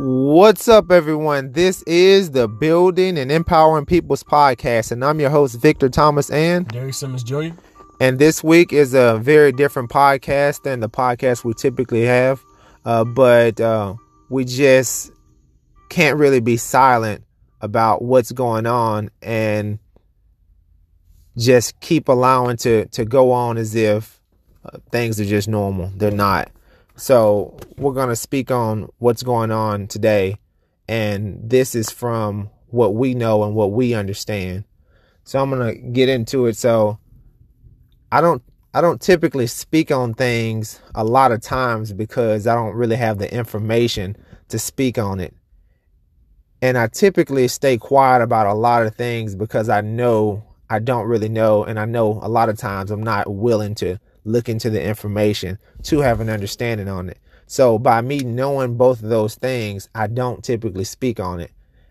What's 0.00 0.68
up, 0.68 0.92
everyone? 0.92 1.50
This 1.50 1.82
is 1.82 2.30
the 2.30 2.46
Building 2.46 3.18
and 3.18 3.32
Empowering 3.32 3.84
People's 3.84 4.22
podcast, 4.22 4.92
and 4.92 5.04
I'm 5.04 5.18
your 5.18 5.28
host, 5.28 5.60
Victor 5.60 5.88
Thomas 5.88 6.30
and 6.30 6.68
Derek 6.68 6.94
Simmons 6.94 7.24
Jr. 7.24 7.48
And 8.00 8.20
this 8.20 8.44
week 8.44 8.72
is 8.72 8.94
a 8.94 9.18
very 9.20 9.50
different 9.50 9.90
podcast 9.90 10.62
than 10.62 10.78
the 10.78 10.88
podcast 10.88 11.42
we 11.42 11.52
typically 11.52 12.04
have, 12.04 12.40
uh, 12.84 13.02
but 13.02 13.60
uh, 13.60 13.96
we 14.30 14.44
just 14.44 15.10
can't 15.88 16.16
really 16.16 16.38
be 16.38 16.56
silent 16.56 17.24
about 17.60 18.00
what's 18.00 18.30
going 18.30 18.66
on 18.66 19.10
and 19.20 19.80
just 21.36 21.80
keep 21.80 22.06
allowing 22.06 22.56
to 22.58 22.86
to 22.90 23.04
go 23.04 23.32
on 23.32 23.56
as 23.56 23.74
if 23.74 24.20
uh, 24.64 24.78
things 24.92 25.18
are 25.18 25.24
just 25.24 25.48
normal. 25.48 25.90
They're 25.96 26.12
not. 26.12 26.52
So 26.98 27.56
we're 27.76 27.92
going 27.92 28.08
to 28.08 28.16
speak 28.16 28.50
on 28.50 28.88
what's 28.98 29.22
going 29.22 29.52
on 29.52 29.86
today. 29.86 30.36
And 30.88 31.38
this 31.48 31.76
is 31.76 31.90
from 31.90 32.50
what 32.66 32.96
we 32.96 33.14
know 33.14 33.44
and 33.44 33.54
what 33.54 33.70
we 33.70 33.94
understand. 33.94 34.64
So 35.22 35.40
I'm 35.40 35.50
going 35.50 35.74
to 35.74 35.80
get 35.90 36.08
into 36.08 36.46
it. 36.46 36.56
So 36.56 36.98
I 38.10 38.20
don't, 38.20 38.42
I 38.74 38.80
don't 38.80 39.00
typically 39.00 39.46
speak 39.46 39.92
on 39.92 40.12
things 40.12 40.80
a 40.92 41.04
lot 41.04 41.30
of 41.30 41.40
times 41.40 41.92
because 41.92 42.48
I 42.48 42.54
don't 42.56 42.74
really 42.74 42.96
have 42.96 43.18
the 43.18 43.32
information 43.32 44.16
to 44.48 44.58
speak 44.58 44.98
on 44.98 45.20
it. 45.20 45.34
And 46.60 46.76
I 46.76 46.88
typically 46.88 47.46
stay 47.46 47.78
quiet 47.78 48.22
about 48.22 48.48
a 48.48 48.54
lot 48.54 48.84
of 48.84 48.96
things 48.96 49.36
because 49.36 49.68
I 49.68 49.82
know 49.82 50.42
I 50.68 50.80
don't 50.80 51.06
really 51.06 51.28
know. 51.28 51.62
And 51.62 51.78
I 51.78 51.84
know 51.84 52.18
a 52.22 52.28
lot 52.28 52.48
of 52.48 52.58
times 52.58 52.90
I'm 52.90 53.04
not 53.04 53.32
willing 53.32 53.76
to 53.76 54.00
look 54.28 54.48
into 54.48 54.70
the 54.70 54.82
information 54.82 55.58
to 55.84 56.00
have 56.00 56.20
an 56.20 56.28
understanding 56.28 56.88
on 56.88 57.08
it. 57.08 57.18
So 57.46 57.78
by 57.78 58.02
me 58.02 58.20
knowing 58.20 58.76
both 58.76 59.02
of 59.02 59.08
those 59.08 59.34
things, 59.34 59.88
I 59.94 60.06
don't 60.06 60.44
typically 60.44 60.84
speak 60.84 61.18
on 61.18 61.40
it. 61.40 61.50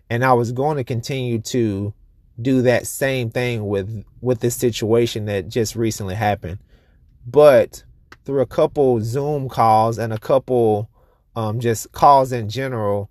And 0.09 0.23
I 0.23 0.33
was 0.33 0.51
going 0.51 0.77
to 0.77 0.83
continue 0.83 1.39
to 1.39 1.93
do 2.39 2.61
that 2.61 2.85
same 2.85 3.31
thing 3.31 3.65
with 3.65 4.05
with 4.21 4.39
this 4.39 4.55
situation 4.55 5.25
that 5.25 5.49
just 5.49 5.75
recently 5.75 6.15
happened. 6.15 6.59
But 7.25 7.83
through 8.23 8.41
a 8.41 8.45
couple 8.45 9.01
Zoom 9.01 9.49
calls 9.49 9.97
and 9.97 10.13
a 10.13 10.19
couple 10.19 10.89
um, 11.35 11.59
just 11.59 11.91
calls 11.91 12.31
in 12.31 12.49
general, 12.49 13.09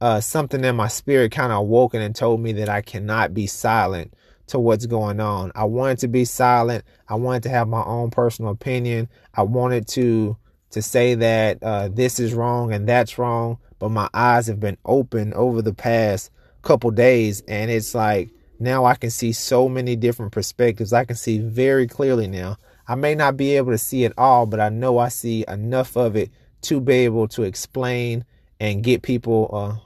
uh, 0.00 0.20
something 0.20 0.64
in 0.64 0.76
my 0.76 0.88
spirit 0.88 1.32
kind 1.32 1.52
of 1.52 1.58
awoken 1.58 2.00
and 2.00 2.14
told 2.14 2.40
me 2.40 2.52
that 2.52 2.68
I 2.68 2.80
cannot 2.80 3.34
be 3.34 3.46
silent 3.46 4.14
to 4.48 4.58
what's 4.58 4.86
going 4.86 5.20
on. 5.20 5.52
I 5.54 5.64
wanted 5.64 5.98
to 5.98 6.08
be 6.08 6.24
silent. 6.24 6.84
I 7.08 7.14
wanted 7.16 7.42
to 7.44 7.48
have 7.50 7.68
my 7.68 7.82
own 7.84 8.10
personal 8.10 8.50
opinion. 8.50 9.08
I 9.34 9.42
wanted 9.42 9.88
to 9.88 10.36
to 10.70 10.82
say 10.82 11.14
that 11.14 11.62
uh, 11.62 11.88
this 11.88 12.18
is 12.20 12.34
wrong 12.34 12.72
and 12.72 12.88
that's 12.88 13.18
wrong. 13.18 13.58
But 13.78 13.90
my 13.90 14.08
eyes 14.14 14.46
have 14.46 14.60
been 14.60 14.78
open 14.84 15.32
over 15.34 15.62
the 15.62 15.74
past 15.74 16.30
couple 16.62 16.90
days, 16.90 17.42
and 17.46 17.70
it's 17.70 17.94
like 17.94 18.30
now 18.58 18.84
I 18.84 18.94
can 18.94 19.10
see 19.10 19.32
so 19.32 19.68
many 19.68 19.96
different 19.96 20.32
perspectives. 20.32 20.92
I 20.92 21.04
can 21.04 21.16
see 21.16 21.38
very 21.38 21.86
clearly 21.86 22.26
now. 22.26 22.56
I 22.88 22.94
may 22.94 23.14
not 23.14 23.36
be 23.36 23.56
able 23.56 23.72
to 23.72 23.78
see 23.78 24.04
it 24.04 24.12
all, 24.16 24.46
but 24.46 24.60
I 24.60 24.68
know 24.68 24.98
I 24.98 25.08
see 25.08 25.44
enough 25.48 25.96
of 25.96 26.16
it 26.16 26.30
to 26.62 26.80
be 26.80 26.94
able 26.94 27.28
to 27.28 27.42
explain 27.42 28.24
and 28.58 28.82
get 28.82 29.02
people 29.02 29.82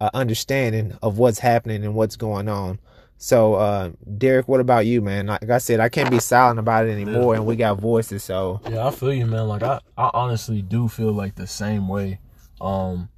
uh, 0.00 0.10
understanding 0.14 0.96
of 1.02 1.18
what's 1.18 1.38
happening 1.38 1.84
and 1.84 1.94
what's 1.94 2.16
going 2.16 2.48
on. 2.48 2.78
So, 3.22 3.52
uh, 3.52 3.90
Derek, 4.16 4.48
what 4.48 4.60
about 4.60 4.86
you, 4.86 5.02
man? 5.02 5.26
Like 5.26 5.50
I 5.50 5.58
said, 5.58 5.78
I 5.78 5.90
can't 5.90 6.10
be 6.10 6.20
silent 6.20 6.58
about 6.58 6.86
it 6.86 6.90
anymore, 6.90 7.34
and 7.34 7.44
we 7.44 7.54
got 7.54 7.78
voices. 7.78 8.24
So 8.24 8.62
yeah, 8.70 8.86
I 8.86 8.90
feel 8.90 9.12
you, 9.12 9.26
man. 9.26 9.46
Like 9.46 9.62
I, 9.62 9.78
I 9.98 10.10
honestly 10.14 10.62
do 10.62 10.88
feel 10.88 11.12
like 11.12 11.34
the 11.34 11.46
same 11.46 11.86
way. 11.86 12.18
Um, 12.62 13.10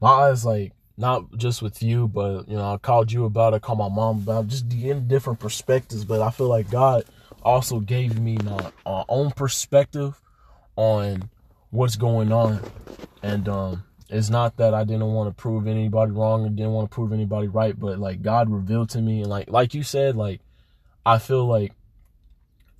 my 0.00 0.08
eyes, 0.08 0.46
like 0.46 0.72
not 0.96 1.36
just 1.36 1.60
with 1.60 1.82
you, 1.82 2.08
but 2.08 2.48
you 2.48 2.56
know, 2.56 2.72
I 2.72 2.78
called 2.78 3.12
you 3.12 3.26
about 3.26 3.52
it, 3.52 3.60
called 3.60 3.78
my 3.78 3.90
mom 3.90 4.20
about 4.20 4.44
it, 4.44 4.48
just 4.48 4.72
in 4.72 5.06
different 5.06 5.38
perspectives. 5.38 6.06
But 6.06 6.22
I 6.22 6.30
feel 6.30 6.48
like 6.48 6.70
God 6.70 7.04
also 7.42 7.80
gave 7.80 8.18
me 8.18 8.38
my 8.42 8.72
uh, 8.86 9.04
own 9.06 9.32
perspective 9.32 10.18
on 10.76 11.28
what's 11.68 11.96
going 11.96 12.32
on, 12.32 12.62
and 13.22 13.50
um, 13.50 13.84
it's 14.08 14.30
not 14.30 14.56
that 14.58 14.74
I 14.74 14.84
didn't 14.84 15.12
want 15.12 15.28
to 15.28 15.34
prove 15.40 15.66
anybody 15.66 16.12
wrong 16.12 16.46
and 16.46 16.56
didn't 16.56 16.72
want 16.72 16.90
to 16.90 16.94
prove 16.94 17.12
anybody 17.12 17.48
right, 17.48 17.78
but 17.78 17.98
like 17.98 18.22
God 18.22 18.50
revealed 18.50 18.90
to 18.90 19.00
me 19.00 19.20
and 19.20 19.30
like 19.30 19.50
like 19.50 19.74
you 19.74 19.82
said, 19.82 20.16
like 20.16 20.40
I 21.04 21.18
feel 21.18 21.46
like 21.46 21.72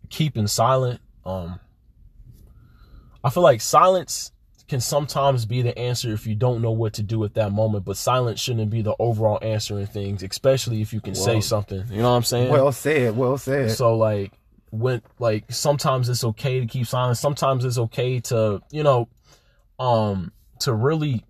keeping 0.08 0.46
silent, 0.46 1.00
um 1.24 1.58
I 3.24 3.30
feel 3.30 3.42
like 3.42 3.60
silence 3.60 4.30
can 4.68 4.80
sometimes 4.80 5.46
be 5.46 5.62
the 5.62 5.76
answer 5.78 6.12
if 6.12 6.26
you 6.26 6.34
don't 6.34 6.60
know 6.60 6.72
what 6.72 6.92
to 6.94 7.02
do 7.02 7.22
at 7.24 7.34
that 7.34 7.52
moment, 7.52 7.84
but 7.84 7.96
silence 7.96 8.40
shouldn't 8.40 8.70
be 8.70 8.82
the 8.82 8.94
overall 8.98 9.38
answer 9.42 9.78
in 9.78 9.86
things, 9.86 10.22
especially 10.22 10.80
if 10.80 10.92
you 10.92 11.00
can 11.00 11.14
Whoa. 11.14 11.24
say 11.24 11.40
something. 11.40 11.84
You 11.90 12.02
know 12.02 12.10
what 12.10 12.16
I'm 12.16 12.22
saying? 12.24 12.50
Well 12.50 12.72
said, 12.72 13.16
well 13.16 13.38
said. 13.38 13.72
So 13.72 13.96
like 13.96 14.32
when 14.70 15.02
like 15.18 15.44
sometimes 15.50 16.08
it's 16.08 16.24
okay 16.24 16.60
to 16.60 16.66
keep 16.66 16.86
silent, 16.86 17.18
sometimes 17.18 17.64
it's 17.64 17.78
okay 17.78 18.20
to, 18.20 18.62
you 18.70 18.82
know, 18.82 19.08
um 19.78 20.32
to 20.60 20.72
really 20.72 21.24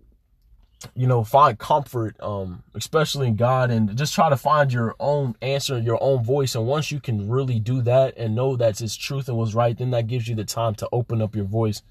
you 0.93 1.07
know 1.07 1.23
find 1.23 1.57
comfort 1.57 2.15
um 2.21 2.63
especially 2.75 3.27
in 3.27 3.35
god 3.35 3.71
and 3.71 3.97
just 3.97 4.13
try 4.13 4.29
to 4.29 4.37
find 4.37 4.71
your 4.71 4.95
own 4.99 5.35
answer 5.41 5.77
your 5.79 6.01
own 6.01 6.23
voice. 6.23 6.55
And 6.55 6.67
once 6.67 6.91
you 6.91 6.99
can 6.99 7.29
really 7.29 7.59
do 7.59 7.81
that 7.83 8.15
and 8.17 8.35
know 8.35 8.55
that's 8.55 8.79
his 8.79 8.95
truth 8.95 9.27
and 9.27 9.37
was 9.37 9.55
right 9.55 9.77
then 9.77 9.91
that 9.91 10.07
gives 10.07 10.27
you 10.27 10.35
the 10.35 10.45
time 10.45 10.75
to 10.75 10.89
open 10.91 11.21
up 11.21 11.35
your 11.35 11.45
voice. 11.45 11.81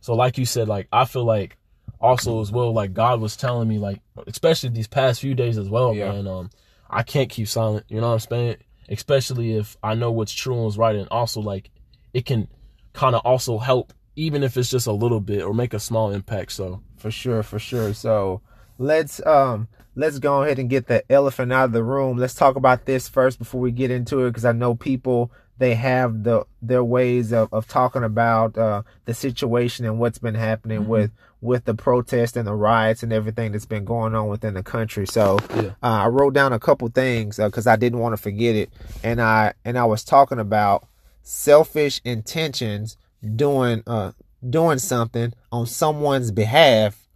So 0.00 0.14
like 0.14 0.36
you 0.36 0.44
said 0.44 0.68
like 0.68 0.88
i 0.92 1.04
feel 1.04 1.24
like 1.24 1.56
also 2.00 2.40
as 2.40 2.52
well 2.52 2.72
like 2.72 2.92
god 2.92 3.20
was 3.20 3.36
telling 3.36 3.68
me 3.68 3.78
like 3.78 4.00
especially 4.26 4.68
these 4.68 4.88
past 4.88 5.20
few 5.20 5.34
days 5.34 5.56
as 5.56 5.68
well 5.70 5.94
yeah. 5.94 6.12
man 6.12 6.26
um 6.26 6.50
i 6.90 7.02
can't 7.02 7.30
keep 7.30 7.48
silent. 7.48 7.86
You 7.88 8.00
know 8.00 8.08
what 8.08 8.24
i'm 8.24 8.30
saying? 8.30 8.56
Especially 8.90 9.56
if 9.56 9.76
i 9.82 9.94
know 9.94 10.10
what's 10.10 10.32
true 10.32 10.54
and 10.54 10.64
what's 10.64 10.76
right. 10.76 10.96
And 10.96 11.08
also 11.10 11.40
like 11.40 11.70
it 12.12 12.26
can 12.26 12.48
kind 12.92 13.14
of 13.14 13.22
also 13.24 13.58
help 13.58 13.92
even 14.16 14.42
if 14.42 14.56
it's 14.56 14.70
just 14.70 14.86
a 14.86 14.92
little 14.92 15.20
bit 15.20 15.42
or 15.42 15.54
make 15.54 15.74
a 15.74 15.80
small 15.80 16.10
impact. 16.10 16.52
So 16.52 16.82
for 16.96 17.10
sure, 17.10 17.42
for 17.42 17.58
sure. 17.58 17.94
So 17.94 18.40
let's 18.78 19.24
um 19.26 19.68
let's 19.96 20.18
go 20.18 20.42
ahead 20.42 20.58
and 20.58 20.70
get 20.70 20.86
the 20.86 21.10
elephant 21.10 21.52
out 21.52 21.66
of 21.66 21.72
the 21.72 21.84
room. 21.84 22.16
Let's 22.16 22.34
talk 22.34 22.56
about 22.56 22.86
this 22.86 23.08
first 23.08 23.38
before 23.38 23.60
we 23.60 23.70
get 23.70 23.90
into 23.90 24.24
it 24.24 24.30
because 24.30 24.44
I 24.44 24.52
know 24.52 24.74
people 24.74 25.30
they 25.58 25.74
have 25.74 26.24
the 26.24 26.44
their 26.60 26.82
ways 26.82 27.32
of, 27.32 27.52
of 27.52 27.68
talking 27.68 28.02
about 28.02 28.58
uh, 28.58 28.82
the 29.04 29.14
situation 29.14 29.84
and 29.84 29.98
what's 29.98 30.18
been 30.18 30.34
happening 30.34 30.80
mm-hmm. 30.80 30.90
with 30.90 31.10
with 31.40 31.64
the 31.64 31.74
protests 31.74 32.36
and 32.36 32.46
the 32.46 32.54
riots 32.54 33.02
and 33.02 33.12
everything 33.12 33.52
that's 33.52 33.66
been 33.66 33.84
going 33.84 34.14
on 34.14 34.28
within 34.28 34.54
the 34.54 34.62
country. 34.62 35.06
So 35.06 35.38
yeah. 35.54 35.72
uh, 35.82 36.04
I 36.04 36.06
wrote 36.08 36.34
down 36.34 36.52
a 36.52 36.58
couple 36.58 36.88
things 36.88 37.36
because 37.36 37.66
uh, 37.66 37.72
I 37.72 37.76
didn't 37.76 37.98
want 37.98 38.16
to 38.16 38.22
forget 38.22 38.56
it, 38.56 38.72
and 39.02 39.20
I 39.20 39.54
and 39.64 39.78
I 39.78 39.84
was 39.84 40.02
talking 40.02 40.38
about 40.38 40.88
selfish 41.22 42.00
intentions 42.04 42.96
doing 43.36 43.82
uh 43.86 44.12
doing 44.48 44.78
something 44.78 45.32
on 45.50 45.66
someone's 45.66 46.30
behalf 46.30 47.08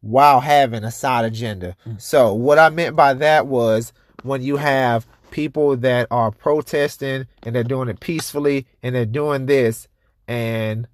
while 0.00 0.40
having 0.40 0.84
a 0.84 0.90
side 0.90 1.24
agenda. 1.24 1.76
Mm. 1.86 2.00
So 2.00 2.32
what 2.32 2.58
I 2.58 2.70
meant 2.70 2.96
by 2.96 3.14
that 3.14 3.46
was 3.46 3.92
when 4.22 4.42
you 4.42 4.56
have 4.56 5.06
people 5.30 5.76
that 5.76 6.06
are 6.10 6.30
protesting 6.30 7.26
and 7.42 7.54
they're 7.54 7.62
doing 7.64 7.88
it 7.88 8.00
peacefully 8.00 8.66
and 8.82 8.94
they're 8.94 9.06
doing 9.06 9.46
this 9.46 9.88
and 10.26 10.86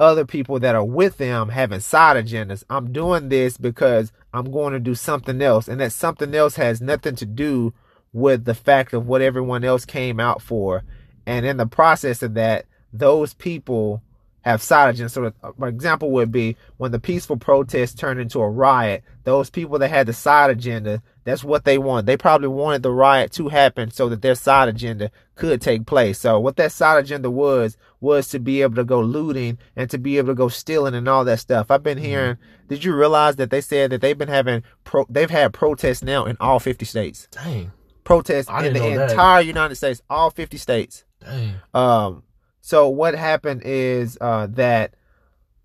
other 0.00 0.24
people 0.24 0.60
that 0.60 0.74
are 0.74 0.84
with 0.84 1.18
them 1.18 1.48
having 1.48 1.80
side 1.80 2.24
agendas. 2.24 2.62
I'm 2.70 2.92
doing 2.92 3.28
this 3.28 3.56
because 3.56 4.12
I'm 4.32 4.50
going 4.50 4.72
to 4.72 4.80
do 4.80 4.94
something 4.94 5.40
else 5.42 5.68
and 5.68 5.80
that 5.80 5.92
something 5.92 6.34
else 6.34 6.56
has 6.56 6.80
nothing 6.80 7.16
to 7.16 7.26
do 7.26 7.74
with 8.12 8.44
the 8.44 8.54
fact 8.54 8.92
of 8.92 9.06
what 9.06 9.22
everyone 9.22 9.64
else 9.64 9.84
came 9.84 10.20
out 10.20 10.40
for. 10.40 10.84
And 11.26 11.44
in 11.44 11.56
the 11.56 11.66
process 11.66 12.22
of 12.22 12.34
that, 12.34 12.66
those 12.92 13.34
people 13.34 14.02
have 14.42 14.62
side 14.62 14.94
agendas. 14.94 15.10
So, 15.10 15.32
an 15.42 15.68
example 15.68 16.10
would 16.12 16.32
be 16.32 16.56
when 16.76 16.92
the 16.92 17.00
peaceful 17.00 17.36
protest 17.36 17.98
turned 17.98 18.20
into 18.20 18.40
a 18.40 18.48
riot. 18.48 19.02
Those 19.24 19.50
people 19.50 19.78
that 19.78 19.88
had 19.90 20.06
the 20.06 20.12
side 20.12 20.50
agenda, 20.50 21.02
that's 21.24 21.44
what 21.44 21.64
they 21.64 21.76
want. 21.76 22.06
They 22.06 22.16
probably 22.16 22.48
wanted 22.48 22.82
the 22.82 22.92
riot 22.92 23.32
to 23.32 23.48
happen 23.48 23.90
so 23.90 24.08
that 24.08 24.22
their 24.22 24.34
side 24.34 24.68
agenda 24.68 25.10
could 25.34 25.60
take 25.60 25.86
place. 25.86 26.18
So, 26.20 26.40
what 26.40 26.56
that 26.56 26.72
side 26.72 26.98
agenda 26.98 27.30
was 27.30 27.76
was 28.00 28.28
to 28.28 28.38
be 28.38 28.62
able 28.62 28.76
to 28.76 28.84
go 28.84 29.00
looting 29.00 29.58
and 29.76 29.90
to 29.90 29.98
be 29.98 30.18
able 30.18 30.28
to 30.28 30.34
go 30.34 30.48
stealing 30.48 30.94
and 30.94 31.08
all 31.08 31.24
that 31.24 31.40
stuff. 31.40 31.70
I've 31.70 31.82
been 31.82 31.98
mm-hmm. 31.98 32.06
hearing. 32.06 32.34
Mm-hmm. 32.36 32.68
Did 32.68 32.84
you 32.84 32.94
realize 32.94 33.36
that 33.36 33.50
they 33.50 33.60
said 33.60 33.90
that 33.90 34.00
they've 34.00 34.16
been 34.16 34.28
having 34.28 34.62
pro? 34.84 35.04
They've 35.10 35.30
had 35.30 35.52
protests 35.52 36.02
now 36.02 36.24
in 36.24 36.36
all 36.40 36.60
fifty 36.60 36.84
states. 36.84 37.28
Dang. 37.30 37.72
Protests 38.04 38.48
in 38.48 38.72
the 38.72 39.10
entire 39.10 39.42
United 39.42 39.74
States, 39.74 40.00
all 40.08 40.30
fifty 40.30 40.56
states. 40.56 41.04
Dang. 41.20 41.54
Um 41.74 42.22
so 42.60 42.88
what 42.88 43.14
happened 43.14 43.62
is 43.64 44.18
uh, 44.20 44.46
that 44.50 44.94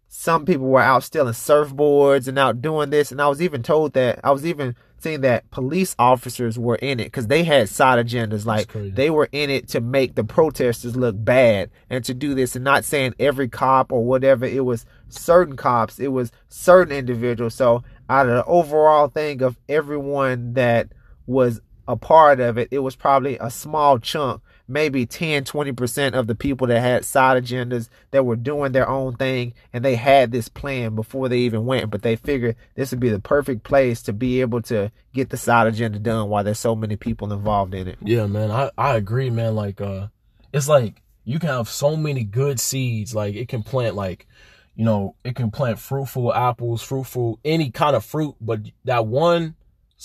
some 0.08 0.46
people 0.46 0.68
were 0.68 0.80
out 0.80 1.04
stealing 1.04 1.34
surfboards 1.34 2.28
and 2.28 2.38
out 2.38 2.62
doing 2.62 2.92
this, 2.92 3.12
and 3.12 3.22
I 3.22 3.28
was 3.28 3.42
even 3.42 3.64
told 3.64 3.94
that 3.94 4.20
I 4.24 4.32
was 4.32 4.46
even 4.46 4.76
seeing 5.00 5.22
that 5.22 5.50
police 5.52 5.96
officers 6.00 6.58
were 6.58 6.76
in 6.76 7.00
it 7.00 7.06
because 7.06 7.28
they 7.28 7.44
had 7.44 7.68
side 7.68 8.04
agendas, 8.04 8.46
like 8.46 8.72
they 8.96 9.10
were 9.10 9.28
in 9.32 9.50
it 9.50 9.68
to 9.70 9.82
make 9.82 10.16
the 10.16 10.24
protesters 10.24 10.96
look 10.96 11.16
bad 11.18 11.70
and 11.90 12.06
to 12.06 12.14
do 12.14 12.34
this, 12.34 12.56
and 12.56 12.64
not 12.64 12.86
saying 12.86 13.14
every 13.20 13.50
cop 13.50 13.92
or 13.92 14.06
whatever. 14.06 14.46
It 14.46 14.64
was 14.64 14.86
certain 15.10 15.56
cops, 15.58 16.00
it 16.00 16.10
was 16.10 16.32
certain 16.48 16.96
individuals. 16.96 17.56
So 17.56 17.84
out 18.10 18.30
of 18.30 18.36
the 18.36 18.46
overall 18.46 19.08
thing 19.08 19.42
of 19.42 19.58
everyone 19.68 20.54
that 20.54 20.90
was 21.26 21.60
a 21.88 21.96
part 21.96 22.40
of 22.40 22.58
it, 22.58 22.70
it 22.72 22.80
was 22.80 22.96
probably 22.96 23.38
a 23.40 23.50
small 23.50 24.00
chunk, 24.00 24.42
maybe 24.68 25.06
10, 25.06 25.44
20% 25.44 26.14
of 26.14 26.28
the 26.28 26.36
people 26.36 26.68
that 26.68 26.80
had 26.80 27.06
side 27.06 27.44
agendas 27.44 27.90
that 28.12 28.26
were 28.26 28.36
doing 28.36 28.72
their 28.72 28.88
own 28.88 29.16
thing 29.16 29.54
and 29.74 29.84
they 29.84 29.96
had 29.96 30.32
this 30.32 30.48
plan 30.48 30.96
before 30.96 31.30
they 31.30 31.40
even 31.40 31.66
went, 31.66 31.90
but 31.90 32.02
they 32.02 32.16
figured 32.16 32.56
this 32.76 32.92
would 32.92 33.00
be 33.00 33.10
the 33.10 33.20
perfect 33.20 33.64
place 33.64 34.02
to 34.02 34.14
be 34.14 34.42
able 34.42 34.62
to 34.62 34.92
get 35.14 35.30
the 35.30 35.38
side 35.38 35.68
agenda 35.68 36.00
done 36.00 36.30
while 36.30 36.44
there's 36.44 36.60
so 36.60 36.76
many 36.76 36.96
people 36.96 37.32
involved 37.32 37.74
in 37.74 37.88
it. 37.88 37.98
Yeah, 38.02 38.26
man. 38.28 38.52
I, 38.52 38.72
I 38.78 38.96
agree, 38.96 39.30
man. 39.30 39.56
Like, 39.56 39.82
uh, 39.82 40.08
it's 40.54 40.70
like 40.70 41.02
you 41.26 41.40
can 41.40 41.50
have 41.50 41.70
so 41.70 41.96
many 41.96 42.24
good 42.24 42.60
seeds. 42.60 43.14
Like 43.14 43.36
it 43.36 43.48
can 43.48 43.64
plant 43.64 43.96
like, 43.96 44.28
you 44.76 44.86
know, 44.86 45.16
it 45.24 45.36
can 45.36 45.52
plant 45.52 45.80
fruitful 45.80 46.34
apples, 46.34 46.82
fruitful, 46.82 47.40
any 47.44 47.70
kind 47.70 47.96
of 47.96 48.06
fruit, 48.06 48.36
but 48.42 48.62
that 48.86 49.06
one 49.06 49.56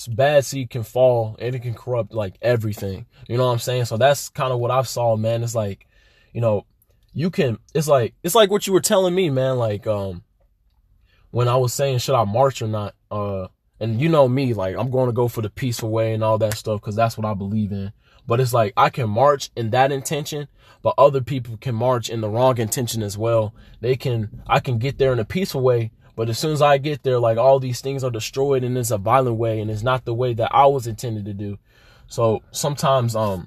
bad 0.07 0.45
seed 0.45 0.71
can 0.71 0.83
fall 0.83 1.37
and 1.39 1.55
it 1.55 1.63
can 1.63 1.75
corrupt 1.75 2.13
like 2.13 2.37
everything. 2.41 3.07
You 3.29 3.37
know 3.37 3.47
what 3.47 3.53
I'm 3.53 3.59
saying? 3.59 3.87
So 3.87 3.97
that's 3.97 4.29
kind 4.29 4.53
of 4.53 4.61
what 4.61 4.71
I 4.71 4.83
saw, 4.83 5.17
man. 5.17 5.43
It's 5.43 5.55
like, 5.55 5.87
you 6.33 6.41
know, 6.41 6.67
you 7.13 7.31
can 7.31 7.59
it's 7.75 7.89
like 7.89 8.15
it's 8.23 8.35
like 8.35 8.51
what 8.51 8.67
you 8.67 8.73
were 8.73 8.81
telling 8.81 9.15
me, 9.15 9.31
man, 9.31 9.57
like 9.57 9.87
um 9.87 10.23
when 11.31 11.49
I 11.49 11.57
was 11.57 11.75
saying 11.75 11.99
should 11.99 12.15
I 12.15 12.25
march 12.25 12.63
or 12.63 12.69
not, 12.69 12.95
uh 13.11 13.49
and 13.81 14.01
you 14.01 14.09
know 14.09 14.29
me, 14.29 14.55
like 14.55 14.77
I'm 14.77 14.91
going 14.91 15.09
to 15.09 15.13
go 15.13 15.29
for 15.29 15.43
the 15.43 15.51
peaceful 15.51 15.91
way 15.91 16.15
and 16.15 16.23
all 16.23 16.39
that 16.39 16.57
stuff 16.57 16.81
cuz 16.81 16.95
that's 16.95 17.17
what 17.17 17.27
I 17.27 17.35
believe 17.35 17.73
in. 17.73 17.93
But 18.27 18.41
it's 18.41 18.53
like 18.53 18.75
I 18.77 18.91
can 18.91 19.09
march 19.09 19.51
in 19.57 19.71
that 19.71 19.91
intention, 19.91 20.49
but 20.83 20.95
other 20.99 21.23
people 21.23 21.57
can 21.57 21.75
march 21.75 22.11
in 22.11 22.21
the 22.21 22.29
wrong 22.29 22.59
intention 22.59 23.03
as 23.03 23.17
well. 23.17 23.55
They 23.81 23.97
can 23.97 24.43
I 24.47 24.61
can 24.61 24.79
get 24.79 24.99
there 24.99 25.13
in 25.13 25.19
a 25.19 25.25
peaceful 25.25 25.63
way, 25.63 25.91
but 26.19 26.29
as 26.29 26.37
soon 26.37 26.51
as 26.53 26.61
I 26.61 26.79
get 26.79 27.05
there, 27.05 27.21
like 27.21 27.39
all 27.39 27.61
these 27.61 27.81
things 27.81 28.03
are 28.03 28.11
destroyed 28.11 28.65
and 28.65 28.77
it's 28.77 28.91
a 28.91 28.99
violent 28.99 29.37
way 29.37 29.61
and 29.61 29.71
it's 29.71 29.85
not 29.85 30.05
the 30.05 30.13
way 30.13 30.35
that 30.35 30.53
I 30.53 30.67
was 30.67 30.89
intended 30.89 31.27
to 31.27 31.33
do. 31.33 31.61
So 32.09 32.43
sometimes 32.51 33.15
um 33.15 33.47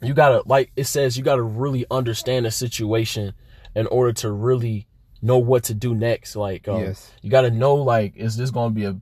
you 0.00 0.14
gotta 0.14 0.44
like 0.46 0.70
it 0.76 0.84
says 0.84 1.18
you 1.18 1.24
gotta 1.24 1.42
really 1.42 1.84
understand 1.90 2.46
the 2.46 2.52
situation 2.52 3.34
in 3.74 3.88
order 3.88 4.12
to 4.12 4.30
really 4.30 4.86
know 5.20 5.38
what 5.38 5.64
to 5.64 5.74
do 5.74 5.92
next. 5.92 6.36
Like 6.36 6.68
um, 6.68 6.82
Yes. 6.82 7.10
you 7.20 7.30
gotta 7.30 7.50
know 7.50 7.74
like 7.74 8.14
is 8.14 8.36
this 8.36 8.52
gonna 8.52 8.70
be 8.72 8.84
a 8.84 8.96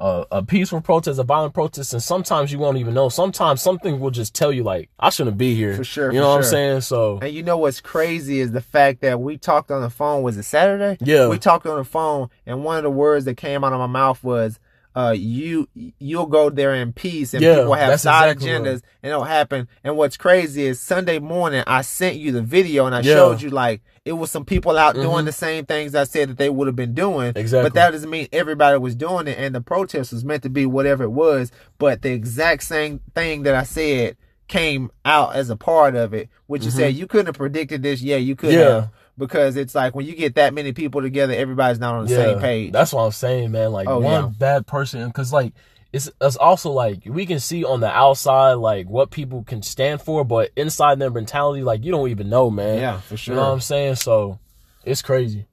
a, 0.00 0.24
a 0.32 0.42
peaceful 0.42 0.80
protest, 0.80 1.20
a 1.20 1.22
violent 1.22 1.54
protest, 1.54 1.92
and 1.92 2.02
sometimes 2.02 2.50
you 2.50 2.58
won't 2.58 2.78
even 2.78 2.94
know. 2.94 3.08
Sometimes 3.10 3.60
something 3.62 4.00
will 4.00 4.10
just 4.10 4.34
tell 4.34 4.50
you 4.52 4.62
like 4.62 4.88
I 4.98 5.10
shouldn't 5.10 5.36
be 5.38 5.54
here. 5.54 5.76
For 5.76 5.84
sure, 5.84 6.10
You 6.12 6.20
know 6.20 6.28
what 6.30 6.36
I'm 6.38 6.42
saying? 6.44 6.80
So 6.80 7.18
And 7.20 7.32
you 7.32 7.42
know 7.42 7.58
what's 7.58 7.80
crazy 7.80 8.40
is 8.40 8.52
the 8.52 8.60
fact 8.62 9.02
that 9.02 9.20
we 9.20 9.36
talked 9.36 9.70
on 9.70 9.82
the 9.82 9.90
phone. 9.90 10.22
Was 10.22 10.36
it 10.36 10.44
Saturday? 10.44 10.96
Yeah. 11.00 11.28
We 11.28 11.38
talked 11.38 11.66
on 11.66 11.76
the 11.76 11.84
phone, 11.84 12.28
and 12.46 12.64
one 12.64 12.78
of 12.78 12.82
the 12.82 12.90
words 12.90 13.26
that 13.26 13.36
came 13.36 13.62
out 13.62 13.72
of 13.72 13.78
my 13.78 13.86
mouth 13.86 14.24
was, 14.24 14.58
"Uh, 14.96 15.14
you 15.16 15.68
you'll 15.98 16.26
go 16.26 16.48
there 16.50 16.74
in 16.74 16.92
peace, 16.92 17.34
and 17.34 17.42
Yeah, 17.42 17.56
people 17.56 17.74
have 17.74 18.00
side 18.00 18.30
exactly 18.30 18.48
agendas, 18.50 18.64
right. 18.74 18.82
and 19.02 19.10
it'll 19.12 19.24
happen." 19.24 19.68
And 19.84 19.96
what's 19.96 20.16
crazy 20.16 20.64
is 20.66 20.80
Sunday 20.80 21.18
morning, 21.18 21.62
I 21.66 21.82
sent 21.82 22.16
you 22.16 22.32
the 22.32 22.42
video, 22.42 22.86
and 22.86 22.94
I 22.94 23.00
Yeah. 23.00 23.14
showed 23.14 23.42
you 23.42 23.50
like 23.50 23.82
it 24.04 24.12
was 24.14 24.30
some 24.30 24.44
people 24.44 24.78
out 24.78 24.96
Mhm. 24.96 25.02
doing 25.02 25.24
the 25.26 25.32
same 25.32 25.66
things 25.66 25.94
I 25.94 26.04
said 26.04 26.30
that 26.30 26.38
they 26.38 26.48
would 26.48 26.66
have 26.66 26.76
been 26.76 26.94
doing. 26.94 27.32
Exactly. 27.36 27.68
But 27.68 27.74
that 27.74 27.90
doesn't 27.92 28.08
mean 28.08 28.28
everybody 28.32 28.78
was 28.78 28.94
doing 28.94 29.26
it, 29.28 29.36
and 29.38 29.54
the 29.54 29.60
protest 29.60 30.12
was 30.12 30.24
meant 30.24 30.42
to 30.44 30.48
be 30.48 30.64
whatever 30.66 31.04
it 31.04 31.10
was. 31.10 31.52
But 31.78 32.02
the 32.02 32.10
exact 32.12 32.62
same 32.62 33.00
thing 33.14 33.42
that 33.42 33.54
I 33.54 33.62
said 33.64 34.16
came 34.48 34.90
out 35.04 35.36
as 35.36 35.48
a 35.50 35.56
part 35.56 35.94
of 35.94 36.12
it, 36.14 36.28
which 36.46 36.64
you 36.64 36.70
said 36.70 36.94
you 36.94 37.06
couldn't 37.06 37.26
have 37.26 37.36
predicted 37.36 37.82
this. 37.82 38.00
Yeah, 38.02 38.16
you 38.16 38.34
could 38.34 38.50
Mm-hmm. 38.50 38.58
Yeah. 38.58 38.74
have. 38.74 38.88
Because 39.18 39.54
it's 39.56 39.74
like 39.74 39.94
when 39.94 40.06
you 40.06 40.14
get 40.14 40.34
that 40.36 40.54
many 40.54 40.72
people 40.72 41.02
together, 41.02 41.34
everybody's 41.34 41.78
not 41.78 41.94
on 41.94 42.06
the 42.06 42.14
same 42.14 42.38
page. 42.40 42.72
That's 42.72 42.92
what 42.94 43.02
I'm 43.02 43.12
saying, 43.12 43.50
man. 43.52 43.70
Like 43.70 43.86
Oh, 43.86 43.98
one 44.00 44.22
yeah. 44.24 44.30
bad 44.38 44.66
person, 44.66 45.06
because 45.08 45.30
like 45.30 45.52
it's 45.92 46.10
it's 46.20 46.36
also 46.36 46.70
like 46.70 47.02
we 47.06 47.26
can 47.26 47.40
see 47.40 47.64
on 47.64 47.80
the 47.80 47.90
outside 47.90 48.54
like 48.54 48.88
what 48.88 49.10
people 49.10 49.42
can 49.42 49.62
stand 49.62 50.00
for, 50.00 50.24
but 50.24 50.50
inside 50.56 50.98
their 50.98 51.10
mentality, 51.10 51.62
like 51.62 51.84
you 51.84 51.90
don't 51.90 52.08
even 52.08 52.28
know, 52.28 52.50
man. 52.50 52.78
Yeah, 52.78 53.00
for 53.00 53.16
sure. 53.16 53.34
You 53.34 53.40
know 53.40 53.48
what. 53.48 53.54
I'm 53.54 53.60
saying? 53.60 53.96
So 53.96 54.38
it's 54.84 55.02
crazy. 55.02 55.46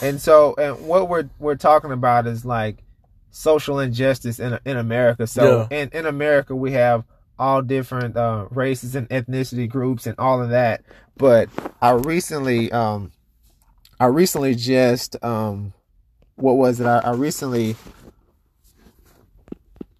And 0.00 0.20
so, 0.20 0.54
and 0.56 0.86
what 0.86 1.08
we're 1.08 1.28
we're 1.38 1.56
talking 1.56 1.92
about 1.92 2.26
is 2.26 2.44
like 2.44 2.82
social 3.30 3.78
injustice 3.78 4.40
in 4.40 4.58
in 4.64 4.76
America. 4.76 5.26
So, 5.26 5.68
in 5.70 5.90
in 5.92 6.06
America, 6.06 6.56
we 6.56 6.72
have 6.72 7.04
all 7.38 7.62
different 7.62 8.16
uh, 8.16 8.46
races 8.50 8.94
and 8.94 9.08
ethnicity 9.08 9.68
groups 9.68 10.06
and 10.06 10.18
all 10.18 10.42
of 10.42 10.50
that. 10.50 10.82
But 11.16 11.48
I 11.80 11.90
recently, 11.90 12.70
um, 12.72 13.12
I 13.98 14.06
recently 14.06 14.54
just, 14.54 15.16
um, 15.24 15.72
what 16.36 16.54
was 16.54 16.80
it? 16.80 16.86
I, 16.86 16.98
I 16.98 17.12
recently 17.12 17.76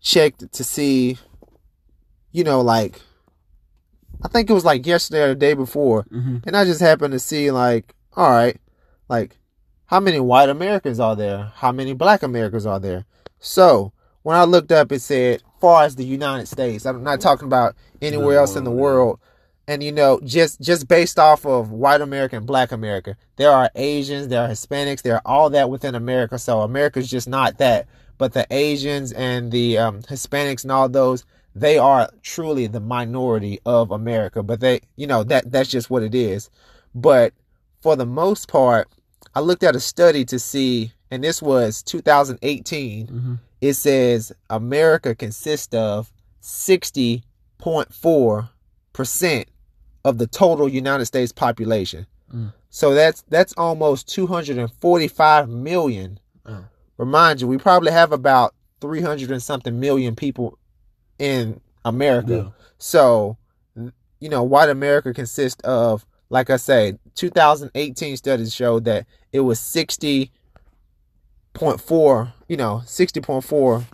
checked 0.03 0.53
to 0.53 0.65
see, 0.65 1.19
you 2.33 2.45
know, 2.45 2.61
like 2.61 3.01
I 4.23 4.29
think 4.29 4.51
it 4.51 4.53
was 4.53 4.65
like 4.65 4.87
yesterday 4.87 5.23
or 5.23 5.29
the 5.29 5.35
day 5.35 5.55
before, 5.55 6.05
Mm-hmm. 6.05 6.39
and 6.47 6.57
I 6.57 6.65
just 6.65 6.81
happened 6.81 7.13
to 7.13 7.19
see 7.19 7.51
like, 7.51 7.95
all 8.17 8.31
right, 8.31 8.57
like 9.09 9.39
how 9.87 10.01
many 10.01 10.21
white 10.21 10.49
Americans 10.49 11.01
are 11.01 11.17
there? 11.17 11.53
How 11.57 11.73
many 11.73 11.93
black 11.95 12.23
Americans 12.23 12.67
are 12.67 12.81
there? 12.81 13.05
So 13.41 13.93
when 14.23 14.37
I 14.37 14.45
looked 14.45 14.73
up, 14.73 14.93
it 14.93 15.01
said 15.01 15.43
far 15.61 15.85
as 15.85 15.97
the 15.97 16.05
United 16.05 16.47
States. 16.47 16.87
I'm 16.87 17.03
not 17.03 17.21
talking 17.21 17.47
about 17.47 17.77
anywhere 18.01 18.39
else 18.39 18.57
in 18.57 18.65
the 18.65 18.71
world, 18.71 19.07
world. 19.07 19.21
And 19.69 19.83
you 19.83 19.93
know, 19.93 20.21
just 20.25 20.61
just 20.61 20.89
based 20.89 21.19
off 21.19 21.47
of 21.47 21.71
white 21.71 22.01
America 22.01 22.37
and 22.37 22.47
black 22.47 22.73
America, 22.73 23.17
there 23.37 23.51
are 23.51 23.71
Asians, 23.77 24.29
there 24.29 24.43
are 24.43 24.49
Hispanics, 24.49 25.03
there 25.03 25.15
are 25.17 25.23
all 25.25 25.51
that 25.51 25.71
within 25.71 25.95
America. 25.95 26.39
So 26.39 26.61
America's 26.63 27.09
just 27.09 27.29
not 27.29 27.59
that. 27.59 27.87
But 28.23 28.35
the 28.35 28.47
Asians 28.53 29.11
and 29.11 29.51
the 29.51 29.79
um, 29.79 30.03
Hispanics 30.03 30.63
and 30.63 30.71
all 30.71 30.89
those, 30.89 31.25
they 31.57 31.77
are 31.77 32.09
truly 32.23 32.69
the 32.69 32.79
minority 32.79 33.59
of 33.67 33.91
America. 33.91 34.45
But 34.45 34.61
they, 34.61 34.83
you 34.95 35.09
know, 35.09 35.25
that 35.25 35.51
that's 35.51 35.69
just 35.69 35.91
what 35.91 36.05
it 36.05 36.15
is. 36.15 36.49
But 36.95 37.33
for 37.81 37.97
the 37.97 38.07
most 38.07 38.47
part, 38.47 38.87
I 39.35 39.41
looked 39.41 39.65
at 39.65 39.75
a 39.75 39.81
study 39.81 40.25
to 40.27 40.39
see, 40.39 40.93
and 41.11 41.25
this 41.25 41.43
was 41.43 41.83
2018. 41.83 43.09
Mm-hmm. 43.09 43.35
It 43.61 43.75
says 43.75 44.31
America 44.49 45.17
consists 45.17 45.75
of 45.75 46.13
60.4 46.43 48.49
percent 48.93 49.49
of 50.05 50.19
the 50.19 50.29
total 50.29 50.69
United 50.69 51.07
States 51.07 51.33
population. 51.33 52.07
Mm. 52.33 52.53
So 52.71 52.95
that's 52.95 53.23
that's 53.23 53.53
almost 53.57 54.07
245 54.15 55.49
million. 55.49 56.21
Mm. 56.47 56.67
Remind 57.03 57.41
you, 57.41 57.49
we 57.49 57.59
probably 57.59 57.91
have 57.91 58.13
about 58.13 58.55
300 58.81 59.33
and 59.33 59.43
something 59.43 59.81
million 59.81 60.15
people 60.15 60.57
in 61.19 61.61
America. 61.85 62.33
Yeah. 62.33 62.51
So, 62.79 63.37
you 64.21 64.29
know, 64.29 64.45
white 64.45 64.69
America 64.69 65.13
consists 65.13 65.61
of, 65.65 66.07
like 66.31 66.49
I 66.49 66.57
say, 66.57 66.97
2018 67.17 68.17
studies 68.17 68.55
showed 68.55 68.85
that 68.85 69.07
it 69.33 69.41
was 69.41 69.59
60.4, 69.59 72.33
you 72.47 72.57
know, 72.57 72.83
60.4 72.85 73.85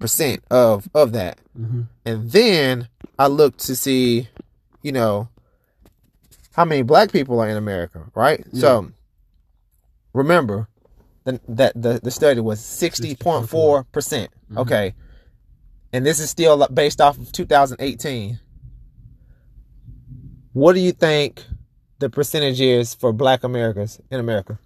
percent 0.00 0.42
of 0.50 0.88
of 0.94 1.12
that. 1.12 1.38
Mm-hmm. 1.56 1.82
And 2.04 2.32
then 2.32 2.88
I 3.20 3.28
looked 3.28 3.60
to 3.66 3.76
see, 3.76 4.28
you 4.82 4.90
know, 4.90 5.28
how 6.54 6.64
many 6.64 6.82
black 6.82 7.12
people 7.12 7.38
are 7.38 7.48
in 7.48 7.56
America, 7.56 8.10
right? 8.16 8.44
So 8.52 8.90
remember 10.12 10.66
the, 11.24 11.40
that 11.48 11.80
the, 11.80 12.00
the 12.02 12.10
study 12.10 12.40
was 12.40 12.60
60.4%. 12.60 13.90
percent 13.92 14.30
Mhm. 14.50 14.58
Okay. 14.58 14.94
And 15.92 16.04
this 16.06 16.20
is 16.20 16.30
still 16.30 16.66
based 16.68 17.00
off 17.00 17.18
of 17.18 17.32
2018. 17.32 18.40
What 20.52 20.74
do 20.74 20.80
you 20.80 20.92
think 20.92 21.44
the 21.98 22.08
percentage 22.10 22.60
is 22.60 22.94
for 22.94 23.12
black 23.12 23.44
Americans 23.44 24.00
in 24.10 24.18
America? 24.20 24.58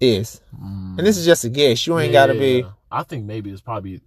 Is. 0.00 0.40
And 0.60 0.98
this 0.98 1.16
is 1.16 1.24
just 1.24 1.44
a 1.44 1.48
guess. 1.48 1.86
You 1.86 1.98
ain't 1.98 2.12
got 2.12 2.26
to 2.26 2.34
be. 2.34 2.64
I 2.90 3.02
think 3.04 3.24
maybe 3.24 3.50
it's 3.50 3.60
probably 3.60 4.00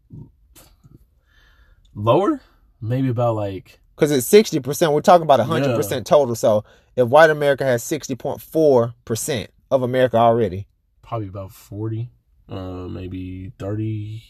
lower. 1.93 2.41
Maybe 2.81 3.09
about 3.09 3.35
like 3.35 3.79
because 3.95 4.11
it's 4.11 4.27
sixty 4.27 4.59
percent. 4.59 4.91
We're 4.91 5.01
talking 5.01 5.23
about 5.23 5.39
hundred 5.39 5.75
percent 5.75 6.05
total. 6.05 6.35
So 6.35 6.65
if 6.95 7.07
white 7.07 7.29
America 7.29 7.63
has 7.63 7.81
sixty 7.83 8.15
point 8.15 8.41
four 8.41 8.93
percent 9.05 9.49
of 9.71 9.81
America 9.83 10.17
already, 10.17 10.67
probably 11.05 11.27
about 11.27 11.51
forty, 11.51 12.09
uh, 12.49 12.87
maybe 12.89 13.53
thirty. 13.59 14.23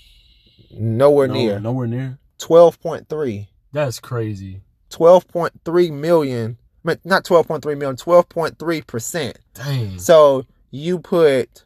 nowhere 0.72 1.28
No, 1.28 1.34
near 1.34 1.60
Nowhere 1.60 1.88
near. 1.88 2.20
twelve 2.38 2.80
point 2.82 3.08
three. 3.10 3.50
That's 3.72 4.00
crazy. 4.00 4.62
12.3 4.92 5.92
million, 5.92 6.58
not 7.04 7.26
12.3 7.26 7.66
million, 7.78 7.96
12.3 7.98 8.88
percent. 8.88 9.38
Dang. 9.54 10.00
So 10.00 10.46
you 10.72 11.00
put 11.00 11.66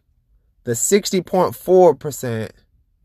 the 0.63 0.72
60.4 0.72 2.00
percent, 2.00 2.51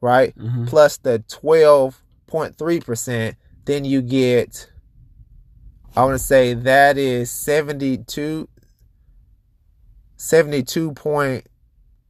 right, 0.01 0.35
Mhm. 0.39 0.67
plus 0.69 0.97
the 0.99 1.19
12.3 1.29 2.81
percent, 2.81 3.37
then 3.67 3.85
you 3.85 4.01
get. 4.01 4.71
I 5.97 6.05
want 6.05 6.15
to 6.19 6.25
say 6.25 6.55
that 6.55 6.97
is 6.97 7.31
72 7.31 8.47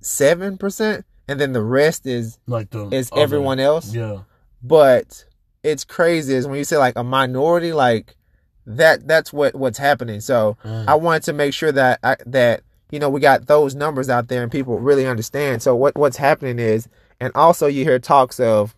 72.7%. 0.04 1.04
and 1.28 1.40
then 1.40 1.52
the 1.52 1.62
rest 1.62 2.06
is 2.06 2.38
like 2.46 2.70
the 2.70 2.88
is 2.90 3.10
other- 3.12 3.22
everyone 3.22 3.58
else. 3.60 3.94
Yeah. 3.94 4.18
But 4.62 5.24
it's 5.62 5.84
crazy 5.84 6.34
is 6.34 6.46
when 6.46 6.58
you 6.58 6.64
say 6.64 6.76
like 6.76 6.96
a 6.96 7.04
minority, 7.04 7.72
like 7.72 8.16
that 8.66 9.06
that's 9.06 9.32
what 9.32 9.54
what's 9.54 9.78
happening. 9.78 10.20
So 10.20 10.56
Mm. 10.64 10.88
I 10.88 10.94
wanted 10.94 11.22
to 11.24 11.32
make 11.32 11.52
sure 11.54 11.72
that 11.72 11.98
I, 12.02 12.16
that 12.26 12.62
you 12.90 12.98
know 12.98 13.08
we 13.10 13.20
got 13.20 13.46
those 13.46 13.74
numbers 13.74 14.08
out 14.10 14.28
there 14.28 14.42
and 14.42 14.52
people 14.52 14.78
really 14.78 15.06
understand. 15.06 15.62
So 15.62 15.74
what 15.74 15.96
what's 15.96 16.16
happening 16.18 16.58
is, 16.58 16.88
and 17.20 17.32
also 17.34 17.66
you 17.66 17.84
hear 17.84 17.98
talks 17.98 18.38
of 18.40 18.74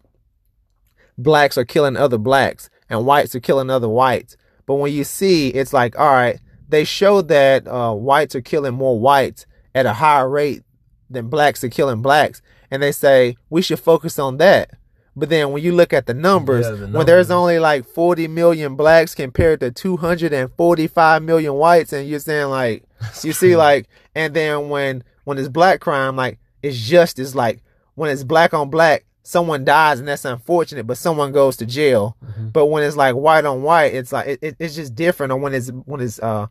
blacks 1.18 1.56
are 1.58 1.64
killing 1.64 1.96
other 1.96 2.18
blacks 2.18 2.68
and 2.88 3.04
whites 3.06 3.34
are 3.34 3.40
killing 3.40 3.70
other 3.70 3.88
whites. 3.88 4.36
But 4.66 4.74
when 4.74 4.92
you 4.92 5.04
see, 5.04 5.48
it's 5.48 5.72
like 5.72 5.98
all 5.98 6.12
right, 6.12 6.38
they 6.68 6.84
show 6.84 7.22
that 7.22 7.66
uh, 7.66 7.92
whites 7.94 8.34
are 8.34 8.40
killing 8.40 8.74
more 8.74 8.98
whites 8.98 9.46
at 9.74 9.86
a 9.86 9.92
higher 9.92 10.28
rate 10.28 10.62
than 11.10 11.28
blacks 11.28 11.62
are 11.64 11.68
killing 11.68 12.02
blacks, 12.02 12.42
and 12.70 12.82
they 12.82 12.92
say 12.92 13.36
we 13.50 13.62
should 13.62 13.80
focus 13.80 14.18
on 14.18 14.36
that. 14.38 14.70
But 15.18 15.30
then 15.30 15.50
when 15.52 15.62
you 15.62 15.72
look 15.72 15.92
at 15.94 16.04
the 16.06 16.12
numbers, 16.14 16.66
Yeah, 16.66 16.72
the 16.72 16.86
when 16.88 17.06
there's 17.06 17.30
only 17.30 17.58
like 17.58 17.86
40 17.86 18.28
million 18.28 18.76
blacks 18.76 19.14
compared 19.14 19.60
to 19.60 19.70
245 19.70 21.22
million 21.22 21.54
whites, 21.54 21.92
and 21.92 22.08
you're 22.08 22.18
saying 22.20 22.48
like, 22.48 22.84
you 23.22 23.32
see 23.32 23.56
like, 23.56 23.88
and 24.14 24.34
then 24.34 24.68
when 24.68 25.04
when 25.24 25.38
it's 25.38 25.48
black 25.48 25.80
crime, 25.80 26.16
like 26.16 26.38
it's 26.62 26.78
just 26.78 27.18
as 27.18 27.34
like 27.34 27.62
when 27.94 28.10
it's 28.10 28.24
black 28.24 28.52
on 28.54 28.70
black, 28.70 29.04
someone 29.22 29.64
dies 29.64 29.98
and 29.98 30.08
that's 30.08 30.24
unfortunate, 30.24 30.86
but 30.86 30.98
someone 30.98 31.32
goes 31.32 31.56
to 31.56 31.66
jail. 31.66 32.16
Mhm. 32.24 32.52
But 32.52 32.66
when 32.66 32.82
it's 32.84 32.96
like 32.96 33.14
white 33.14 33.44
on 33.44 33.62
white, 33.62 33.94
it's 33.94 34.12
like 34.12 34.26
it, 34.28 34.38
it- 34.42 34.56
it's 34.58 34.74
just 34.74 34.94
different. 34.94 35.32
Or 35.32 35.36
when 35.38 35.54
it's 35.54 35.68
when 35.86 36.00
it's 36.00 36.18
uh 36.20 36.46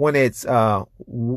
when 0.00 0.16
it's 0.16 0.46
uh 0.46 0.82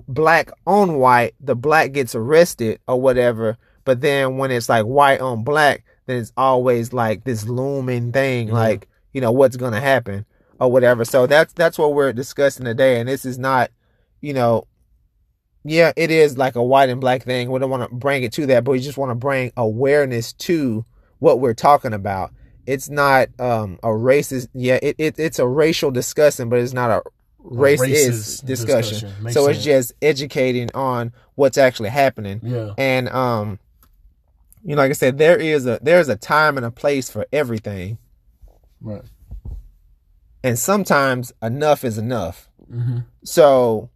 black 0.08 0.50
on 0.66 0.96
white, 0.96 1.36
the 1.42 1.54
black 1.54 1.92
gets 1.92 2.16
arrested 2.16 2.80
or 2.88 3.02
whatever. 3.02 3.58
But 3.84 4.00
then 4.00 4.38
when 4.38 4.52
it's 4.52 4.70
like 4.70 4.86
white 4.86 5.20
on 5.20 5.44
black, 5.44 5.84
then 6.06 6.16
it's 6.20 6.32
always 6.38 6.94
like 6.94 7.26
this 7.26 7.46
looming 7.46 8.14
thing, 8.14 8.48
Yeah. 8.48 8.54
like 8.54 8.88
you 9.12 9.20
know 9.20 9.34
what's 9.34 9.58
gonna 9.58 9.82
happen 9.82 10.26
or 10.62 10.72
whatever. 10.72 11.04
So 11.04 11.28
that's 11.28 11.52
that's 11.52 11.78
what 11.78 11.94
we're 11.94 12.14
discussing 12.14 12.64
today, 12.64 13.02
and 13.02 13.10
this 13.10 13.26
is 13.26 13.38
not, 13.38 13.70
you 14.22 14.32
know, 14.32 14.66
yeah, 15.66 15.92
it 15.98 16.10
is 16.10 16.38
like 16.38 16.56
a 16.56 16.64
white 16.64 16.88
and 16.88 17.02
black 17.02 17.24
thing. 17.24 17.52
We 17.52 17.60
don't 17.60 17.70
want 17.70 17.90
to 17.90 17.94
bring 17.94 18.24
it 18.24 18.32
to 18.34 18.46
that, 18.46 18.64
but 18.64 18.72
we 18.72 18.80
just 18.80 18.98
want 18.98 19.12
to 19.12 19.16
bring 19.16 19.52
awareness 19.58 20.32
to 20.48 20.86
what 21.20 21.42
we're 21.42 21.54
talking 21.54 21.92
about. 21.92 22.32
It's 22.66 22.90
not 22.90 23.28
um 23.40 23.78
a 23.84 23.88
racist. 23.90 24.48
Yeah, 24.54 24.80
it, 24.82 24.96
it 24.98 25.20
it's 25.20 25.40
a 25.40 25.48
racial 25.48 25.92
discussion, 25.92 26.48
but 26.48 26.60
it's 26.60 26.72
not 26.72 26.92
a 26.92 27.02
racist, 27.44 27.90
is 27.90 28.38
discussion. 28.40 28.94
discussion. 29.10 29.32
So 29.32 29.48
it's 29.48 29.64
just 29.64 29.94
educating 30.02 30.70
on 30.74 31.12
what's 31.36 31.58
actually 31.58 31.90
happening. 31.90 32.40
Yeah. 32.44 32.74
And 32.78 33.10
um, 33.10 33.60
you 34.64 34.76
know, 34.76 34.82
like 34.82 34.92
I 34.92 34.94
said, 34.94 35.18
there 35.18 35.38
is 35.38 35.66
a 35.66 35.80
there's 35.82 36.10
a 36.10 36.16
time 36.16 36.58
and 36.58 36.66
a 36.66 36.72
place 36.72 37.10
for 37.10 37.26
everything, 37.34 37.98
Right. 38.82 39.04
and 40.44 40.58
sometimes 40.58 41.34
enough 41.42 41.84
is 41.84 41.98
enough. 41.98 42.50
Mm-hmm. 42.72 43.00
So, 43.24 43.90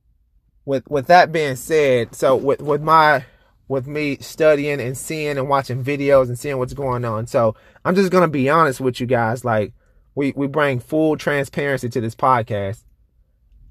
with 0.66 0.88
with 0.90 1.08
that 1.08 1.32
being 1.32 1.56
said, 1.56 2.16
so 2.16 2.36
with 2.36 2.62
with 2.62 2.82
my 2.82 3.26
with 3.70 3.88
me 3.88 4.18
studying 4.22 4.80
and 4.80 4.98
seeing 4.98 5.38
and 5.38 5.50
watching 5.50 5.84
videos 5.84 6.28
and 6.28 6.38
seeing 6.40 6.58
what's 6.58 6.74
going 6.74 7.06
on, 7.06 7.28
so 7.28 7.56
I'm 7.86 7.96
just 7.96 8.12
gonna 8.12 8.28
be 8.28 8.50
honest 8.50 8.80
with 8.82 9.00
you 9.00 9.08
guys. 9.08 9.46
Like, 9.46 9.74
we 10.16 10.34
we 10.36 10.48
bring 10.48 10.80
full 10.80 11.16
transparency 11.18 11.88
to 11.90 12.02
this 12.02 12.16
podcast. 12.16 12.84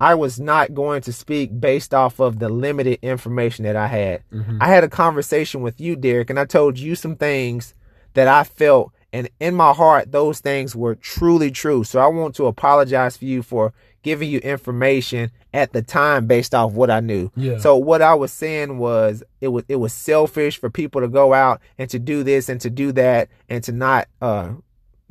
I 0.00 0.14
was 0.14 0.38
not 0.38 0.74
going 0.74 1.02
to 1.02 1.12
speak 1.12 1.58
based 1.58 1.94
off 1.94 2.20
of 2.20 2.38
the 2.38 2.48
limited 2.48 2.98
information 3.02 3.64
that 3.64 3.76
I 3.76 3.86
had. 3.86 4.22
Mm-hmm. 4.30 4.58
I 4.60 4.66
had 4.66 4.84
a 4.84 4.88
conversation 4.88 5.62
with 5.62 5.80
you, 5.80 5.96
Derek, 5.96 6.30
and 6.30 6.38
I 6.38 6.44
told 6.44 6.78
you 6.78 6.94
some 6.94 7.16
things 7.16 7.74
that 8.14 8.28
I 8.28 8.44
felt, 8.44 8.92
and 9.12 9.28
in 9.40 9.54
my 9.54 9.72
heart, 9.72 10.12
those 10.12 10.40
things 10.40 10.76
were 10.76 10.94
truly 10.94 11.50
true. 11.50 11.84
So 11.84 12.00
I 12.00 12.06
want 12.06 12.34
to 12.36 12.46
apologize 12.46 13.16
for 13.16 13.24
you 13.24 13.42
for 13.42 13.72
giving 14.02 14.30
you 14.30 14.38
information 14.38 15.30
at 15.52 15.72
the 15.72 15.82
time 15.82 16.26
based 16.26 16.54
off 16.54 16.72
what 16.72 16.90
I 16.90 17.00
knew. 17.00 17.30
Yeah. 17.34 17.58
So 17.58 17.76
what 17.76 18.02
I 18.02 18.14
was 18.14 18.32
saying 18.32 18.78
was 18.78 19.24
it 19.40 19.48
was 19.48 19.64
it 19.68 19.76
was 19.76 19.92
selfish 19.92 20.58
for 20.58 20.70
people 20.70 21.00
to 21.00 21.08
go 21.08 21.32
out 21.32 21.60
and 21.78 21.90
to 21.90 21.98
do 21.98 22.22
this 22.22 22.48
and 22.48 22.60
to 22.60 22.70
do 22.70 22.92
that 22.92 23.28
and 23.48 23.64
to 23.64 23.72
not 23.72 24.06
uh 24.20 24.52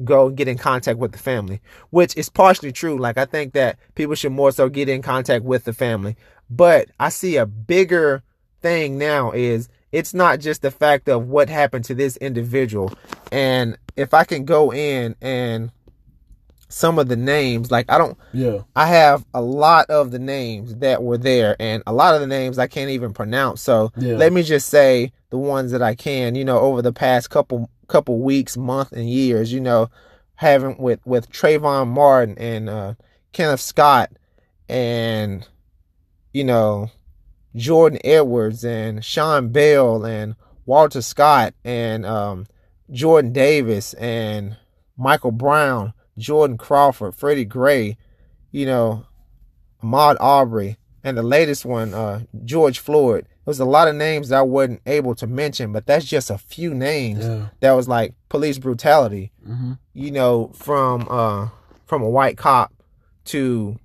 go 0.03 0.27
and 0.27 0.37
get 0.37 0.47
in 0.47 0.57
contact 0.57 0.99
with 0.99 1.11
the 1.13 1.17
family, 1.17 1.61
which 1.89 2.15
is 2.17 2.29
partially 2.29 2.71
true. 2.71 2.97
Like 2.97 3.17
I 3.17 3.25
think 3.25 3.53
that 3.53 3.77
people 3.95 4.15
should 4.15 4.31
more 4.33 4.51
so 4.51 4.69
get 4.69 4.89
in 4.89 5.01
contact 5.01 5.45
with 5.45 5.63
the 5.63 5.73
family. 5.73 6.17
But 6.49 6.89
I 6.99 7.09
see 7.09 7.37
a 7.37 7.45
bigger 7.45 8.23
thing 8.61 8.97
now 8.97 9.31
is 9.31 9.69
it's 9.91 10.13
not 10.13 10.39
just 10.39 10.61
the 10.61 10.71
fact 10.71 11.07
of 11.07 11.27
what 11.29 11.49
happened 11.49 11.85
to 11.85 11.95
this 11.95 12.17
individual. 12.17 12.91
And 13.31 13.77
if 13.95 14.13
I 14.13 14.25
can 14.25 14.43
go 14.43 14.73
in 14.73 15.15
and 15.21 15.71
some 16.67 16.99
of 16.99 17.07
the 17.07 17.15
names, 17.15 17.71
like 17.71 17.89
I 17.89 17.97
don't 17.97 18.17
yeah. 18.33 18.59
I 18.75 18.87
have 18.87 19.25
a 19.33 19.41
lot 19.41 19.89
of 19.89 20.11
the 20.11 20.19
names 20.19 20.75
that 20.77 21.01
were 21.01 21.17
there, 21.17 21.55
and 21.59 21.81
a 21.87 21.93
lot 21.93 22.15
of 22.15 22.21
the 22.21 22.27
names 22.27 22.59
I 22.59 22.67
can't 22.67 22.89
even 22.89 23.13
pronounce. 23.13 23.61
So 23.61 23.91
Yeah. 23.95 24.17
let 24.17 24.33
me 24.33 24.43
just 24.43 24.67
say 24.69 25.13
the 25.29 25.37
ones 25.37 25.71
that 25.71 25.81
I 25.81 25.95
can. 25.95 26.35
You 26.35 26.43
know, 26.43 26.59
over 26.59 26.81
the 26.81 26.91
past 26.91 27.29
couple 27.29 27.69
couple 27.85 28.19
weeks, 28.19 28.57
month, 28.57 28.91
and 28.91 29.09
years, 29.09 29.53
you 29.53 29.59
know, 29.59 29.89
having 30.35 30.77
with 30.77 30.99
with 31.05 31.31
Trayvon 31.31 31.87
Martin 31.87 32.37
and 32.37 32.69
uh, 32.69 32.93
Kenneth 33.31 33.61
Scott, 33.61 34.11
and 34.67 35.47
you 36.33 36.43
know, 36.43 36.91
Jordan 37.55 37.99
Edwards 38.03 38.65
and 38.65 39.03
Sean 39.03 39.49
Bell 39.49 40.05
and 40.05 40.35
Walter 40.65 41.01
Scott 41.01 41.53
and 41.63 42.05
um, 42.05 42.47
Jordan 42.91 43.31
Davis 43.31 43.93
and 43.95 44.57
Michael 44.97 45.31
Brown, 45.31 45.93
Jordan 46.17 46.57
Crawford, 46.57 47.15
Freddie 47.15 47.45
Gray, 47.45 47.97
you 48.51 48.65
know, 48.65 49.05
Ahmaud 49.83 50.17
Aubrey, 50.19 50.77
and 51.03 51.17
the 51.17 51.23
latest 51.23 51.65
one, 51.65 51.93
uh, 51.93 52.21
George 52.43 52.79
Floyd. 52.79 53.27
There 53.45 53.51
was 53.51 53.59
a 53.59 53.65
lot 53.65 53.87
of 53.87 53.95
names 53.95 54.29
that 54.29 54.39
I 54.39 54.41
wasn't 54.41 54.81
able 54.87 55.13
to 55.15 55.27
mention, 55.27 55.71
but 55.71 55.85
that's 55.85 56.05
just 56.05 56.29
a 56.31 56.37
few 56.37 56.73
names 56.73 57.23
Yeah. 57.25 57.47
that 57.59 57.71
was 57.73 57.87
like 57.87 58.13
police 58.29 58.57
brutality 58.57 59.31
Mm-hmm. 59.47 59.73
you 59.93 60.11
know, 60.11 60.51
from 60.55 61.07
uh 61.09 61.49
from 61.85 62.01
a 62.01 62.09
white 62.09 62.37
cop 62.37 62.73
to, 63.25 63.77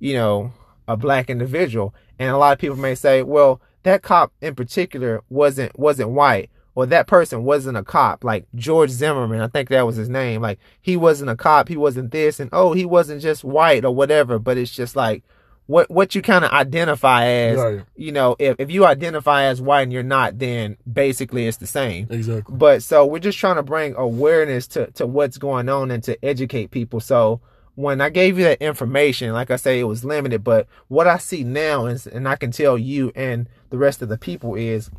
you 0.00 0.14
know, 0.14 0.52
a 0.88 0.96
black 0.96 1.30
individual. 1.30 1.94
And 2.18 2.30
a 2.30 2.36
lot 2.38 2.52
of 2.52 2.58
people 2.58 2.76
may 2.76 2.94
say, 2.94 3.22
well, 3.22 3.60
that 3.84 4.02
cop 4.02 4.32
in 4.40 4.54
particular 4.54 5.22
wasn't 5.28 5.78
wasn't 5.78 6.10
white, 6.10 6.50
or 6.74 6.86
that 6.86 7.06
person 7.06 7.44
wasn't 7.44 7.76
a 7.78 7.84
cop. 7.84 8.24
Like 8.24 8.46
George 8.56 8.90
Zimmerman, 8.90 9.40
I 9.40 9.46
think 9.48 9.68
that 9.68 9.86
was 9.86 9.96
his 9.96 10.08
name. 10.08 10.42
Like 10.42 10.58
he 10.80 10.96
wasn't 10.96 11.30
a 11.30 11.36
cop, 11.36 11.68
he 11.68 11.76
wasn't 11.76 12.10
this, 12.10 12.40
and 12.40 12.50
oh, 12.52 12.72
he 12.72 12.84
wasn't 12.84 13.22
just 13.22 13.44
white 13.44 13.84
or 13.84 13.94
whatever. 13.94 14.38
But 14.40 14.58
it's 14.58 14.72
just 14.74 14.96
like 14.96 15.22
what 15.66 15.90
what 15.90 16.14
you 16.14 16.22
kind 16.22 16.44
of 16.44 16.50
identify 16.52 17.26
as. 17.26 17.58
Right. 17.58 17.84
You 17.96 18.12
know, 18.12 18.36
if 18.38 18.56
if 18.58 18.70
you 18.70 18.86
identify 18.86 19.44
as 19.44 19.60
white 19.60 19.82
and 19.82 19.92
you're 19.92 20.02
not, 20.02 20.38
then 20.38 20.76
basically 20.90 21.46
it's 21.46 21.58
the 21.58 21.66
same. 21.66 22.06
Exactly. 22.10 22.56
But 22.56 22.82
so 22.82 23.04
we're 23.04 23.18
just 23.18 23.38
trying 23.38 23.56
to 23.56 23.62
bring 23.62 23.94
awareness 23.96 24.66
to, 24.68 24.90
to 24.92 25.06
what's 25.06 25.38
going 25.38 25.68
on 25.68 25.90
and 25.90 26.02
to 26.04 26.24
educate 26.24 26.70
people. 26.70 27.00
So 27.00 27.40
when 27.74 28.00
I 28.00 28.08
gave 28.08 28.38
you 28.38 28.44
that 28.44 28.62
information, 28.62 29.32
like 29.32 29.50
I 29.50 29.56
say, 29.56 29.80
it 29.80 29.84
was 29.84 30.04
limited, 30.04 30.42
but 30.42 30.66
what 30.88 31.06
I 31.06 31.18
see 31.18 31.44
now 31.44 31.86
is, 31.86 32.06
and 32.06 32.26
I 32.26 32.36
can 32.36 32.50
tell 32.50 32.78
you 32.78 33.12
and 33.14 33.48
the 33.70 33.78
rest 33.78 34.00
of 34.02 34.08
the 34.08 34.16
people 34.16 34.54
is 34.54 34.90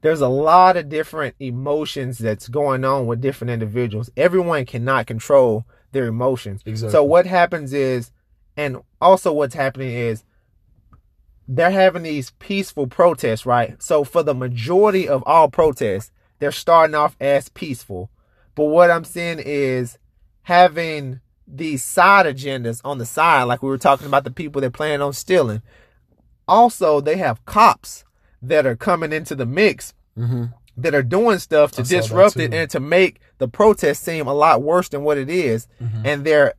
there's 0.00 0.20
a 0.20 0.28
lot 0.28 0.76
of 0.76 0.88
different 0.88 1.34
emotions 1.40 2.18
that's 2.18 2.48
going 2.48 2.84
on 2.84 3.06
with 3.06 3.20
different 3.20 3.50
individuals. 3.50 4.10
Everyone 4.16 4.64
cannot 4.64 5.06
control 5.06 5.64
their 5.92 6.06
emotions. 6.06 6.62
Exactly. 6.64 6.92
So 6.92 7.02
what 7.02 7.26
happens 7.26 7.72
is, 7.72 8.12
and 8.58 8.76
also 9.00 9.32
what's 9.32 9.54
happening 9.54 9.90
is 9.94 10.24
they're 11.46 11.70
having 11.70 12.02
these 12.02 12.30
peaceful 12.38 12.86
protests, 12.86 13.46
right? 13.46 13.82
So 13.82 14.04
for 14.04 14.22
the 14.22 14.34
majority 14.34 15.08
of 15.08 15.22
all 15.24 15.48
protests, 15.48 16.10
they're 16.40 16.52
starting 16.52 16.94
off 16.94 17.16
as 17.20 17.48
peaceful. 17.48 18.10
But 18.54 18.64
what 18.64 18.90
I'm 18.90 19.04
seeing 19.04 19.38
is 19.38 19.96
having 20.42 21.20
these 21.46 21.82
side 21.82 22.26
agendas 22.26 22.82
on 22.84 22.98
the 22.98 23.06
side, 23.06 23.44
like 23.44 23.62
we 23.62 23.70
were 23.70 23.78
talking 23.78 24.06
about 24.06 24.24
the 24.24 24.30
people 24.30 24.60
that 24.60 24.72
plan 24.74 25.00
on 25.00 25.14
stealing. 25.14 25.62
Also, 26.46 27.00
they 27.00 27.16
have 27.16 27.44
cops 27.46 28.04
that 28.42 28.66
are 28.66 28.76
coming 28.76 29.12
into 29.12 29.34
the 29.34 29.46
mix 29.46 29.94
Mm-hmm. 30.18 30.46
that 30.76 30.96
are 30.96 31.02
doing 31.04 31.38
stuff 31.38 31.70
to 31.70 31.82
I 31.82 31.84
saw 31.84 31.94
that 31.94 32.02
disrupt 32.02 32.36
it 32.38 32.52
and 32.52 32.68
to 32.70 32.80
make 32.80 33.20
the 33.38 33.46
protest 33.46 34.02
seem 34.02 34.26
a 34.26 34.34
lot 34.34 34.62
worse 34.62 34.88
than 34.88 35.04
what 35.04 35.16
it 35.16 35.30
is. 35.30 35.68
Mhm. 35.80 36.02
And 36.04 36.24
they're 36.24 36.54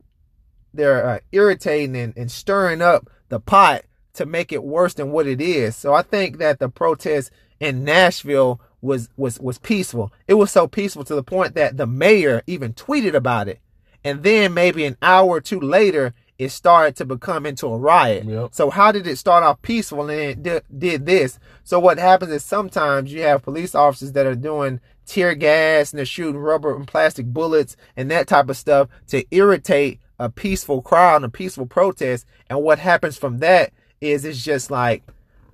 they're 0.72 1.06
uh, 1.06 1.18
irritating 1.32 1.96
and, 1.96 2.16
and 2.16 2.30
stirring 2.30 2.82
up 2.82 3.08
the 3.28 3.40
pot 3.40 3.82
to 4.14 4.26
make 4.26 4.52
it 4.52 4.64
worse 4.64 4.94
than 4.94 5.12
what 5.12 5.26
it 5.26 5.40
is. 5.40 5.76
So 5.76 5.94
I 5.94 6.02
think 6.02 6.38
that 6.38 6.58
the 6.58 6.68
protest 6.68 7.30
in 7.58 7.84
Nashville 7.84 8.60
was 8.80 9.08
was 9.16 9.38
was 9.38 9.58
peaceful. 9.58 10.12
It 10.26 10.34
was 10.34 10.50
so 10.50 10.66
peaceful 10.66 11.04
to 11.04 11.14
the 11.14 11.22
point 11.22 11.54
that 11.54 11.76
the 11.76 11.86
mayor 11.86 12.42
even 12.46 12.72
tweeted 12.72 13.14
about 13.14 13.48
it. 13.48 13.60
And 14.02 14.22
then 14.22 14.54
maybe 14.54 14.86
an 14.86 14.96
hour 15.02 15.28
or 15.28 15.40
two 15.40 15.60
later, 15.60 16.14
it 16.38 16.48
started 16.48 16.96
to 16.96 17.04
become 17.04 17.44
into 17.44 17.66
a 17.66 17.76
riot. 17.76 18.24
Yep. 18.24 18.54
So 18.54 18.70
how 18.70 18.92
did 18.92 19.06
it 19.06 19.18
start 19.18 19.44
off 19.44 19.60
peaceful 19.60 20.08
and 20.08 20.10
it 20.10 20.42
did, 20.42 20.62
did 20.76 21.04
this? 21.04 21.38
So 21.64 21.78
what 21.78 21.98
happens 21.98 22.32
is 22.32 22.42
sometimes 22.42 23.12
you 23.12 23.22
have 23.22 23.42
police 23.42 23.74
officers 23.74 24.12
that 24.12 24.24
are 24.24 24.34
doing 24.34 24.80
tear 25.04 25.34
gas 25.34 25.92
and 25.92 25.98
they're 25.98 26.06
shooting 26.06 26.40
rubber 26.40 26.74
and 26.74 26.88
plastic 26.88 27.26
bullets 27.26 27.76
and 27.94 28.10
that 28.10 28.26
type 28.26 28.48
of 28.48 28.56
stuff 28.56 28.88
to 29.08 29.22
irritate 29.30 30.00
a 30.20 30.28
peaceful 30.28 30.82
crowd 30.82 31.16
and 31.16 31.24
a 31.24 31.30
peaceful 31.30 31.66
protest. 31.66 32.26
And 32.48 32.62
what 32.62 32.78
happens 32.78 33.16
from 33.16 33.38
that 33.38 33.72
is 34.00 34.24
it's 34.24 34.44
just 34.44 34.70
like 34.70 35.02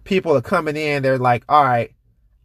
people 0.04 0.36
are 0.36 0.42
coming 0.42 0.76
in, 0.76 1.02
they're 1.02 1.18
like, 1.18 1.44
all 1.48 1.64
right, 1.64 1.94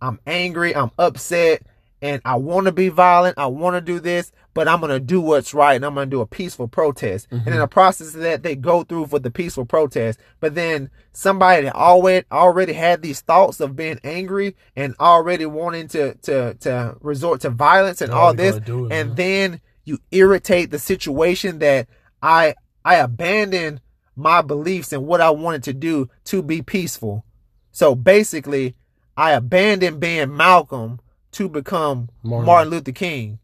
I'm 0.01 0.19
angry, 0.25 0.75
I'm 0.75 0.91
upset, 0.97 1.63
and 2.01 2.21
I 2.23 2.35
want 2.35 2.67
to 2.67 2.71
be 2.71 2.89
violent, 2.89 3.39
I 3.39 3.47
want 3.47 3.75
to 3.75 3.81
do 3.81 3.99
this, 3.99 4.31
but 4.53 4.67
I'm 4.67 4.81
going 4.81 4.91
to 4.91 4.99
do 4.99 5.19
what's 5.19 5.53
right 5.53 5.75
and 5.75 5.85
I'm 5.85 5.95
going 5.95 6.09
to 6.09 6.15
do 6.15 6.21
a 6.21 6.27
peaceful 6.27 6.67
protest. 6.67 7.27
Mm-hmm. 7.29 7.47
And 7.47 7.55
in 7.55 7.59
the 7.59 7.67
process 7.67 8.13
of 8.13 8.21
that, 8.21 8.43
they 8.43 8.55
go 8.55 8.83
through 8.83 9.07
for 9.07 9.19
the 9.19 9.31
peaceful 9.31 9.65
protest. 9.65 10.19
But 10.39 10.55
then 10.55 10.89
somebody 11.13 11.63
that 11.63 11.75
already, 11.75 12.25
already 12.31 12.73
had 12.73 13.01
these 13.01 13.21
thoughts 13.21 13.59
of 13.59 13.75
being 13.75 13.99
angry 14.03 14.55
and 14.75 14.95
already 14.99 15.45
wanting 15.45 15.87
to, 15.89 16.15
to, 16.15 16.55
to 16.55 16.97
resort 17.01 17.41
to 17.41 17.49
violence 17.49 18.01
and 18.01 18.11
all 18.11 18.33
this. 18.33 18.57
It, 18.57 18.67
and 18.67 18.89
man. 18.89 19.15
then 19.15 19.61
you 19.85 19.99
irritate 20.11 20.71
the 20.71 20.79
situation 20.79 21.59
that 21.59 21.87
I, 22.21 22.55
I 22.83 22.95
abandoned 22.95 23.81
my 24.15 24.41
beliefs 24.41 24.93
and 24.93 25.05
what 25.07 25.21
I 25.21 25.29
wanted 25.31 25.63
to 25.63 25.73
do 25.73 26.09
to 26.25 26.41
be 26.41 26.61
peaceful. 26.61 27.25
So 27.71 27.95
basically, 27.95 28.75
I 29.17 29.31
abandoned 29.31 29.99
being 29.99 30.35
Malcolm 30.35 30.99
to 31.33 31.49
become 31.49 32.09
Martin. 32.23 32.45
Martin 32.45 32.71
Luther 32.71 32.91
King. 32.91 33.39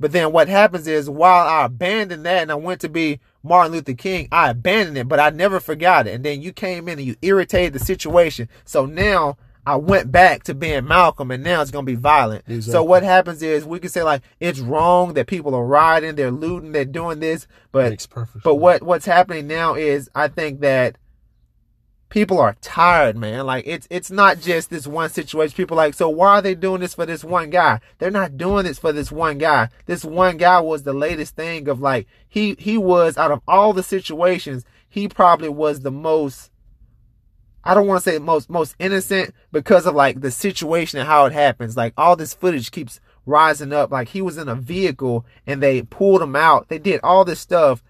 But 0.00 0.12
then 0.12 0.32
what 0.32 0.48
happens 0.48 0.86
is 0.86 1.10
while 1.10 1.46
I 1.46 1.64
abandoned 1.64 2.24
that 2.24 2.42
and 2.42 2.52
I 2.52 2.54
went 2.54 2.80
to 2.82 2.88
be 2.88 3.20
Martin 3.42 3.72
Luther 3.72 3.94
King, 3.94 4.28
I 4.30 4.50
abandoned 4.50 4.96
it, 4.96 5.08
but 5.08 5.18
I 5.18 5.30
never 5.30 5.58
forgot 5.58 6.06
it. 6.06 6.14
And 6.14 6.24
then 6.24 6.40
you 6.40 6.52
came 6.52 6.88
in 6.88 6.98
and 6.98 7.06
you 7.06 7.16
irritated 7.20 7.72
the 7.72 7.80
situation. 7.80 8.48
So 8.64 8.86
now 8.86 9.36
I 9.68 9.76
went 9.76 10.10
back 10.10 10.44
to 10.44 10.54
being 10.54 10.86
Malcolm 10.86 11.30
and 11.30 11.44
now 11.44 11.60
it's 11.60 11.70
going 11.70 11.84
to 11.84 11.92
be 11.92 11.94
violent. 11.94 12.42
Exactly. 12.48 12.72
So 12.72 12.82
what 12.82 13.02
happens 13.02 13.42
is 13.42 13.66
we 13.66 13.78
can 13.78 13.90
say 13.90 14.02
like 14.02 14.22
it's 14.40 14.60
wrong 14.60 15.12
that 15.12 15.26
people 15.26 15.54
are 15.54 15.66
rioting, 15.66 16.14
they're 16.14 16.30
looting, 16.30 16.72
they're 16.72 16.86
doing 16.86 17.20
this, 17.20 17.46
but 17.70 18.06
but 18.42 18.54
what 18.54 18.82
what's 18.82 19.04
happening 19.04 19.46
now 19.46 19.74
is 19.74 20.08
I 20.14 20.28
think 20.28 20.60
that 20.60 20.96
people 22.08 22.40
are 22.40 22.56
tired, 22.62 23.14
man. 23.18 23.44
Like 23.44 23.64
it's 23.66 23.86
it's 23.90 24.10
not 24.10 24.40
just 24.40 24.70
this 24.70 24.86
one 24.86 25.10
situation. 25.10 25.54
People 25.54 25.76
like, 25.76 25.92
so 25.92 26.08
why 26.08 26.38
are 26.38 26.42
they 26.42 26.54
doing 26.54 26.80
this 26.80 26.94
for 26.94 27.04
this 27.04 27.22
one 27.22 27.50
guy? 27.50 27.80
They're 27.98 28.10
not 28.10 28.38
doing 28.38 28.64
this 28.64 28.78
for 28.78 28.92
this 28.94 29.12
one 29.12 29.36
guy. 29.36 29.68
This 29.84 30.02
one 30.02 30.38
guy 30.38 30.60
was 30.60 30.84
the 30.84 30.94
latest 30.94 31.36
thing 31.36 31.68
of 31.68 31.78
like 31.78 32.06
he 32.26 32.56
he 32.58 32.78
was 32.78 33.18
out 33.18 33.32
of 33.32 33.42
all 33.46 33.74
the 33.74 33.82
situations, 33.82 34.64
he 34.88 35.08
probably 35.08 35.50
was 35.50 35.80
the 35.80 35.90
most 35.90 36.50
I 37.64 37.74
don't 37.74 37.86
want 37.86 38.02
to 38.02 38.10
say 38.10 38.18
most 38.18 38.48
most 38.48 38.74
innocent 38.78 39.34
because 39.52 39.86
of 39.86 39.94
like 39.94 40.20
the 40.20 40.30
situation 40.30 40.98
and 40.98 41.08
how 41.08 41.26
it 41.26 41.32
happens. 41.32 41.76
Like 41.76 41.92
all 41.96 42.16
this 42.16 42.34
footage 42.34 42.70
keeps 42.70 43.00
rising 43.26 43.72
up. 43.72 43.90
Like 43.90 44.08
he 44.08 44.22
was 44.22 44.38
in 44.38 44.48
a 44.48 44.54
vehicle 44.54 45.26
and 45.46 45.62
they 45.62 45.82
pulled 45.82 46.22
him 46.22 46.36
out. 46.36 46.68
They 46.68 46.78
did 46.78 47.00
all 47.02 47.24
this 47.24 47.40
stuff 47.40 47.82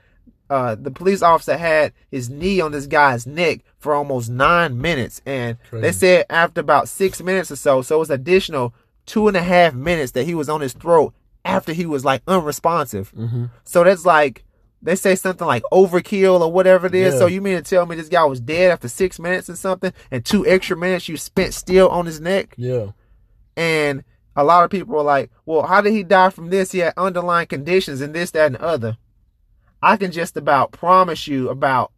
uh, 0.50 0.74
the 0.74 0.90
police 0.90 1.22
officer 1.22 1.56
had 1.56 1.92
his 2.10 2.30
knee 2.30 2.60
on 2.60 2.72
this 2.72 2.86
guy's 2.86 3.26
neck 3.26 3.60
for 3.78 3.94
almost 3.94 4.30
nine 4.30 4.80
minutes. 4.80 5.20
And 5.26 5.58
Crazy. 5.68 5.82
they 5.82 5.92
said 5.92 6.26
after 6.30 6.60
about 6.60 6.88
six 6.88 7.22
minutes 7.22 7.50
or 7.50 7.56
so, 7.56 7.82
so 7.82 7.96
it 7.96 7.98
was 7.98 8.10
additional 8.10 8.74
two 9.06 9.28
and 9.28 9.36
a 9.36 9.42
half 9.42 9.74
minutes 9.74 10.12
that 10.12 10.24
he 10.24 10.34
was 10.34 10.48
on 10.48 10.60
his 10.60 10.72
throat 10.72 11.14
after 11.44 11.72
he 11.72 11.86
was 11.86 12.04
like 12.04 12.22
unresponsive. 12.26 13.12
Mm-hmm. 13.12 13.46
So 13.64 13.84
that's 13.84 14.06
like, 14.06 14.44
they 14.80 14.94
say 14.94 15.14
something 15.14 15.46
like 15.46 15.62
overkill 15.72 16.40
or 16.40 16.52
whatever 16.52 16.86
it 16.86 16.94
is. 16.94 17.14
Yeah. 17.14 17.18
So 17.18 17.26
you 17.26 17.40
mean 17.40 17.56
to 17.56 17.62
tell 17.62 17.86
me 17.86 17.96
this 17.96 18.08
guy 18.08 18.24
was 18.24 18.40
dead 18.40 18.70
after 18.70 18.88
six 18.88 19.18
minutes 19.18 19.50
or 19.50 19.56
something 19.56 19.92
and 20.10 20.24
two 20.24 20.46
extra 20.46 20.76
minutes 20.76 21.08
you 21.08 21.16
spent 21.16 21.54
still 21.54 21.88
on 21.88 22.06
his 22.06 22.20
neck? 22.20 22.54
Yeah. 22.56 22.92
And 23.56 24.04
a 24.36 24.44
lot 24.44 24.62
of 24.64 24.70
people 24.70 24.96
are 24.96 25.04
like, 25.04 25.30
well, 25.46 25.66
how 25.66 25.80
did 25.80 25.92
he 25.92 26.04
die 26.04 26.30
from 26.30 26.50
this? 26.50 26.70
He 26.70 26.78
had 26.78 26.94
underlying 26.96 27.48
conditions 27.48 28.00
and 28.00 28.14
this, 28.14 28.30
that, 28.30 28.46
and 28.46 28.54
the 28.54 28.62
other. 28.62 28.96
I 29.82 29.96
can 29.96 30.12
just 30.12 30.36
about 30.36 30.70
promise 30.70 31.26
you 31.26 31.48
about, 31.48 31.92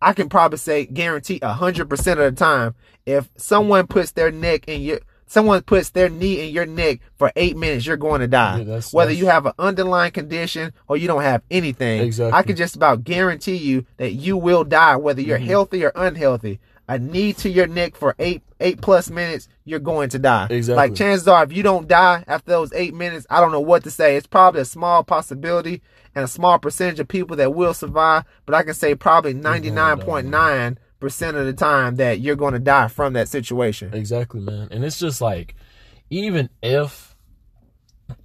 I 0.00 0.14
can 0.14 0.30
probably 0.30 0.58
say 0.58 0.86
guarantee 0.86 1.40
a 1.42 1.52
hundred 1.52 1.90
percent 1.90 2.20
of 2.20 2.34
the 2.34 2.38
time, 2.38 2.74
if 3.04 3.28
someone 3.36 3.86
puts 3.86 4.12
their 4.12 4.30
neck 4.30 4.64
in 4.66 4.80
your, 4.80 5.00
someone 5.26 5.62
puts 5.62 5.90
their 5.90 6.08
knee 6.08 6.46
in 6.46 6.54
your 6.54 6.66
neck 6.66 7.00
for 7.16 7.32
eight 7.36 7.56
minutes, 7.56 7.86
you're 7.86 7.96
going 7.96 8.20
to 8.20 8.28
die. 8.28 8.58
Yeah, 8.58 8.64
that's, 8.64 8.92
Whether 8.92 9.10
that's... 9.10 9.20
you 9.20 9.26
have 9.26 9.46
an 9.46 9.52
underlying 9.58 10.12
condition 10.12 10.72
or 10.88 10.96
you 10.96 11.06
don't 11.06 11.22
have 11.22 11.42
anything, 11.50 12.02
exactly. 12.02 12.38
I 12.38 12.42
can 12.42 12.56
just 12.56 12.76
about 12.76 13.04
guarantee 13.04 13.56
you 13.56 13.86
that 13.96 14.12
you 14.12 14.36
will 14.36 14.64
die, 14.64 14.96
whether 14.96 15.20
you're 15.20 15.38
mm-hmm. 15.38 15.46
healthy 15.46 15.84
or 15.84 15.92
unhealthy. 15.94 16.60
A 16.86 16.98
knee 16.98 17.32
to 17.34 17.48
your 17.48 17.66
neck 17.66 17.96
for 17.96 18.14
eight 18.18 18.42
eight 18.60 18.80
plus 18.82 19.08
minutes, 19.08 19.48
you're 19.64 19.78
going 19.78 20.10
to 20.10 20.18
die. 20.18 20.48
Exactly. 20.50 20.76
Like 20.76 20.94
chances 20.94 21.26
are, 21.26 21.42
if 21.42 21.52
you 21.52 21.62
don't 21.62 21.88
die 21.88 22.24
after 22.26 22.50
those 22.50 22.74
eight 22.74 22.92
minutes, 22.92 23.26
I 23.30 23.40
don't 23.40 23.52
know 23.52 23.60
what 23.60 23.84
to 23.84 23.90
say. 23.90 24.16
It's 24.16 24.26
probably 24.26 24.60
a 24.60 24.66
small 24.66 25.02
possibility 25.02 25.80
and 26.14 26.24
a 26.24 26.28
small 26.28 26.58
percentage 26.58 27.00
of 27.00 27.08
people 27.08 27.36
that 27.36 27.54
will 27.54 27.72
survive, 27.72 28.24
but 28.44 28.54
I 28.54 28.62
can 28.62 28.74
say 28.74 28.94
probably 28.94 29.32
99.9% 31.08 31.40
of 31.40 31.46
the 31.46 31.52
time 31.52 31.96
that 31.96 32.20
you're 32.20 32.36
going 32.36 32.54
to 32.54 32.58
die 32.60 32.88
from 32.88 33.12
that 33.14 33.28
situation. 33.28 33.92
Exactly, 33.94 34.40
man. 34.40 34.68
And 34.70 34.84
it's 34.84 34.98
just 34.98 35.20
like, 35.20 35.54
even 36.10 36.50
if, 36.62 37.16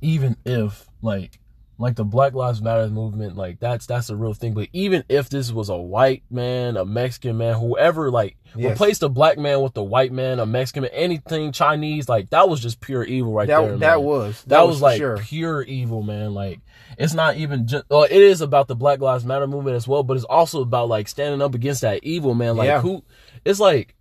even 0.01 0.37
if, 0.45 0.87
like, 1.01 1.39
like 1.79 1.95
the 1.95 2.03
Black 2.03 2.33
Lives 2.33 2.61
Matter 2.61 2.89
movement, 2.89 3.37
like 3.37 3.61
that's 3.61 3.85
that's 3.85 4.09
a 4.09 4.15
real 4.15 4.33
thing. 4.33 4.53
But 4.53 4.67
even 4.73 5.05
if 5.07 5.29
this 5.29 5.49
was 5.49 5.69
a 5.69 5.77
white 5.77 6.23
man, 6.29 6.75
a 6.75 6.83
Mexican 6.83 7.37
man, 7.37 7.57
whoever, 7.57 8.11
like 8.11 8.35
yes. 8.53 8.71
replaced 8.71 9.01
a 9.01 9.07
black 9.07 9.37
man 9.37 9.61
with 9.61 9.77
a 9.77 9.83
white 9.83 10.11
man, 10.11 10.39
a 10.39 10.45
Mexican 10.45 10.83
man, 10.83 10.91
anything 10.93 11.53
Chinese, 11.53 12.09
like 12.09 12.31
that 12.31 12.49
was 12.49 12.59
just 12.59 12.81
pure 12.81 13.05
evil 13.05 13.31
right 13.31 13.47
that, 13.47 13.61
there. 13.61 13.77
That 13.77 13.97
man. 13.97 14.03
was 14.03 14.41
that, 14.41 14.49
that 14.49 14.61
was, 14.67 14.75
was 14.75 14.81
like 14.81 14.97
sure. 14.97 15.17
pure 15.19 15.61
evil, 15.61 16.03
man. 16.03 16.33
Like 16.33 16.59
it's 16.97 17.13
not 17.13 17.37
even 17.37 17.65
just. 17.65 17.85
Well, 17.89 18.03
it 18.03 18.11
is 18.11 18.41
about 18.41 18.67
the 18.67 18.75
Black 18.75 18.99
Lives 18.99 19.23
Matter 19.23 19.47
movement 19.47 19.77
as 19.77 19.87
well, 19.87 20.03
but 20.03 20.17
it's 20.17 20.25
also 20.25 20.61
about 20.61 20.89
like 20.89 21.07
standing 21.07 21.41
up 21.41 21.55
against 21.55 21.81
that 21.81 22.03
evil, 22.03 22.35
man. 22.35 22.57
Like 22.57 22.67
yeah. 22.67 22.81
who? 22.81 23.05
It's 23.45 23.61
like 23.61 23.95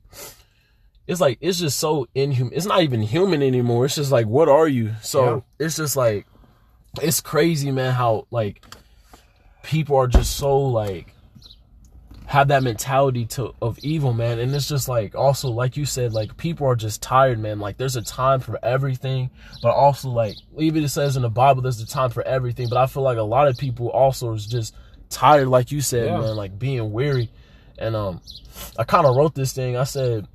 it's 1.06 1.20
like 1.20 1.38
it's 1.40 1.60
just 1.60 1.78
so 1.78 2.08
inhuman. 2.16 2.54
It's 2.54 2.66
not 2.66 2.82
even 2.82 3.02
human 3.02 3.40
anymore. 3.40 3.84
It's 3.84 3.94
just 3.94 4.10
like, 4.10 4.26
what 4.26 4.48
are 4.48 4.66
you? 4.66 4.94
So 5.00 5.44
yeah. 5.60 5.66
it's 5.66 5.76
just 5.76 5.94
like 5.94 6.26
it's 7.02 7.20
crazy, 7.20 7.70
man, 7.70 7.94
how 7.94 8.26
like 8.30 8.64
people 9.62 9.96
are 9.96 10.06
just 10.06 10.36
so 10.36 10.58
like 10.58 11.14
have 12.26 12.48
that 12.48 12.62
mentality 12.62 13.24
to 13.24 13.54
of 13.62 13.78
evil, 13.78 14.12
man. 14.12 14.38
And 14.38 14.54
it's 14.54 14.68
just 14.68 14.86
like 14.86 15.14
also 15.14 15.48
like 15.50 15.76
you 15.76 15.86
said, 15.86 16.12
like 16.12 16.36
people 16.36 16.66
are 16.66 16.76
just 16.76 17.00
tired, 17.00 17.38
man. 17.38 17.58
Like 17.58 17.78
there's 17.78 17.96
a 17.96 18.02
time 18.02 18.40
for 18.40 18.58
everything, 18.62 19.30
but 19.62 19.70
also 19.70 20.10
like 20.10 20.36
even 20.58 20.84
it 20.84 20.88
says 20.88 21.16
in 21.16 21.22
the 21.22 21.30
Bible 21.30 21.62
there's 21.62 21.80
a 21.80 21.86
time 21.86 22.10
for 22.10 22.22
everything. 22.22 22.68
But 22.68 22.78
I 22.78 22.86
feel 22.86 23.02
like 23.02 23.18
a 23.18 23.22
lot 23.22 23.48
of 23.48 23.56
people 23.56 23.88
also 23.90 24.32
is 24.34 24.46
just 24.46 24.74
tired, 25.08 25.48
like 25.48 25.72
you 25.72 25.80
said, 25.80 26.06
yeah. 26.06 26.18
man, 26.18 26.36
like 26.36 26.58
being 26.58 26.92
weary. 26.92 27.30
And 27.78 27.96
um 27.96 28.20
I 28.78 28.84
kind 28.84 29.06
of 29.06 29.16
wrote 29.16 29.34
this 29.34 29.52
thing. 29.52 29.76
I 29.76 29.84
said 29.84 30.28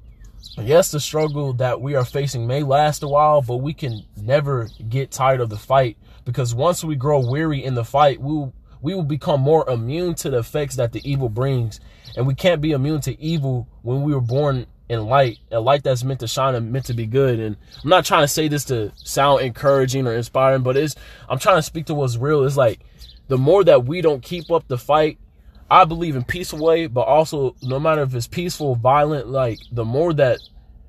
yes, 0.58 0.92
the 0.92 1.00
struggle 1.00 1.54
that 1.54 1.80
we 1.80 1.96
are 1.96 2.06
facing 2.06 2.48
may 2.48 2.64
last 2.64 3.04
a 3.04 3.08
while, 3.08 3.42
but 3.42 3.58
we 3.58 3.74
can 3.74 4.04
never 4.18 4.68
get 4.90 5.12
tired 5.12 5.42
of 5.42 5.50
the 5.50 5.58
fight 5.58 5.98
because 6.26 6.56
once 6.56 6.84
we 6.84 6.96
grow 6.96 7.20
weary 7.20 7.64
in 7.64 7.76
the 7.76 7.84
fight, 7.84 8.22
we 8.22 8.34
will, 8.34 8.54
we 8.82 8.96
will 8.96 9.04
become 9.04 9.42
more 9.42 9.70
immune 9.70 10.16
to 10.16 10.30
the 10.30 10.40
effects 10.40 10.76
that 10.76 10.92
the 10.92 11.10
evil 11.10 11.30
brings. 11.30 11.80
And 12.16 12.28
we 12.28 12.36
can't 12.36 12.62
be 12.62 12.72
immune 12.72 13.02
to 13.02 13.20
evil 13.22 13.68
when 13.82 14.04
we 14.04 14.14
were 14.14 14.22
born 14.22 14.68
in 14.90 15.06
light, 15.06 15.40
a 15.52 15.60
light 15.60 15.84
that's 15.84 16.04
meant 16.04 16.20
to 16.20 16.28
shine 16.28 16.56
and 16.56 16.72
meant 16.72 16.86
to 16.86 16.94
be 16.94 17.06
good. 17.06 17.40
And 17.40 17.58
I'm 17.84 17.90
not 17.90 18.06
trying 18.06 18.24
to 18.24 18.28
say 18.28 18.48
this 18.48 18.66
to 18.66 18.92
sound 18.96 19.42
encouraging 19.42 20.08
or 20.08 20.14
inspiring, 20.14 20.64
but 20.64 20.78
it's 20.78 20.96
I'm 21.30 21.40
trying 21.40 21.58
to 21.58 21.64
speak 21.64 21.88
to 21.88 21.94
what's 21.94 22.18
real. 22.18 22.44
It's 22.44 22.58
like 22.58 22.80
the 23.28 23.38
more 23.38 23.64
that 23.64 23.86
we 23.86 24.02
don't 24.02 24.22
keep 24.22 24.52
up 24.52 24.68
the 24.68 24.78
fight, 24.78 25.18
I 25.72 25.86
believe 25.86 26.16
in 26.16 26.24
peaceful 26.24 26.60
way, 26.60 26.88
but 26.88 27.08
also 27.08 27.56
no 27.62 27.80
matter 27.80 28.04
if 28.04 28.14
it's 28.14 28.28
peaceful, 28.28 28.76
violent, 28.76 29.28
like 29.28 29.60
the 29.72 29.86
more 29.86 30.14
that 30.14 30.40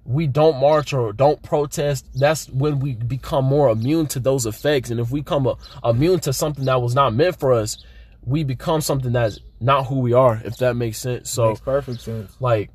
we 0.05 0.27
don't 0.27 0.61
march 0.61 0.93
or 0.93 1.13
don't 1.13 1.43
protest, 1.43 2.07
that's 2.15 2.49
when 2.51 2.79
we 2.79 2.95
become 2.95 3.45
more 3.45 3.71
immune 3.71 4.07
to 4.09 4.21
those 4.21 4.47
effects. 4.47 4.91
And 4.91 5.01
if 5.01 5.11
we 5.11 5.23
come 5.23 5.47
a, 5.47 5.57
immune 5.85 6.21
to 6.21 6.33
something 6.33 6.65
that 6.67 6.83
was 6.83 6.95
not 6.95 7.15
meant 7.15 7.39
for 7.39 7.53
us, 7.53 7.79
we 8.23 8.45
become 8.45 8.81
something 8.81 9.13
that's 9.13 9.39
not 9.61 9.87
who 9.87 10.01
we 10.01 10.13
are, 10.13 10.41
if 10.45 10.59
that 10.59 10.75
makes 10.75 10.99
sense. 10.99 11.31
So 11.31 11.49
makes 11.49 11.61
perfect 11.61 12.01
sense. 12.03 12.37
Like, 12.41 12.71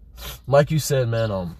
like 0.47 0.71
you 0.71 0.79
said, 0.79 1.07
man, 1.07 1.31
um, 1.31 1.57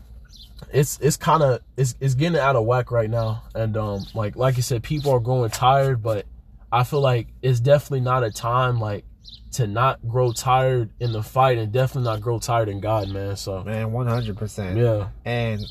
it's 0.72 1.00
it's 1.00 1.18
kind 1.18 1.42
of 1.42 1.62
it's 1.78 1.96
it's 2.00 2.16
getting 2.16 2.38
out 2.38 2.56
of 2.56 2.66
whack 2.66 2.92
right 2.92 3.10
now, 3.10 3.44
and 3.56 3.78
um, 3.78 4.06
like 4.14 4.36
like 4.36 4.58
you 4.58 4.64
said, 4.64 4.84
people 4.84 5.12
are 5.12 5.20
growing 5.20 5.50
tired, 5.50 6.04
but 6.04 6.26
I 6.72 6.84
feel 6.84 7.02
like 7.02 7.28
it's 7.42 7.60
definitely 7.60 8.02
not 8.02 8.24
a 8.24 8.32
time 8.32 8.80
like 8.80 9.06
to 9.54 9.66
not 9.68 10.00
grow 10.08 10.32
tired 10.32 10.90
in 11.00 11.12
the 11.12 11.24
fight 11.24 11.58
and 11.58 11.72
definitely 11.72 12.10
not 12.10 12.22
grow 12.22 12.40
tired 12.40 12.70
in 12.70 12.80
God, 12.80 13.10
man. 13.10 13.36
So 13.36 13.64
man, 13.64 13.92
one 13.92 14.08
hundred 14.08 14.38
percent. 14.38 14.78
Yeah. 14.78 15.08
And 15.26 15.62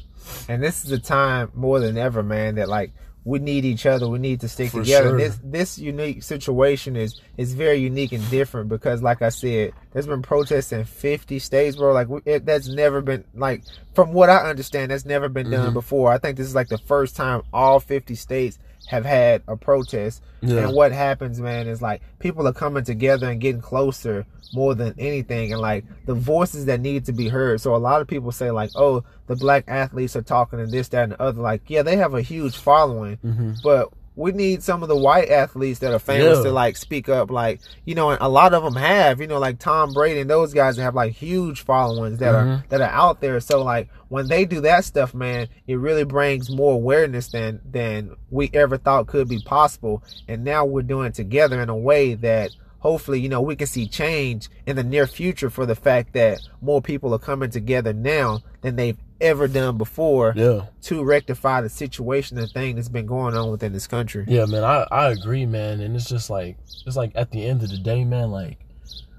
and 0.49 0.63
this 0.63 0.85
is 0.85 0.91
a 0.93 0.99
time 0.99 1.51
more 1.55 1.79
than 1.81 1.97
ever, 1.97 2.23
man, 2.23 2.57
that 2.57 2.69
like 2.69 2.93
we 3.25 3.39
need 3.39 3.65
each 3.67 3.85
other. 3.85 4.09
We 4.09 4.19
need 4.19 4.41
to 4.41 4.49
stick 4.49 4.71
For 4.71 4.81
together. 4.81 5.11
sure. 5.11 5.19
This 5.19 5.39
this 5.45 5.79
unique 5.79 6.23
situation 6.23 6.97
is 6.97 7.21
is 7.37 7.53
very 7.55 7.77
unique 7.77 8.13
and 8.13 8.29
different 8.31 8.69
because, 8.69 9.03
like 9.03 9.23
I 9.23 9.29
said, 9.29 9.73
there's 9.93 10.07
been 10.07 10.23
protests 10.23 10.73
in 10.73 10.85
50 10.85 11.39
states, 11.39 11.77
bro. 11.77 11.93
Like 11.93 12.09
we- 12.09 12.21
it, 12.25 12.47
that's 12.47 12.69
never 12.69 13.01
been 13.01 13.25
like 13.35 13.65
from 13.95 14.13
what 14.13 14.31
I 14.31 14.49
understand, 14.49 14.91
that's 14.91 15.05
never 15.05 15.29
been 15.29 15.51
done 15.51 15.71
Mhm. 15.71 15.75
before. 15.75 16.11
I 16.11 16.19
think 16.19 16.37
this 16.37 16.47
is 16.47 16.55
like 16.55 16.69
the 16.69 16.79
first 16.79 17.17
time 17.17 17.43
all 17.53 17.81
50 17.81 18.15
states 18.15 18.59
have 18.89 19.05
had 19.05 19.43
a 19.47 19.57
protest. 19.57 20.23
Yeah. 20.41 20.61
And 20.61 20.75
what 20.75 20.93
happens, 20.93 21.41
man, 21.41 21.69
is 21.69 21.83
like 21.83 22.01
people 22.19 22.49
are 22.49 22.55
coming 22.55 22.85
together 22.85 23.29
and 23.29 23.39
getting 23.39 23.61
closer 23.61 24.27
more 24.55 24.75
than 24.75 24.95
anything, 24.99 25.53
and 25.53 25.61
like 25.61 25.85
the 26.07 26.15
voices 26.15 26.65
that 26.65 26.81
need 26.81 27.05
to 27.05 27.13
be 27.13 27.29
heard. 27.29 27.61
So 27.61 27.75
a 27.75 27.77
lot 27.77 28.01
of 28.01 28.09
people 28.09 28.33
say 28.33 28.51
like, 28.51 28.71
oh, 28.75 29.05
the 29.27 29.37
black 29.37 29.65
athletes 29.69 30.17
are 30.17 30.23
talking 30.23 30.59
and 30.59 30.73
this, 30.73 30.89
that, 30.89 31.03
and 31.03 31.13
the 31.13 31.21
other. 31.21 31.43
Like, 31.43 31.69
yeah, 31.69 31.83
they 31.83 31.97
have 31.97 32.15
a 32.15 32.23
huge 32.23 32.57
following, 32.57 33.17
hmm 33.17 33.53
but 33.63 33.93
we 34.19 34.33
need 34.33 34.63
some 34.65 34.83
of 34.83 34.89
the 34.89 34.97
white 34.97 35.29
athletes 35.31 35.79
that 35.79 35.93
are 35.95 35.99
famous 36.01 36.39
Yeah. 36.39 36.45
to 36.45 36.51
like 36.51 36.77
speak 36.77 37.09
up. 37.09 37.31
Like, 37.31 37.61
you 37.85 37.95
know, 37.95 38.11
and 38.11 38.21
a 38.21 38.29
lot 38.29 38.53
of 38.53 38.65
them 38.65 38.75
have, 38.75 39.21
you 39.21 39.29
know, 39.29 39.39
like 39.39 39.59
Tom 39.61 39.93
Brady 39.93 40.21
and 40.21 40.29
those 40.29 40.53
guys 40.53 40.77
that 40.77 40.83
have 40.83 40.95
like 40.97 41.13
huge 41.13 41.63
followings 41.63 42.19
that 42.19 42.35
are 42.35 42.45
Mhm. 42.45 42.69
that 42.69 42.81
are 42.81 42.91
out 42.91 43.21
there. 43.21 43.39
So 43.39 43.63
like 43.63 43.89
when 44.09 44.27
they 44.27 44.45
do 44.45 44.61
that 44.63 44.85
stuff, 44.85 45.15
man, 45.15 45.47
it 45.69 45.77
really 45.77 46.05
brings 46.05 46.51
more 46.51 46.75
awareness 46.75 47.29
than 47.29 47.61
than 47.71 48.17
we 48.31 48.51
ever 48.53 48.77
thought 48.77 49.07
could 49.07 49.29
be 49.29 49.41
possible. 49.41 50.03
And 50.27 50.43
now 50.45 50.65
we're 50.65 50.83
doing 50.83 51.13
together 51.13 51.63
in 51.63 51.69
a 51.69 51.77
way 51.77 52.15
that 52.15 52.51
hopefully, 52.81 53.21
you 53.21 53.29
know, 53.29 53.41
we 53.41 53.57
can 53.57 53.67
see 53.67 53.87
change 53.87 54.49
in 54.67 54.75
the 54.77 54.85
near 54.85 55.07
future 55.07 55.51
for 55.51 55.65
the 55.67 55.75
fact 55.75 56.13
that 56.15 56.41
more 56.61 56.81
people 56.83 57.15
are 57.15 57.19
coming 57.19 57.51
together 57.51 57.93
now 57.93 58.41
than 58.63 58.77
they've 58.77 58.97
ever 59.21 59.49
done 59.49 59.77
before 59.79 60.33
Yeah. 60.37 60.67
to 60.83 61.03
rectify 61.05 61.61
the 61.61 61.69
situation 61.69 62.39
and 62.39 62.51
thing 62.51 62.77
that's 62.77 62.89
been 62.89 63.07
going 63.07 63.35
on 63.37 63.51
within 63.51 63.73
this 63.73 63.87
country. 63.87 64.25
Yeah, 64.29 64.45
man, 64.47 64.65
I, 64.65 64.87
I 64.91 65.11
agree, 65.11 65.45
man. 65.47 65.81
And 65.81 65.97
it's 65.97 66.09
just 66.09 66.31
like 66.31 66.57
it's 66.87 66.97
like 66.97 67.13
at 67.15 67.31
the 67.31 67.45
end 67.45 67.63
of 67.63 67.71
the 67.71 67.79
day, 67.79 68.05
man, 68.05 68.31
like 68.31 68.59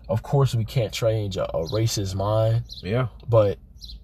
of 0.08 0.24
course 0.24 0.56
we 0.56 0.66
can't 0.66 0.92
change 0.94 1.38
a, 1.38 1.46
a 1.56 1.68
racist 1.68 2.16
mind, 2.16 2.64
Yeah. 2.82 3.08
but 3.28 3.58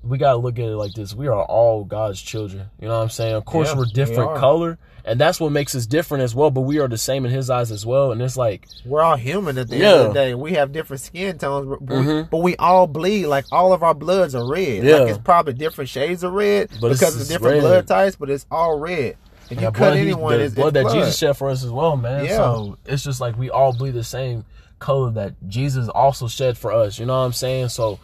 we 0.03 0.17
gotta 0.17 0.37
look 0.37 0.59
at 0.59 0.65
it 0.65 0.75
like 0.75 0.93
this. 0.93 1.15
We 1.15 1.27
are 1.27 1.43
all 1.43 1.83
God's 1.83 2.21
children. 2.21 2.67
You 2.79 2.87
know 2.87 2.97
what 2.97 3.03
I'm 3.03 3.09
saying? 3.09 3.33
Of 3.35 3.45
course 3.45 3.69
Yeah, 3.71 3.77
we're 3.77 3.85
different 3.85 4.29
are. 4.31 4.37
color, 4.39 4.77
and 5.05 5.19
that's 5.19 5.39
what 5.39 5.51
makes 5.51 5.75
us 5.75 5.85
different 5.85 6.23
as 6.23 6.33
well, 6.33 6.49
but 6.49 6.61
we 6.61 6.79
are 6.79 6.87
the 6.87 6.97
same 6.97 7.25
in 7.25 7.31
his 7.31 7.49
eyes 7.49 7.71
as 7.71 7.85
well. 7.85 8.11
And 8.11 8.21
it's 8.21 8.35
like 8.35 8.67
We're 8.83 9.01
all 9.01 9.15
human 9.15 9.57
at 9.59 9.69
the 9.69 9.75
end 9.75 9.85
of 9.85 10.07
the 10.07 10.13
day. 10.13 10.33
We 10.33 10.53
have 10.53 10.71
different 10.71 11.01
skin 11.01 11.37
tones, 11.37 11.67
but, 11.67 11.85
but 11.85 11.95
we, 11.97 12.03
mm-hmm. 12.03 12.29
but 12.29 12.37
we 12.39 12.55
all 12.57 12.87
bleed. 12.87 13.27
Like 13.27 13.45
all 13.51 13.71
of 13.71 13.83
our 13.83 13.93
bloods 13.93 14.33
are 14.33 14.47
red. 14.47 14.83
Yeah. 14.83 14.97
Like 14.97 15.09
it's 15.09 15.19
probably 15.19 15.53
different 15.53 15.89
shades 15.91 16.23
of 16.23 16.33
red 16.33 16.69
But 16.81 16.93
because 16.93 17.21
of 17.21 17.27
different 17.27 17.57
red. 17.57 17.61
blood 17.61 17.87
types, 17.87 18.15
but 18.15 18.31
it's 18.31 18.47
all 18.49 18.79
red. 18.79 19.17
If 19.45 19.51
you 19.51 19.55
that 19.57 19.75
cut 19.75 19.91
blood, 19.91 19.97
anyone, 19.97 20.39
the 20.39 20.45
it's, 20.45 20.55
blood 20.55 20.75
it's 20.75 20.91
that. 20.91 20.97
Jesus 20.97 21.17
shed 21.17 21.37
for 21.37 21.49
us 21.49 21.63
as 21.63 21.69
well, 21.69 21.95
man. 21.95 22.25
Yeah. 22.25 22.37
So 22.37 22.77
it's 22.85 23.03
just 23.03 23.21
like 23.21 23.37
we 23.37 23.51
all 23.51 23.73
bleed 23.73 23.93
the 23.93 24.03
same 24.03 24.43
color 24.79 25.11
that 25.11 25.35
Jesus 25.47 25.87
also 25.87 26.27
shed 26.27 26.57
for 26.57 26.71
us. 26.71 26.97
You 26.97 27.05
know 27.05 27.19
what 27.19 27.25
I'm 27.25 27.33
saying? 27.33 27.69
So 27.69 27.99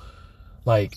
like 0.66 0.94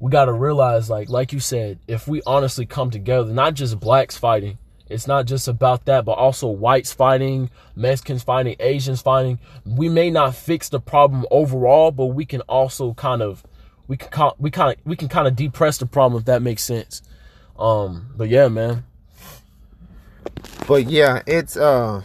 we 0.00 0.10
gotta 0.10 0.34
realize, 0.34 0.90
like 0.90 1.08
like 1.08 1.32
you 1.32 1.40
said, 1.40 1.78
if 1.88 2.06
we 2.06 2.20
honestly 2.26 2.66
come 2.66 2.90
together, 2.90 3.32
not 3.32 3.54
just 3.54 3.80
blacks 3.80 4.18
fighting. 4.18 4.58
It's 4.88 5.06
not 5.06 5.26
just 5.26 5.48
about 5.48 5.84
that, 5.86 6.04
but 6.04 6.12
also 6.12 6.46
whites 6.48 6.92
fighting, 6.92 7.50
Mexicans 7.74 8.22
fighting, 8.22 8.56
Asians 8.60 9.02
fighting. 9.02 9.38
We 9.64 9.88
may 9.88 10.10
not 10.10 10.34
fix 10.34 10.68
the 10.68 10.80
problem 10.80 11.26
overall, 11.30 11.90
but 11.90 12.06
we 12.06 12.24
can 12.24 12.40
also 12.42 12.94
kind 12.94 13.20
of, 13.20 13.44
we 13.88 13.96
can, 13.96 14.30
we 14.38 14.50
kind 14.50 14.76
of, 14.78 14.86
we 14.86 14.94
can 14.94 15.08
kind 15.08 15.26
of 15.26 15.34
depress 15.34 15.78
the 15.78 15.86
problem 15.86 16.20
if 16.20 16.26
that 16.26 16.40
makes 16.40 16.62
sense. 16.62 17.02
Um, 17.58 18.10
but 18.16 18.28
yeah, 18.28 18.48
man. 18.48 18.84
But 20.68 20.88
yeah, 20.88 21.22
it's 21.26 21.56
uh, 21.56 22.02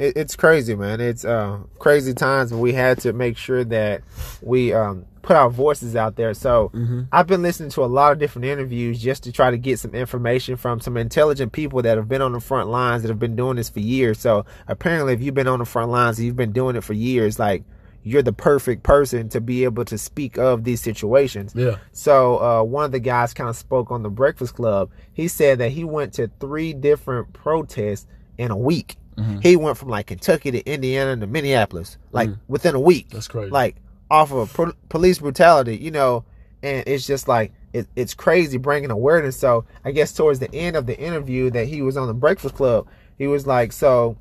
it, 0.00 0.16
it's 0.16 0.36
crazy, 0.36 0.74
man. 0.74 1.00
It's 1.00 1.24
uh 1.24 1.58
crazy 1.78 2.14
times, 2.14 2.52
and 2.52 2.60
we 2.60 2.72
had 2.72 2.98
to 3.00 3.12
make 3.12 3.36
sure 3.36 3.64
that 3.64 4.02
we 4.42 4.72
um 4.72 5.04
put 5.22 5.36
our 5.36 5.50
voices 5.50 5.94
out 5.94 6.16
there. 6.16 6.32
So 6.32 6.70
Mhm. 6.74 7.06
I've 7.12 7.26
been 7.26 7.42
listening 7.42 7.68
to 7.70 7.84
a 7.84 7.86
lot 7.86 8.10
of 8.12 8.18
different 8.18 8.46
interviews 8.46 8.98
just 9.00 9.22
to 9.24 9.32
try 9.32 9.50
to 9.50 9.58
get 9.58 9.78
some 9.78 9.94
information 9.94 10.56
from 10.56 10.80
some 10.80 10.96
intelligent 10.96 11.52
people 11.52 11.82
that 11.82 11.98
have 11.98 12.08
been 12.08 12.22
on 12.22 12.32
the 12.32 12.40
front 12.40 12.70
lines 12.70 13.02
that 13.02 13.08
have 13.08 13.18
been 13.18 13.36
doing 13.36 13.56
this 13.56 13.68
for 13.68 13.80
years. 13.80 14.18
So 14.18 14.46
apparently, 14.66 15.12
if 15.12 15.20
you've 15.22 15.34
been 15.34 15.46
on 15.46 15.58
the 15.58 15.66
front 15.66 15.90
lines, 15.90 16.18
and 16.18 16.26
you've 16.26 16.36
been 16.36 16.52
doing 16.52 16.74
it 16.74 16.82
for 16.84 16.94
years, 16.94 17.38
like 17.38 17.64
you're 18.02 18.22
the 18.22 18.32
perfect 18.32 18.82
person 18.82 19.28
to 19.28 19.42
be 19.42 19.64
able 19.64 19.84
to 19.84 19.98
speak 19.98 20.38
of 20.38 20.64
these 20.64 20.80
situations. 20.80 21.52
Yeah. 21.54 21.76
So 21.92 22.38
uh, 22.38 22.62
one 22.62 22.86
of 22.86 22.92
the 22.92 22.98
guys 22.98 23.34
kind 23.34 23.50
of 23.50 23.56
spoke 23.56 23.90
on 23.90 24.02
the 24.02 24.08
Breakfast 24.08 24.54
Club. 24.54 24.88
He 25.12 25.28
said 25.28 25.58
that 25.58 25.72
he 25.72 25.84
went 25.84 26.14
to 26.14 26.30
three 26.40 26.72
different 26.72 27.34
protests 27.34 28.06
in 28.38 28.50
a 28.50 28.56
week. 28.56 28.96
Mhm. 29.20 29.42
He 29.42 29.56
went 29.56 29.76
from 29.76 29.88
like 29.88 30.06
Kentucky 30.06 30.50
to 30.50 30.64
Indiana 30.70 31.16
to 31.20 31.26
Minneapolis, 31.26 31.98
like 32.12 32.30
within 32.48 32.74
a 32.74 32.80
week, 32.80 33.10
That's 33.10 33.28
crazy. 33.28 33.50
like 33.50 33.76
off 34.10 34.32
of 34.32 34.52
pro- 34.52 34.72
police 34.88 35.18
brutality, 35.18 35.76
you 35.76 35.90
know. 35.90 36.24
And 36.62 36.84
it's 36.86 37.06
just 37.06 37.26
like 37.28 37.52
it, 37.72 37.86
it's 37.96 38.12
crazy 38.14 38.58
bringing 38.58 38.90
awareness. 38.90 39.36
So 39.38 39.64
I 39.84 39.92
guess 39.92 40.12
towards 40.12 40.38
the 40.40 40.52
end 40.54 40.76
of 40.76 40.86
the 40.86 40.98
interview 40.98 41.50
that 41.50 41.66
he 41.68 41.80
was 41.82 41.96
on 41.96 42.06
the 42.08 42.14
Breakfast 42.14 42.54
Club, 42.54 42.86
he 43.16 43.26
was 43.26 43.46
like, 43.46 43.72
"So 43.72 44.16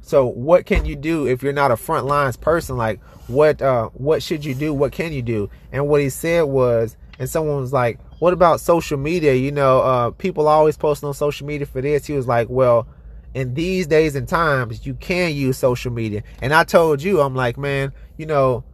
so 0.00 0.26
what 0.26 0.64
can 0.66 0.84
you 0.84 0.96
do 0.96 1.26
if 1.26 1.42
you're 1.42 1.52
not 1.52 1.70
a 1.70 1.76
front 1.76 2.06
lines 2.06 2.36
person? 2.36 2.76
Like 2.76 3.00
what 3.26 3.60
uh 3.60 3.88
what 3.94 4.22
should 4.22 4.44
you 4.44 4.54
do? 4.54 4.72
What 4.72 4.92
can 4.92 5.12
you 5.12 5.22
do? 5.22 5.50
And 5.72 5.88
what 5.88 6.00
he 6.00 6.08
said 6.08 6.42
was 6.44 6.96
and 7.18 7.28
someone 7.28 7.60
was 7.60 7.72
like, 7.72 7.98
What 8.20 8.32
about 8.32 8.60
social 8.60 8.96
media? 8.98 9.34
You 9.34 9.52
know, 9.52 9.80
uh 9.80 10.10
people 10.12 10.48
always 10.48 10.76
post 10.76 11.04
on 11.04 11.12
social 11.14 11.46
media 11.46 11.66
for 11.66 11.80
this. 11.82 12.06
He 12.06 12.14
was 12.14 12.26
like, 12.26 12.48
Well, 12.48 12.86
in 13.34 13.54
these 13.54 13.86
days 13.86 14.14
and 14.14 14.28
times 14.28 14.86
you 14.86 14.94
can 14.94 15.34
use 15.34 15.58
social 15.58 15.92
media. 15.92 16.22
And 16.42 16.52
I 16.52 16.64
told 16.64 17.02
you, 17.02 17.20
I'm 17.20 17.34
like, 17.34 17.58
man, 17.58 17.92
you 18.16 18.26
know, 18.26 18.64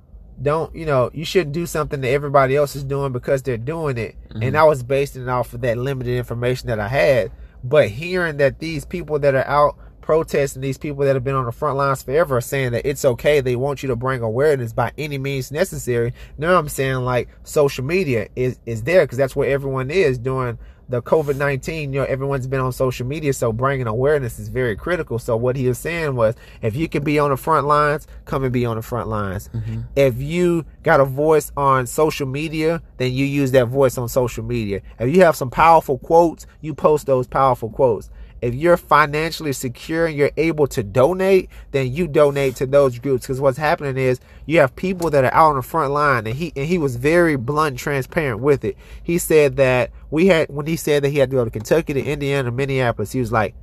don't 0.43 0.75
you 0.75 0.85
know 0.85 1.11
you 1.15 1.25
shouldn't 1.25 1.53
do 1.53 1.65
something 1.67 2.01
that 2.01 2.09
everybody 2.09 2.57
else 2.57 2.75
is 2.75 2.85
doing 2.85 3.13
because 3.13 3.43
they're 3.43 3.57
doing 3.57 3.99
it. 3.99 4.17
And 4.31 4.43
mm-hmm. 4.43 4.57
i 4.57 4.65
was 4.65 4.83
basing 4.83 5.23
it 5.23 5.29
off 5.29 5.55
of 5.55 5.61
that 5.61 5.79
limited 5.79 6.17
information 6.17 6.69
that 6.69 6.81
i 6.81 6.89
had. 6.89 7.31
But 7.63 7.89
hearing 7.89 8.37
that 8.39 8.59
these 8.59 8.85
people 8.85 9.19
that 9.21 9.35
are 9.35 9.47
out 9.47 9.79
protesting 10.01 10.61
these 10.61 10.77
people 10.77 11.03
that 11.03 11.15
have 11.15 11.25
been 11.25 11.35
on 11.35 11.47
the 11.47 11.53
front 11.53 11.79
lines 11.79 12.03
forever 12.03 12.37
are 12.37 12.41
saying 12.43 12.73
that 12.73 12.87
it's 12.87 13.07
okay 13.07 13.41
they 13.41 13.57
want 13.57 13.83
you 13.83 13.89
to 13.89 13.97
bring 13.97 14.21
awareness 14.21 14.71
by 14.73 14.93
any 14.99 15.17
means 15.19 15.51
necessary. 15.51 16.13
Now 16.37 16.59
i'm 16.59 16.69
saying 16.69 16.97
like 16.97 17.29
social 17.45 17.85
media 17.85 18.29
is 18.37 18.59
is 18.67 18.83
there 18.83 19.05
because 19.05 19.19
that's 19.19 19.37
where 19.37 19.49
everyone 19.49 19.91
is 19.91 20.19
during 20.19 20.59
the 20.89 21.03
COVID-19, 21.03 21.81
you 21.81 21.87
know, 21.89 22.05
everyone's 22.05 22.47
been 22.47 22.61
on 22.61 22.73
social 22.73 23.07
media, 23.07 23.33
so 23.33 23.53
bringing 23.53 23.87
awareness 23.87 24.39
is 24.39 24.49
very 24.49 24.77
critical. 24.77 25.19
So 25.19 25.37
what 25.37 25.57
he 25.57 25.67
was 25.67 25.79
saying 25.79 26.15
was, 26.15 26.35
if 26.63 26.77
you 26.77 26.89
can 26.89 27.05
be 27.05 27.19
on 27.19 27.31
the 27.31 27.37
front 27.37 27.67
lines, 27.67 28.07
come 28.25 28.45
and 28.45 28.53
be 28.53 28.67
on 28.67 28.77
the 28.77 28.83
front 28.83 29.09
lines. 29.09 29.49
Mm-hmm. 29.55 29.81
If 29.97 30.21
you 30.21 30.67
got 30.83 31.01
a 31.01 31.05
voice 31.05 31.53
on 31.57 31.87
social 31.87 32.27
media, 32.27 32.83
then 32.99 33.13
you 33.13 33.25
use 33.25 33.51
that 33.53 33.67
voice 33.67 33.97
on 33.99 34.09
social 34.09 34.45
media. 34.45 34.83
If 34.99 35.15
you 35.15 35.23
have 35.23 35.37
some 35.37 35.51
powerful 35.51 35.99
quotes, 35.99 36.47
you 36.61 36.75
post 36.75 37.07
those 37.07 37.27
powerful 37.27 37.71
quotes. 37.71 38.11
If 38.45 38.55
you're 38.55 38.77
financially 38.77 39.55
secure 39.55 40.05
and 40.05 40.15
you're 40.15 40.31
able 40.37 40.67
to 40.67 40.83
donate, 40.83 41.49
then 41.71 41.95
you 41.95 42.07
donate 42.07 42.57
to 42.57 42.67
those 42.67 42.99
groups. 42.99 43.25
Because 43.27 43.41
what's 43.41 43.57
happening 43.57 43.97
is 43.97 44.21
you 44.45 44.59
have 44.59 44.77
people 44.77 45.09
that 45.09 45.25
are 45.25 45.33
out 45.33 45.51
on 45.51 45.57
the 45.57 45.63
front 45.63 45.95
line, 45.95 46.27
and 46.27 46.37
he 46.37 46.53
and 46.55 46.67
he 46.67 46.77
was 46.77 46.97
very 46.97 47.37
blunt, 47.37 47.79
transparent 47.79 48.41
with 48.41 48.63
it. 48.63 48.77
He 49.03 49.17
said 49.17 49.57
that 49.57 49.93
we 50.11 50.27
had 50.27 50.51
when 50.51 50.67
he 50.67 50.77
said 50.77 51.05
that 51.05 51.09
he 51.09 51.21
had 51.21 51.31
to 51.31 51.37
go 51.37 51.45
to 51.47 51.51
Kentucky, 51.51 51.95
to 51.95 52.05
Indiana, 52.05 52.51
Minneapolis. 52.51 53.13
He 53.13 53.21
was 53.21 53.33
like, 53.33 53.55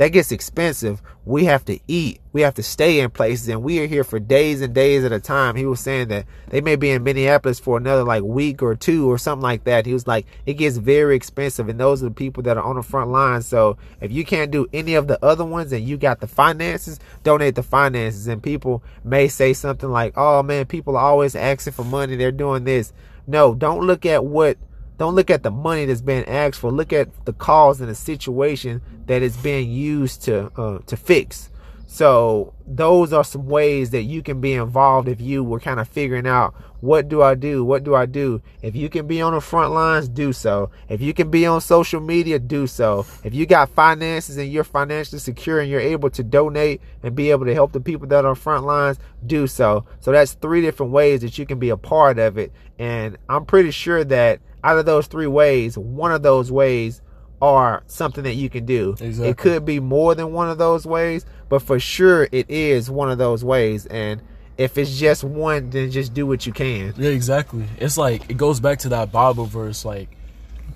that 0.00 0.12
gets 0.12 0.32
expensive. 0.32 1.02
We 1.26 1.44
have 1.44 1.62
to 1.66 1.78
eat. 1.86 2.22
We 2.32 2.40
have 2.40 2.54
to 2.54 2.62
stay 2.62 3.00
in 3.00 3.10
places, 3.10 3.48
and 3.48 3.62
we 3.62 3.80
are 3.80 3.86
here 3.86 4.02
for 4.02 4.18
days 4.18 4.62
and 4.62 4.74
days 4.74 5.04
at 5.04 5.12
a 5.12 5.20
time. 5.20 5.56
He 5.56 5.66
was 5.66 5.80
saying 5.80 6.08
that 6.08 6.24
they 6.48 6.62
may 6.62 6.76
be 6.76 6.88
in 6.88 7.04
Minneapolis 7.04 7.60
for 7.60 7.76
another 7.76 8.02
like 8.02 8.22
week 8.22 8.62
or 8.62 8.74
two 8.74 9.10
or 9.10 9.18
something 9.18 9.42
like 9.42 9.64
that. 9.64 9.84
He 9.84 9.92
was 9.92 10.06
like, 10.06 10.24
it 10.46 10.54
gets 10.54 10.78
very 10.78 11.14
expensive, 11.14 11.68
and 11.68 11.78
those 11.78 12.02
are 12.02 12.08
the 12.08 12.14
people 12.14 12.42
that 12.44 12.56
are 12.56 12.64
on 12.64 12.76
the 12.76 12.82
front 12.82 13.10
line. 13.10 13.42
So 13.42 13.76
if 14.00 14.10
you 14.10 14.24
can't 14.24 14.50
do 14.50 14.66
any 14.72 14.94
of 14.94 15.06
the 15.06 15.22
other 15.22 15.44
ones 15.44 15.70
and 15.70 15.86
you 15.86 15.98
got 15.98 16.20
the 16.20 16.26
finances, 16.26 16.98
donate 17.22 17.54
the 17.54 17.62
finances. 17.62 18.26
And 18.26 18.42
people 18.42 18.82
may 19.04 19.28
say 19.28 19.52
something 19.52 19.90
like, 19.90 20.14
"Oh 20.16 20.42
man, 20.42 20.64
people 20.64 20.96
are 20.96 21.04
always 21.04 21.36
asking 21.36 21.74
for 21.74 21.84
money. 21.84 22.16
They're 22.16 22.32
doing 22.32 22.64
this." 22.64 22.94
No, 23.26 23.54
don't 23.54 23.86
look 23.86 24.06
at 24.06 24.24
what 24.24 24.56
don't 25.00 25.14
look 25.14 25.30
at 25.30 25.42
the 25.42 25.50
money 25.50 25.86
that's 25.86 26.02
being 26.02 26.26
asked 26.26 26.60
for. 26.60 26.70
Look 26.70 26.92
at 26.92 27.24
the 27.24 27.32
cause 27.32 27.80
and 27.80 27.88
the 27.88 27.94
situation 27.94 28.82
that 29.06 29.22
is 29.22 29.34
being 29.38 29.70
used 29.70 30.24
to 30.24 30.52
uh, 30.60 30.80
to 30.80 30.94
fix. 30.94 31.48
So 31.86 32.52
those 32.66 33.10
are 33.14 33.24
some 33.24 33.46
ways 33.46 33.90
that 33.90 34.02
you 34.02 34.22
can 34.22 34.42
be 34.42 34.52
involved 34.52 35.08
if 35.08 35.18
you 35.18 35.42
were 35.42 35.58
kind 35.58 35.80
of 35.80 35.88
figuring 35.88 36.26
out 36.26 36.54
what 36.80 37.08
do 37.08 37.22
I 37.22 37.34
do? 37.34 37.64
What 37.64 37.82
do 37.82 37.94
I 37.94 38.04
do? 38.04 38.42
If 38.60 38.76
you 38.76 38.90
can 38.90 39.06
be 39.06 39.22
on 39.22 39.32
the 39.32 39.40
front 39.40 39.72
lines, 39.72 40.06
do 40.06 40.34
so. 40.34 40.70
If 40.90 41.00
you 41.00 41.14
can 41.14 41.30
be 41.30 41.46
on 41.46 41.62
social 41.62 42.00
media, 42.00 42.38
do 42.38 42.66
so. 42.66 43.06
If 43.24 43.34
you 43.34 43.46
got 43.46 43.70
finances 43.70 44.36
and 44.36 44.52
you're 44.52 44.64
financially 44.64 45.18
secure 45.18 45.60
and 45.60 45.70
you're 45.70 45.80
able 45.80 46.10
to 46.10 46.22
donate 46.22 46.82
and 47.02 47.14
be 47.14 47.30
able 47.30 47.46
to 47.46 47.54
help 47.54 47.72
the 47.72 47.80
people 47.80 48.06
that 48.08 48.26
are 48.26 48.28
on 48.28 48.34
front 48.34 48.66
lines, 48.66 48.98
do 49.26 49.46
so. 49.46 49.86
So 50.00 50.12
that's 50.12 50.34
three 50.34 50.60
different 50.60 50.92
ways 50.92 51.22
that 51.22 51.38
you 51.38 51.46
can 51.46 51.58
be 51.58 51.70
a 51.70 51.76
part 51.78 52.18
of 52.18 52.36
it. 52.36 52.52
And 52.78 53.16
I'm 53.30 53.46
pretty 53.46 53.70
sure 53.70 54.04
that 54.04 54.40
out 54.64 54.78
of 54.78 54.86
those 54.86 55.06
three 55.06 55.26
ways, 55.26 55.76
one 55.78 56.12
of 56.12 56.22
those 56.22 56.50
ways 56.52 57.02
are 57.42 57.82
something 57.86 58.24
that 58.24 58.34
you 58.34 58.50
can 58.50 58.66
do. 58.66 58.90
Exactly. 59.00 59.28
It 59.28 59.36
could 59.38 59.64
be 59.64 59.80
more 59.80 60.14
than 60.14 60.32
one 60.32 60.50
of 60.50 60.58
those 60.58 60.84
ways, 60.86 61.24
but 61.48 61.60
for 61.62 61.80
sure 61.80 62.28
it 62.30 62.50
is 62.50 62.90
one 62.90 63.10
of 63.10 63.18
those 63.18 63.42
ways. 63.42 63.86
And 63.86 64.20
if 64.58 64.76
it's 64.76 64.98
just 64.98 65.24
one, 65.24 65.70
then 65.70 65.90
just 65.90 66.12
do 66.12 66.26
what 66.26 66.44
you 66.46 66.52
can. 66.52 66.92
Yeah, 66.98 67.10
exactly. 67.10 67.64
It's 67.78 67.96
like 67.96 68.28
it 68.30 68.36
goes 68.36 68.60
back 68.60 68.80
to 68.80 68.90
that 68.90 69.10
Bible 69.10 69.46
verse, 69.46 69.84
like 69.86 70.10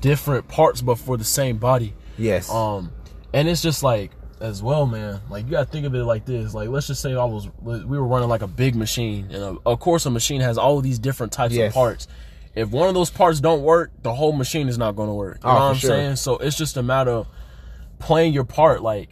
different 0.01 0.49
parts 0.49 0.81
but 0.81 0.97
for 0.99 1.17
the 1.17 1.25
same 1.25 1.59
body. 1.59 1.95
Yes. 2.17 2.51
Um, 2.51 2.93
and 3.33 3.49
it's 3.49 3.61
just 3.63 3.83
like 3.83 4.13
as 4.41 4.63
well, 4.63 4.87
man. 4.87 5.21
Like 5.29 5.45
you 5.45 5.51
gotta 5.53 5.67
think 5.67 5.85
of 5.87 5.95
it 5.95 6.05
like 6.05 6.25
this. 6.25 6.55
Like 6.55 6.69
let's 6.71 6.87
just 6.87 7.03
say 7.03 7.13
I 7.13 7.25
was 7.25 7.49
we 7.61 7.85
were 7.85 8.05
running 8.07 8.29
like 8.29 8.43
a 8.43 8.47
big 8.47 8.75
machine, 8.75 9.29
and 9.31 9.59
of 9.67 9.81
course 9.81 10.07
a 10.07 10.11
machine 10.11 10.41
has 10.41 10.57
all 10.57 10.79
of 10.79 10.83
these 10.85 10.99
different 10.99 11.33
types 11.33 11.55
Yes. 11.55 11.69
of 11.71 11.75
parts. 11.75 12.09
If 12.55 12.71
one 12.71 12.89
of 12.89 12.95
those 12.95 13.11
parts 13.11 13.41
don't 13.41 13.63
work, 13.63 13.91
the 14.03 14.15
whole 14.15 14.33
machine 14.33 14.69
is 14.69 14.79
not 14.79 14.95
going 14.95 15.09
to 15.09 15.15
work. 15.15 15.39
You 15.43 15.51
Oh, 15.51 15.55
know 15.55 15.55
what 15.55 15.63
I'm 15.71 15.77
sure. 15.77 15.91
saying? 15.91 16.17
So 16.17 16.37
it's 16.39 16.57
just 16.57 16.77
a 16.77 16.83
matter 16.83 17.11
of 17.11 17.27
playing 17.99 18.33
your 18.33 18.45
part. 18.45 18.83
Like, 18.83 19.11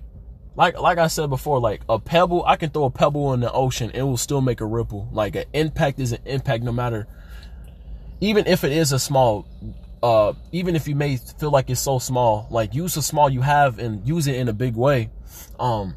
like, 0.54 0.78
like 0.78 0.98
I 0.98 1.08
said 1.08 1.28
before, 1.28 1.58
like 1.58 1.80
a 1.88 1.98
pebble, 1.98 2.44
I 2.46 2.56
can 2.56 2.70
throw 2.70 2.84
a 2.84 2.90
pebble 2.90 3.32
in 3.32 3.40
the 3.40 3.50
ocean, 3.50 3.90
it 3.94 4.02
will 4.02 4.16
still 4.16 4.40
make 4.40 4.60
a 4.60 4.66
ripple. 4.66 5.08
Like 5.12 5.34
an 5.34 5.44
impact 5.52 5.98
is 5.98 6.12
an 6.12 6.20
impact, 6.24 6.62
no 6.62 6.72
matter, 6.72 7.08
even 8.20 8.46
if 8.46 8.64
it 8.64 8.72
is 8.72 8.92
a 8.92 8.98
small. 8.98 9.46
Uh, 10.02 10.32
even 10.50 10.74
if 10.74 10.88
you 10.88 10.96
may 10.96 11.16
feel 11.16 11.52
like 11.52 11.70
it's 11.70 11.80
so 11.80 12.00
small, 12.00 12.48
like 12.50 12.74
use 12.74 12.94
the 12.94 13.02
small 13.02 13.30
you 13.30 13.40
have 13.40 13.78
and 13.78 14.04
use 14.06 14.26
it 14.26 14.34
in 14.34 14.48
a 14.48 14.52
big 14.52 14.74
way. 14.74 15.10
Um, 15.60 15.94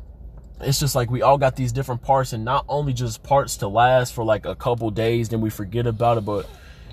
it's 0.62 0.80
just 0.80 0.94
like 0.94 1.10
we 1.10 1.24
all 1.24 1.40
got 1.40 1.56
these 1.56 1.72
different 1.72 2.04
parts 2.04 2.32
and 2.32 2.46
not 2.46 2.66
only 2.70 2.94
just 2.94 3.24
parts 3.24 3.58
to 3.58 3.68
last 3.68 4.14
for 4.14 4.24
like 4.24 4.46
a 4.46 4.56
couple 4.56 4.90
days 4.92 5.30
then 5.30 5.42
we 5.42 5.50
forget 5.50 5.86
about 5.88 6.18
it 6.20 6.22
but 6.24 6.48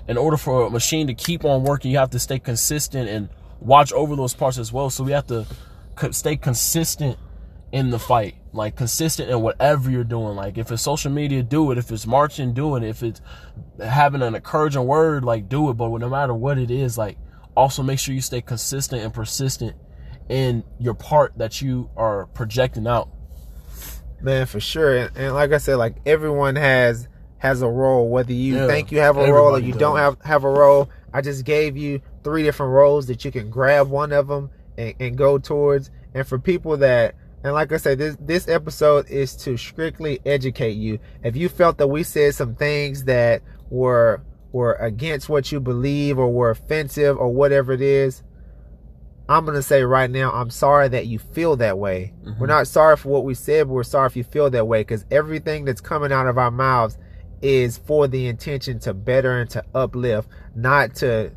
in 0.07 0.17
order 0.17 0.37
for 0.37 0.65
a 0.65 0.69
machine 0.69 1.07
to 1.07 1.13
keep 1.13 1.45
on 1.45 1.63
working 1.63 1.91
you 1.91 1.97
have 1.97 2.09
to 2.11 2.19
stay 2.19 2.39
consistent 2.39 3.09
and 3.09 3.29
watch 3.59 3.93
over 3.93 4.15
those 4.15 4.33
parts 4.33 4.57
as 4.57 4.71
well. 4.71 4.89
So 4.89 5.03
we 5.03 5.13
have 5.13 5.27
to 5.27 5.45
stay 6.11 6.35
consistent 6.35 7.17
in 7.71 7.89
the 7.89 7.99
fight 7.99 8.35
like 8.53 8.75
consistent 8.75 9.29
in 9.29 9.41
whatever 9.41 9.89
you're 9.89 10.03
doing. 10.03 10.35
Like 10.35 10.57
if 10.57 10.71
it's 10.71 10.83
social 10.83 11.11
media 11.11 11.41
do 11.43 11.71
it. 11.71 11.77
If 11.77 11.91
it's 11.91 12.05
marching 12.05 12.53
do 12.53 12.75
it. 12.75 12.83
If 12.83 13.03
it's 13.03 13.21
having 13.83 14.21
an 14.21 14.35
encouraging 14.35 14.85
word 14.85 15.25
like 15.25 15.49
do 15.49 15.69
it. 15.69 15.73
But 15.73 15.89
no 15.89 16.09
matter 16.09 16.33
what 16.33 16.57
it 16.57 16.69
is 16.69 16.97
like 16.97 17.17
also 17.55 17.83
make 17.83 17.99
sure 17.99 18.13
you 18.13 18.21
stay 18.21 18.41
consistent 18.41 19.03
and 19.03 19.13
persistent 19.13 19.75
in 20.29 20.63
your 20.79 20.93
part 20.93 21.37
that 21.37 21.61
you 21.61 21.89
are 21.97 22.27
projecting 22.27 22.87
out. 22.87 23.09
Man, 24.21 24.45
for 24.45 24.59
sure. 24.59 24.95
And, 24.95 25.17
and 25.17 25.33
like 25.33 25.51
I 25.51 25.57
said, 25.57 25.75
like 25.75 25.97
everyone 26.05 26.55
has 26.55 27.07
has 27.43 27.61
a 27.61 27.67
role. 27.67 28.07
Whether 28.07 28.31
you 28.31 28.55
Yeah, 28.55 28.67
think 28.67 28.89
you 28.89 28.99
have 28.99 29.17
a 29.17 29.31
role 29.31 29.55
or 29.55 29.59
you 29.59 29.73
don't 29.73 29.97
have 29.97 30.17
have 30.23 30.45
a 30.45 30.49
role, 30.49 30.89
I 31.13 31.19
just 31.19 31.43
gave 31.43 31.75
you 31.75 31.99
three 32.23 32.41
different 32.41 32.71
roles 32.71 33.05
that 33.07 33.25
you 33.25 33.31
can 33.33 33.49
grab 33.49 33.89
one 33.89 34.13
of 34.13 34.29
them 34.29 34.49
and, 34.77 34.93
and 35.01 35.17
go 35.17 35.37
towards. 35.37 35.91
And 36.13 36.25
for 36.25 36.39
people 36.39 36.77
that 36.77 37.15
and 37.43 37.53
like 37.53 37.73
I 37.73 37.77
said, 37.77 37.99
this 37.99 38.15
this 38.21 38.47
episode 38.47 39.09
is 39.09 39.35
to 39.43 39.57
strictly 39.57 40.21
educate 40.25 40.77
you. 40.77 40.99
If 41.21 41.35
you 41.35 41.49
felt 41.49 41.77
that 41.79 41.87
we 41.87 42.03
said 42.03 42.33
some 42.33 42.55
things 42.55 43.03
that 43.03 43.41
were 43.69 44.21
were 44.53 44.75
against 44.75 45.27
what 45.27 45.51
you 45.51 45.59
believe 45.59 46.17
or 46.17 46.29
were 46.31 46.51
offensive 46.51 47.17
or 47.17 47.27
whatever 47.27 47.73
it 47.73 47.81
is, 47.81 48.23
I'm 49.27 49.45
gonna 49.45 49.61
say 49.61 49.83
right 49.83 50.09
now, 50.09 50.31
I'm 50.31 50.49
sorry 50.49 50.87
that 50.87 51.07
you 51.07 51.19
feel 51.19 51.57
that 51.57 51.77
way. 51.77 52.13
Mhm. 52.25 52.39
We're 52.39 52.47
not 52.47 52.67
sorry 52.67 52.95
for 52.95 53.09
what 53.09 53.25
we 53.25 53.33
said, 53.33 53.67
but 53.67 53.73
we're 53.73 53.83
sorry 53.83 54.07
if 54.07 54.15
you 54.15 54.23
feel 54.23 54.49
that 54.49 54.65
way 54.65 54.79
because 54.79 55.03
everything 55.11 55.65
that's 55.65 55.81
coming 55.81 56.13
out 56.13 56.27
of 56.27 56.37
our 56.37 56.51
mouths 56.51 56.97
is 57.43 57.77
for 57.77 58.07
the 58.07 58.27
intention 58.27 58.79
to 58.79 58.93
better 58.93 59.39
and 59.39 59.49
to 59.51 59.63
uplift, 59.75 60.29
not 60.55 60.95
to 60.95 61.31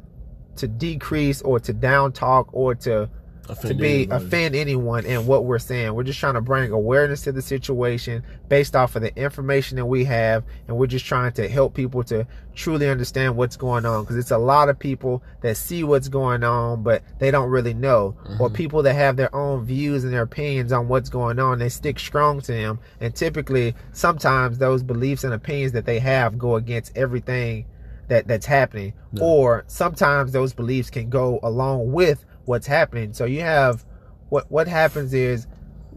to 0.56 0.66
decrease 0.66 1.42
or 1.42 1.60
to 1.60 1.72
down 1.74 2.12
talk 2.12 2.48
or 2.52 2.74
to 2.74 3.10
to 3.54 3.74
be 3.74 3.86
anybody. 4.02 4.24
offend 4.24 4.54
anyone 4.56 5.04
in 5.06 5.26
what 5.26 5.44
we're 5.44 5.58
saying. 5.58 5.94
We're 5.94 6.02
just 6.04 6.18
trying 6.18 6.34
to 6.34 6.40
bring 6.40 6.72
awareness 6.72 7.22
to 7.22 7.32
the 7.32 7.42
situation 7.42 8.22
based 8.48 8.76
off 8.76 8.96
of 8.96 9.02
the 9.02 9.16
information 9.16 9.76
that 9.76 9.86
we 9.86 10.04
have, 10.04 10.44
and 10.68 10.76
we're 10.76 10.86
just 10.86 11.06
trying 11.06 11.32
to 11.32 11.48
help 11.48 11.74
people 11.74 12.02
to 12.04 12.26
truly 12.54 12.88
understand 12.88 13.36
what's 13.36 13.56
going 13.56 13.86
on. 13.86 14.04
Because 14.04 14.16
it's 14.16 14.30
a 14.30 14.38
lot 14.38 14.68
of 14.68 14.78
people 14.78 15.22
that 15.42 15.56
see 15.56 15.84
what's 15.84 16.08
going 16.08 16.42
on, 16.42 16.82
but 16.82 17.02
they 17.18 17.30
don't 17.30 17.50
really 17.50 17.74
know, 17.74 18.14
or 18.38 18.50
Mhm. 18.50 18.54
people 18.54 18.82
that 18.82 18.94
have 18.94 19.16
their 19.16 19.34
own 19.34 19.64
views 19.64 20.04
and 20.04 20.12
their 20.12 20.22
opinions 20.22 20.72
on 20.72 20.88
what's 20.88 21.08
going 21.08 21.38
on. 21.38 21.58
They 21.58 21.68
stick 21.68 21.98
strong 21.98 22.40
to 22.42 22.52
them, 22.52 22.78
and 23.00 23.14
typically, 23.14 23.74
sometimes 23.92 24.58
those 24.58 24.82
beliefs 24.82 25.24
and 25.24 25.32
opinions 25.32 25.72
that 25.72 25.86
they 25.86 25.98
have 26.00 26.38
go 26.38 26.56
against 26.56 26.96
everything 26.96 27.64
that 28.08 28.28
that's 28.28 28.46
happening 28.46 28.92
or 29.20 29.64
sometimes 29.66 30.30
those 30.32 30.52
beliefs 30.52 30.90
can 30.90 31.08
go 31.08 31.40
along 31.42 31.90
with 31.92 32.24
what's 32.46 32.66
happening 32.66 33.12
so 33.12 33.24
you 33.24 33.40
have 33.40 33.84
what 34.30 34.50
what 34.50 34.66
happens 34.66 35.12
is 35.14 35.46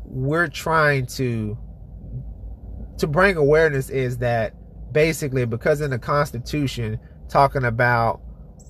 we're 0.05 0.47
trying 0.47 1.05
to 1.05 1.57
to 2.97 3.07
bring 3.07 3.37
awareness 3.37 3.89
is 3.89 4.17
that 4.17 4.53
basically 4.91 5.45
because 5.45 5.81
in 5.81 5.91
the 5.91 5.99
constitution 5.99 6.99
talking 7.29 7.63
about 7.63 8.19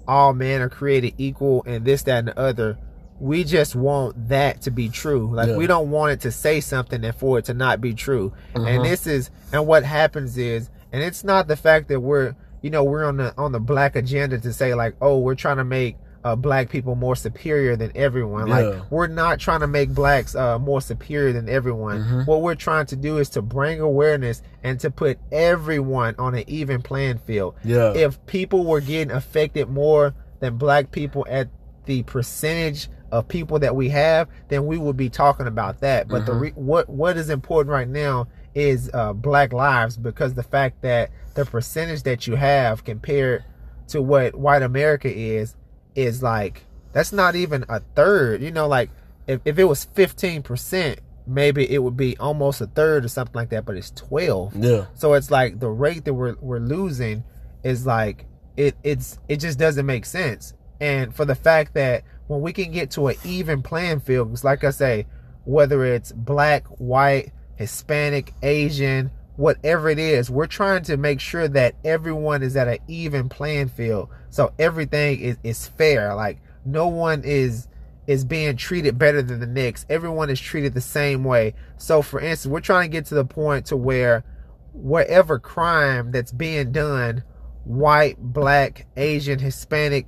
all 0.07 0.33
men 0.33 0.61
are 0.61 0.69
created 0.69 1.13
equal 1.17 1.63
and 1.65 1.85
this 1.85 2.03
that 2.03 2.19
and 2.19 2.27
the 2.29 2.37
other 2.39 2.77
we 3.19 3.43
just 3.43 3.75
want 3.75 4.29
that 4.29 4.61
to 4.61 4.71
be 4.71 4.89
true 4.89 5.33
like 5.33 5.47
Yeah. 5.49 5.55
we 5.57 5.67
don't 5.67 5.89
want 5.89 6.11
it 6.13 6.21
to 6.21 6.31
say 6.31 6.59
something 6.61 7.03
and 7.03 7.15
for 7.15 7.39
it 7.39 7.45
to 7.45 7.53
not 7.53 7.81
be 7.81 7.93
true 7.93 8.33
Mhm. 8.55 8.67
and 8.67 8.85
this 8.85 9.07
is 9.07 9.29
and 9.53 9.65
what 9.65 9.83
happens 9.83 10.37
is 10.37 10.69
and 10.91 11.03
it's 11.03 11.23
not 11.23 11.47
the 11.47 11.55
fact 11.55 11.87
that 11.89 11.99
we're 12.01 12.35
you 12.61 12.69
know 12.69 12.83
we're 12.83 13.05
on 13.05 13.17
the 13.17 13.33
on 13.37 13.51
the 13.51 13.59
black 13.59 13.95
agenda 13.95 14.37
to 14.39 14.51
say 14.53 14.73
like 14.73 14.95
oh 15.01 15.17
we're 15.19 15.35
trying 15.35 15.57
to 15.57 15.63
make 15.63 15.97
uh, 16.23 16.35
black 16.35 16.69
people 16.69 16.95
more 16.95 17.15
superior 17.15 17.75
than 17.75 17.91
everyone 17.95 18.47
Yeah. 18.47 18.55
like 18.59 18.91
we're 18.91 19.07
not 19.07 19.39
trying 19.39 19.61
to 19.61 19.67
make 19.67 19.89
blacks 19.93 20.35
uh, 20.35 20.59
more 20.59 20.81
superior 20.81 21.31
than 21.31 21.47
everyone 21.47 22.03
Mhm. 22.03 22.27
what 22.27 22.41
we're 22.41 22.55
trying 22.55 22.85
to 22.87 22.95
do 22.95 23.17
is 23.19 23.29
to 23.29 23.41
bring 23.41 23.79
awareness 23.79 24.41
and 24.63 24.79
to 24.81 24.91
put 24.91 25.17
everyone 25.31 26.15
on 26.19 26.35
an 26.35 26.43
even 26.47 26.81
playing 26.81 27.17
field 27.19 27.55
yeah 27.63 27.93
if 27.93 28.23
people 28.25 28.65
were 28.65 28.81
getting 28.81 29.11
affected 29.11 29.69
more 29.69 30.13
than 30.39 30.57
black 30.57 30.91
people 30.91 31.25
at 31.29 31.47
the 31.85 32.03
percentage 32.03 32.89
of 33.11 33.27
people 33.27 33.57
that 33.57 33.75
we 33.75 33.89
have, 33.89 34.27
then 34.49 34.67
we 34.67 34.77
would 34.77 34.95
be 34.95 35.09
talking 35.09 35.47
about 35.47 35.79
that. 35.81 36.07
But 36.07 36.27
the 36.27 36.33
Mhm. 36.33 36.39
re- 36.41 36.53
what 36.55 36.87
what 36.87 37.17
is 37.17 37.29
important 37.31 37.71
right 37.71 37.87
now 37.89 38.27
is 38.53 38.89
uh, 38.93 39.13
black 39.13 39.51
lives 39.51 39.97
because 39.97 40.35
the 40.35 40.43
fact 40.43 40.83
that 40.83 41.09
the 41.33 41.43
percentage 41.45 42.03
that 42.03 42.27
you 42.27 42.35
have 42.35 42.83
compared 42.83 43.43
to 43.87 44.01
what 44.03 44.35
white 44.35 44.61
America 44.61 45.09
is 45.11 45.55
is 45.99 46.23
like 46.23 46.63
that's 46.93 47.11
not 47.13 47.35
even 47.35 47.65
a 47.69 47.79
third. 47.95 48.41
You 48.41 48.51
know, 48.51 48.67
like 48.67 48.89
if, 49.27 49.41
if 49.45 49.59
it 49.59 49.65
was 49.65 49.83
fifteen 49.83 50.41
percent, 50.43 50.99
maybe 51.27 51.69
it 51.69 51.79
would 51.83 51.97
be 51.97 52.17
almost 52.17 52.61
a 52.61 52.67
third 52.67 53.05
or 53.05 53.07
something 53.07 53.35
like 53.35 53.49
that. 53.49 53.65
But 53.65 53.77
it's 53.77 53.91
twelve. 53.91 54.55
yeah 54.55 54.85
So 54.95 55.13
it's 55.13 55.29
like 55.31 55.59
the 55.59 55.69
rate 55.69 56.05
that 56.05 56.13
we're 56.13 56.35
we're 56.41 56.59
losing 56.59 57.23
is 57.63 57.85
like 57.85 58.25
it 58.57 58.75
it's 58.83 59.19
it 59.27 59.37
just 59.37 59.59
doesn't 59.59 59.85
make 59.85 60.05
sense. 60.05 60.53
And 60.81 61.13
for 61.13 61.25
the 61.25 61.35
fact 61.35 61.73
that 61.73 62.03
when 62.27 62.41
we 62.41 62.53
can 62.53 62.71
get 62.71 62.91
to 62.91 63.07
an 63.07 63.15
even 63.25 63.61
playing 63.61 63.99
field, 63.99 64.29
'cause 64.29 64.43
like 64.43 64.63
I 64.63 64.69
say, 64.71 65.07
whether 65.45 65.83
it's 65.83 66.11
black, 66.11 66.65
white, 66.79 67.31
Hispanic, 67.55 68.33
Asian, 68.41 69.11
whatever 69.39 69.89
it 69.89 69.97
is, 69.97 70.29
we're 70.29 70.45
trying 70.45 70.83
to 70.83 70.97
make 70.97 71.21
sure 71.21 71.47
that 71.47 71.73
everyone 71.85 72.43
is 72.43 72.57
at 72.57 72.67
an 72.67 72.77
even 72.89 73.29
playing 73.29 73.69
field. 73.69 74.09
So 74.29 74.51
everything 74.59 75.21
is, 75.21 75.37
is 75.43 75.65
fair. 75.65 76.13
Like 76.13 76.41
no 76.65 76.89
one 76.89 77.23
is 77.23 77.69
is 78.05 78.25
being 78.25 78.57
treated 78.57 78.97
better 78.97 79.21
than 79.21 79.39
the 79.39 79.47
next. 79.47 79.85
Everyone 79.89 80.29
is 80.29 80.41
treated 80.41 80.73
the 80.73 80.81
same 80.81 81.23
way. 81.23 81.53
So 81.77 82.01
for 82.01 82.19
instance, 82.19 82.51
we're 82.51 82.59
trying 82.59 82.91
to 82.91 82.97
get 82.97 83.05
to 83.05 83.15
the 83.15 83.23
point 83.23 83.67
to 83.67 83.77
where 83.77 84.25
whatever 84.73 85.39
crime 85.39 86.11
that's 86.11 86.33
being 86.33 86.73
done, 86.73 87.23
white, 87.63 88.17
black, 88.19 88.87
Asian, 88.97 89.39
Hispanic, 89.39 90.07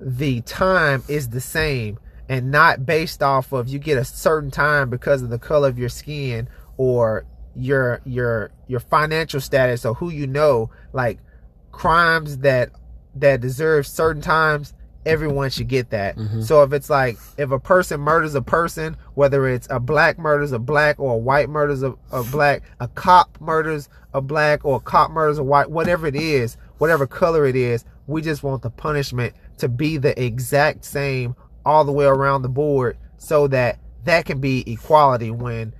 the 0.00 0.40
time 0.40 1.02
is 1.06 1.28
the 1.28 1.40
same 1.42 1.98
and 2.30 2.50
not 2.50 2.86
based 2.86 3.22
off 3.22 3.52
of 3.52 3.68
you 3.68 3.78
get 3.78 3.98
a 3.98 4.04
certain 4.06 4.50
time 4.50 4.88
because 4.88 5.20
of 5.20 5.28
the 5.28 5.38
color 5.38 5.68
of 5.68 5.78
your 5.78 5.90
skin 5.90 6.48
or 6.78 7.26
your 7.56 8.00
your 8.04 8.50
your 8.68 8.80
financial 8.80 9.40
status 9.40 9.84
or 9.84 9.94
who 9.94 10.08
you 10.10 10.26
know 10.26 10.70
like 10.92 11.18
crimes 11.72 12.38
that 12.38 12.70
that 13.14 13.40
deserve 13.40 13.86
certain 13.86 14.22
times 14.22 14.72
everyone 15.06 15.48
should 15.48 15.66
get 15.68 15.90
that 15.90 16.14
Mhm. 16.16 16.44
so 16.44 16.62
if 16.62 16.72
it's 16.72 16.90
like 16.90 17.16
if 17.38 17.50
a 17.50 17.58
person 17.58 18.00
murders 18.00 18.34
a 18.34 18.42
person 18.42 18.96
whether 19.14 19.48
it's 19.48 19.66
a 19.70 19.80
black 19.80 20.18
murders 20.18 20.52
a 20.52 20.58
black 20.58 21.00
or 21.00 21.14
a 21.14 21.18
white 21.18 21.48
murders 21.48 21.82
a, 21.82 21.94
a 22.12 22.22
black 22.24 22.62
a 22.80 22.88
cop 22.88 23.36
murders 23.40 23.88
a 24.12 24.20
black 24.20 24.64
or 24.64 24.76
a 24.76 24.80
cop 24.80 25.10
murders 25.10 25.38
a 25.38 25.42
white 25.42 25.70
whatever 25.70 26.06
it 26.06 26.14
is 26.16 26.56
whatever 26.78 27.06
color 27.06 27.46
it 27.46 27.56
is 27.56 27.84
we 28.06 28.20
just 28.20 28.42
want 28.42 28.62
the 28.62 28.70
punishment 28.70 29.32
to 29.56 29.68
be 29.68 29.96
the 29.96 30.20
exact 30.22 30.84
same 30.84 31.34
all 31.64 31.84
the 31.84 31.92
way 31.92 32.04
around 32.04 32.42
the 32.42 32.48
board 32.48 32.96
so 33.16 33.46
that 33.48 33.78
that 34.04 34.24
can 34.26 34.38
be 34.40 34.70
equality 34.70 35.30
when 35.30 35.72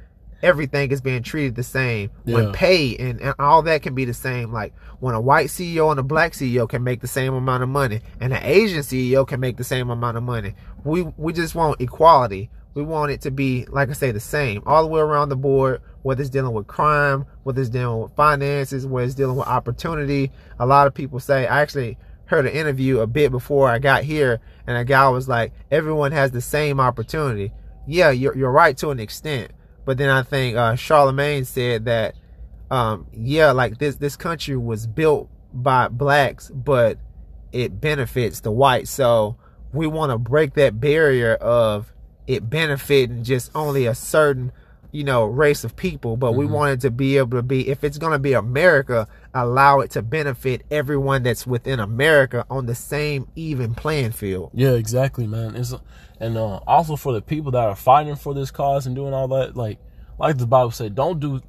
everything 0.42 0.90
is 0.90 1.00
being 1.00 1.22
treated 1.22 1.54
the 1.54 1.62
same. 1.62 2.10
Yeah. 2.24 2.36
When 2.36 2.52
pay 2.52 2.96
and, 2.96 3.20
and 3.20 3.34
all 3.38 3.62
that 3.62 3.82
can 3.82 3.94
be 3.94 4.04
the 4.04 4.14
same. 4.14 4.52
Like 4.52 4.74
when 5.00 5.14
a 5.14 5.20
white 5.20 5.48
CEO 5.48 5.90
and 5.90 6.00
a 6.00 6.02
black 6.02 6.32
CEO 6.32 6.68
can 6.68 6.82
make 6.82 7.00
the 7.00 7.08
same 7.08 7.34
amount 7.34 7.62
of 7.62 7.68
money, 7.68 8.00
and 8.20 8.32
an 8.32 8.42
Asian 8.42 8.80
CEO 8.80 9.26
can 9.26 9.40
make 9.40 9.56
the 9.56 9.64
same 9.64 9.90
amount 9.90 10.16
of 10.16 10.22
money. 10.22 10.54
We 10.84 11.02
we 11.16 11.32
just 11.32 11.54
want 11.54 11.80
equality. 11.80 12.50
We 12.72 12.82
want 12.84 13.10
it 13.10 13.20
to 13.22 13.32
be, 13.32 13.66
like 13.66 13.90
I 13.90 13.94
say, 13.94 14.12
the 14.12 14.20
same 14.20 14.62
all 14.64 14.82
the 14.82 14.88
way 14.88 15.00
around 15.00 15.28
the 15.28 15.36
board. 15.36 15.82
Whether 16.02 16.22
it's 16.22 16.30
dealing 16.30 16.54
with 16.54 16.66
crime, 16.66 17.26
whether 17.42 17.60
it's 17.60 17.68
dealing 17.68 18.02
with 18.02 18.16
finances, 18.16 18.86
whether 18.86 19.04
it's 19.04 19.14
dealing 19.14 19.36
with 19.36 19.46
opportunity. 19.46 20.30
A 20.58 20.66
lot 20.66 20.86
of 20.86 20.94
people 20.94 21.20
say, 21.20 21.46
I 21.46 21.60
actually 21.60 21.98
heard 22.30 22.46
an 22.46 22.52
interview 22.52 23.00
a 23.00 23.06
bit 23.06 23.32
before 23.32 23.68
I 23.68 23.80
got 23.80 24.04
here, 24.04 24.40
and 24.66 24.78
a 24.78 24.84
guy 24.84 25.08
was 25.08 25.28
like, 25.28 25.52
everyone 25.70 26.12
has 26.12 26.30
the 26.30 26.40
same 26.40 26.78
opportunity. 26.80 27.52
Yeah, 27.86 28.10
you're, 28.10 28.36
you're 28.36 28.52
right 28.52 28.76
to 28.78 28.90
an 28.90 29.00
extent. 29.00 29.50
But 29.90 29.98
then 29.98 30.08
I 30.08 30.22
think 30.22 30.56
uh, 30.56 30.74
Charlamagne 30.74 31.44
said 31.44 31.86
that, 31.86 32.14
um, 32.70 33.08
yeah, 33.12 33.50
like 33.50 33.78
this, 33.78 33.96
this 33.96 34.14
country 34.14 34.56
was 34.56 34.86
built 34.86 35.28
by 35.52 35.88
blacks, 35.88 36.48
but 36.48 36.96
it 37.50 37.80
benefits 37.80 38.38
the 38.38 38.52
whites. 38.52 38.92
So 38.92 39.34
we 39.72 39.88
want 39.88 40.12
to 40.12 40.18
break 40.18 40.54
that 40.54 40.80
barrier 40.80 41.34
of 41.34 41.92
it 42.28 42.48
benefiting 42.48 43.24
just 43.24 43.50
only 43.52 43.86
a 43.86 43.94
certain 43.96 44.52
you 44.92 45.02
know 45.02 45.24
race 45.24 45.64
of 45.64 45.74
people 45.74 46.16
but 46.16 46.32
we 46.32 46.46
wanted 46.46 46.80
to 46.80 46.90
be 46.90 47.16
able 47.16 47.38
to 47.38 47.42
be 47.42 47.68
if 47.68 47.84
it's 47.84 47.96
going 47.96 48.10
to 48.10 48.18
be 48.18 48.32
america 48.32 49.06
allow 49.32 49.78
it 49.78 49.88
to 49.88 50.02
benefit 50.02 50.62
everyone 50.68 51.22
that's 51.22 51.46
within 51.46 51.78
america 51.78 52.44
on 52.50 52.66
the 52.66 52.74
same 52.74 53.28
even 53.36 53.72
playing 53.72 54.10
field 54.10 54.50
Yeah, 54.52 54.72
exactly, 54.72 55.28
man. 55.28 55.54
It's 55.54 55.72
and 56.20 56.36
uh, 56.36 56.60
also 56.66 56.96
for 56.96 57.12
the 57.12 57.22
people 57.22 57.50
that 57.52 57.64
are 57.64 57.74
fighting 57.74 58.14
for 58.14 58.34
this 58.34 58.50
cause 58.50 58.86
and 58.86 58.94
doing 58.94 59.14
all 59.14 59.28
that, 59.28 59.56
like 59.56 59.78
like 60.18 60.36
the 60.36 60.46
Bible 60.46 60.70
said, 60.70 60.94
don't 60.94 61.18
do, 61.18 61.40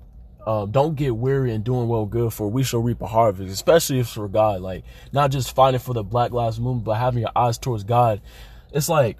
uh, 0.47 0.65
don't 0.65 0.95
get 0.95 1.13
weary 1.13 1.53
in 1.53 1.61
doing 1.61 1.89
well 1.89 2.05
good, 2.05 2.31
for 2.31 2.47
we 2.49 2.63
shall 2.63 2.79
reap 2.79 3.01
a 3.01 3.07
harvest. 3.07 3.51
Especially 3.51 3.99
if 3.99 4.07
for 4.07 4.29
God, 4.29 4.61
like 4.61 4.85
not 5.11 5.29
just 5.29 5.53
fighting 5.53 5.79
for 5.79 5.93
the 5.93 6.03
Black 6.03 6.31
Lives 6.31 6.59
Movement, 6.59 6.85
but 6.85 6.93
having 6.95 7.21
your 7.21 7.31
eyes 7.35 7.57
towards 7.57 7.83
God. 7.83 8.21
It's 8.71 8.87
like 8.87 9.17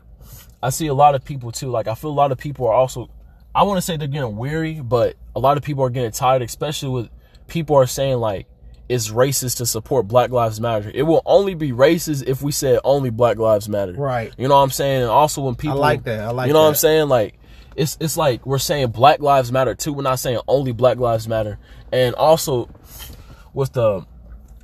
I 0.64 0.70
see 0.70 0.88
a 0.88 0.94
lot 0.94 1.16
of 1.16 1.26
people 1.26 1.52
too. 1.52 1.70
Like 1.70 1.88
I 1.88 1.96
feel 1.96 2.12
a 2.12 2.14
lot 2.14 2.32
of 2.32 2.38
people 2.38 2.68
are 2.68 2.74
also, 2.74 3.10
I 3.54 3.64
want 3.64 3.78
to 3.78 3.82
say 3.82 3.98
they're 3.98 4.08
getting 4.08 4.38
weary, 4.38 4.80
but 4.80 5.18
a 5.36 5.40
lot 5.40 5.58
of 5.58 5.64
people 5.64 5.84
are 5.84 5.90
getting 5.90 6.12
tired, 6.12 6.42
especially 6.42 6.90
with 6.90 7.10
people 7.48 7.76
are 7.76 7.88
saying 7.88 8.18
like 8.18 8.48
it's 8.92 9.10
racist 9.10 9.58
to 9.58 9.66
support 9.66 10.08
Black 10.08 10.32
Lives 10.32 10.60
Matter. 10.60 10.92
It 10.94 11.04
will 11.04 11.22
only 11.26 11.54
be 11.54 11.72
racist 11.72 12.28
if 12.28 12.42
we 12.42 12.52
said 12.52 12.80
only 12.84 13.10
Black 13.10 13.38
Lives 13.38 13.70
Matter. 13.70 13.94
Right. 13.94 14.34
You 14.38 14.50
know 14.50 14.56
what 14.56 14.64
I'm 14.64 14.72
saying? 14.72 15.04
And 15.04 15.10
also 15.10 15.42
when 15.42 15.56
people 15.56 15.78
like 15.78 16.04
that. 16.04 16.20
I 16.20 16.32
like 16.32 16.48
You 16.48 16.54
know 16.54 16.64
what 16.64 16.68
I'm 16.68 16.76
saying? 16.76 17.08
Like 17.08 17.40
it's 17.78 17.98
it's 18.02 18.18
like 18.18 18.46
we're 18.46 18.58
saying 18.58 18.90
Black 18.90 19.22
Lives 19.22 19.50
Matter 19.50 19.76
too. 19.76 19.94
We're 19.94 20.04
not 20.04 20.20
saying 20.20 20.42
only 20.46 20.74
Black 20.74 20.98
Lives 20.98 21.26
Matter. 21.26 21.58
And 21.94 22.16
also 22.16 22.70
with 23.54 23.72
the 23.72 24.06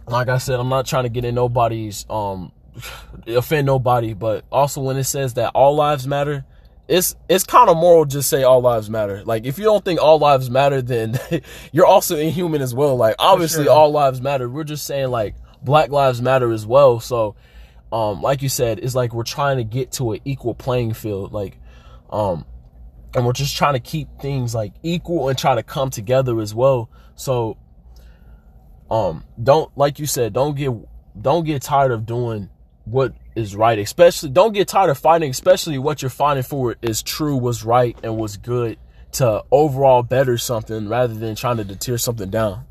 like 0.08 0.28
I 0.28 0.40
said, 0.40 0.60
I'm 0.60 0.70
not 0.70 0.86
trying 0.86 1.04
to 1.04 1.10
get 1.10 1.24
in 1.24 1.34
nobody's 1.34 2.06
um 2.10 2.52
offend 3.28 3.66
nobody, 3.66 4.14
but 4.14 4.44
also 4.52 4.82
when 4.82 4.98
it 4.98 5.06
says 5.06 5.36
that 5.36 5.52
all 5.56 5.76
lives 5.76 6.06
matter, 6.06 6.46
it's 6.88 7.16
it's 7.28 7.44
kind 7.44 7.70
of 7.70 7.76
moral 7.76 8.06
just 8.06 8.30
say 8.30 8.44
all 8.44 8.62
lives 8.62 8.90
matter. 8.90 9.24
Like 9.26 9.46
if 9.46 9.58
you 9.58 9.66
don't 9.66 9.84
think 9.84 10.02
all 10.02 10.20
lives 10.20 10.50
matter, 10.50 10.82
then 10.82 11.20
you're 11.72 11.86
also 11.86 12.16
inhuman 12.16 12.62
as 12.62 12.74
well. 12.74 12.96
Like 12.96 13.16
obviously 13.20 13.66
sure. 13.66 13.74
all 13.74 13.92
lives 13.92 14.22
matter. 14.22 14.50
We're 14.50 14.64
just 14.64 14.86
saying 14.86 15.10
like 15.10 15.36
black 15.62 15.90
lives 15.90 16.22
matter 16.22 16.52
as 16.52 16.66
well. 16.66 17.00
So 17.00 17.36
um 17.92 18.22
like 18.22 18.42
you 18.42 18.50
said, 18.50 18.80
it's 18.80 18.96
like 18.96 19.14
we're 19.14 19.24
trying 19.24 19.58
to 19.58 19.66
get 19.66 19.92
to 19.94 20.14
an 20.14 20.20
equal 20.24 20.56
playing 20.56 20.94
field. 20.94 21.34
Like 21.34 21.60
um 22.10 22.46
and 23.14 23.26
we're 23.26 23.34
just 23.34 23.58
trying 23.58 23.74
to 23.74 23.80
keep 23.80 24.08
things 24.22 24.56
like 24.56 24.74
equal 24.82 25.28
and 25.28 25.38
try 25.38 25.56
to 25.56 25.64
come 25.64 25.90
together 25.90 26.40
as 26.40 26.56
well. 26.56 26.90
So 27.16 27.58
um 28.90 29.26
don't 29.42 29.78
like 29.78 30.00
you 30.00 30.06
said, 30.06 30.32
don't 30.32 30.56
get 30.56 30.72
don't 31.22 31.44
get 31.44 31.62
tired 31.62 31.92
of 31.92 32.06
doing 32.06 32.50
what 32.86 33.14
is 33.38 33.56
right, 33.56 33.78
especially 33.78 34.30
don't 34.30 34.54
get 34.54 34.68
tired 34.68 34.90
of 34.90 34.98
fighting, 34.98 35.30
especially 35.30 35.78
what 35.78 36.02
you're 36.02 36.10
fighting 36.10 36.44
for 36.44 36.76
is 36.82 37.04
true, 37.04 37.38
was 37.38 37.64
right, 37.64 37.96
and 38.04 38.18
was 38.18 38.36
good 38.38 38.78
to 39.14 39.44
overall 39.52 40.04
better 40.04 40.38
something 40.38 40.90
rather 40.90 41.14
than 41.14 41.36
trying 41.36 41.58
to 41.58 41.64
deter 41.64 41.98
something 41.98 42.30
down. 42.30 42.66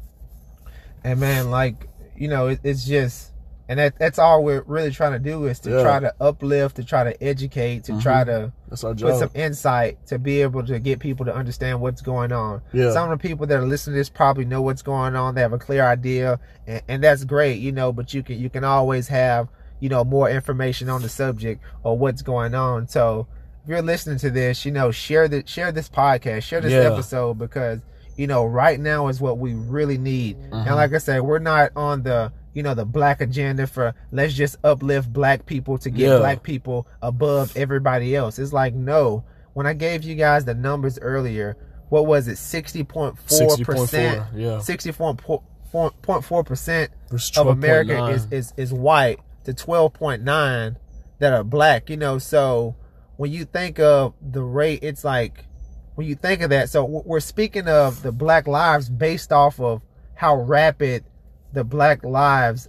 and 1.02 1.18
man 1.20 1.50
like 1.50 1.88
you 2.16 2.28
know 2.28 2.48
it, 2.48 2.60
it's 2.62 2.84
just 2.84 3.32
and 3.68 3.80
that, 3.80 3.98
that's 3.98 4.18
all 4.18 4.44
we're 4.44 4.62
really 4.66 4.92
trying 4.92 5.12
to 5.12 5.18
do 5.18 5.46
is 5.46 5.58
to 5.60 5.70
Yeah. 5.70 5.82
try 5.82 6.00
to 6.00 6.14
uplift 6.20 6.76
to 6.76 6.84
try 6.84 7.02
to 7.04 7.22
educate 7.22 7.84
to 7.84 8.00
try 8.00 8.22
mm-hmm. 8.24 8.74
to 8.74 8.94
put 9.04 9.18
some 9.18 9.30
insight 9.34 10.04
to 10.06 10.18
be 10.18 10.42
able 10.42 10.64
to 10.66 10.78
get 10.78 11.00
people 11.00 11.26
to 11.26 11.34
understand 11.34 11.80
what's 11.80 12.00
going 12.00 12.30
on. 12.32 12.62
Yeah. 12.72 12.92
Some 12.92 13.10
of 13.10 13.18
the 13.18 13.28
people 13.28 13.46
that 13.46 13.58
are 13.58 13.66
listening 13.66 13.94
to 13.94 13.98
this 13.98 14.08
probably 14.08 14.44
know 14.44 14.62
what's 14.62 14.82
going 14.82 15.16
on. 15.16 15.34
They 15.34 15.40
have 15.40 15.52
a 15.52 15.58
clear 15.58 15.84
idea, 15.84 16.38
and, 16.66 16.82
and 16.86 17.02
that's 17.02 17.24
great, 17.24 17.58
you 17.58 17.72
know. 17.72 17.92
But 17.92 18.14
you 18.14 18.22
can 18.22 18.38
you 18.38 18.48
can 18.50 18.62
always 18.62 19.08
have 19.08 19.48
you 19.80 19.88
know 19.88 20.04
more 20.04 20.30
information 20.30 20.88
on 20.88 21.02
the 21.02 21.08
subject 21.08 21.62
or 21.82 21.96
what's 21.98 22.22
going 22.22 22.54
on. 22.54 22.88
So 22.88 23.26
if 23.62 23.68
you're 23.70 23.82
listening 23.82 24.18
to 24.18 24.30
this, 24.30 24.64
you 24.64 24.72
know, 24.72 24.90
share 24.90 25.28
the 25.28 25.42
share 25.46 25.72
this 25.72 25.88
podcast, 25.88 26.42
share 26.42 26.60
this 26.60 26.72
Yeah. 26.72 26.90
episode 26.92 27.38
because 27.38 27.80
you 28.16 28.26
know 28.26 28.44
right 28.44 28.80
now 28.80 29.08
is 29.08 29.20
what 29.20 29.38
we 29.38 29.54
really 29.54 29.98
need. 29.98 30.38
Mm-hmm. 30.38 30.54
And 30.54 30.76
like 30.76 30.92
I 30.94 30.98
said, 30.98 31.20
we're 31.22 31.38
not 31.38 31.72
on 31.76 32.02
the 32.02 32.32
you 32.54 32.62
know 32.62 32.74
the 32.74 32.86
black 32.86 33.20
agenda 33.20 33.66
for 33.66 33.94
let's 34.12 34.32
just 34.34 34.56
uplift 34.64 35.12
black 35.12 35.44
people 35.44 35.76
to 35.78 35.90
get 35.90 36.08
Yeah. 36.10 36.18
black 36.18 36.42
people 36.42 36.86
above 37.02 37.54
everybody 37.56 38.16
else. 38.16 38.38
It's 38.38 38.52
like 38.52 38.74
no. 38.74 39.24
When 39.52 39.66
I 39.66 39.72
gave 39.72 40.04
you 40.04 40.14
guys 40.14 40.44
the 40.44 40.54
numbers 40.54 40.98
earlier, 40.98 41.56
what 41.88 42.06
was 42.06 42.28
it? 42.28 42.36
Sixty 42.36 42.84
point 42.84 43.18
four 43.18 43.56
percent. 43.58 44.22
60.4, 44.22 44.26
yeah. 44.34 44.58
Sixty 44.60 44.92
four 44.92 45.14
point 45.14 46.24
four 46.24 46.44
percent 46.44 46.90
of 47.36 47.46
America 47.48 48.06
is, 48.06 48.26
is 48.30 48.52
is 48.56 48.72
white 48.72 49.18
to 49.46 49.54
twelve 49.54 49.94
point 49.94 50.22
nine 50.22 50.76
that 51.18 51.32
are 51.32 51.42
black. 51.42 51.88
You 51.90 51.96
know, 51.96 52.18
so 52.18 52.76
when 53.16 53.32
you 53.32 53.44
think 53.44 53.80
of 53.80 54.14
the 54.20 54.42
rate, 54.42 54.80
it's 54.82 55.02
like 55.04 55.46
when 55.94 56.06
you 56.06 56.14
think 56.14 56.42
of 56.42 56.50
that. 56.50 56.68
So 56.68 56.84
we're 56.84 57.20
speaking 57.20 57.66
of 57.68 58.02
the 58.02 58.12
black 58.12 58.46
lives 58.46 58.88
based 58.88 59.32
off 59.32 59.58
of 59.58 59.82
how 60.14 60.36
rapid 60.36 61.04
the 61.52 61.64
black 61.64 62.04
lives 62.04 62.68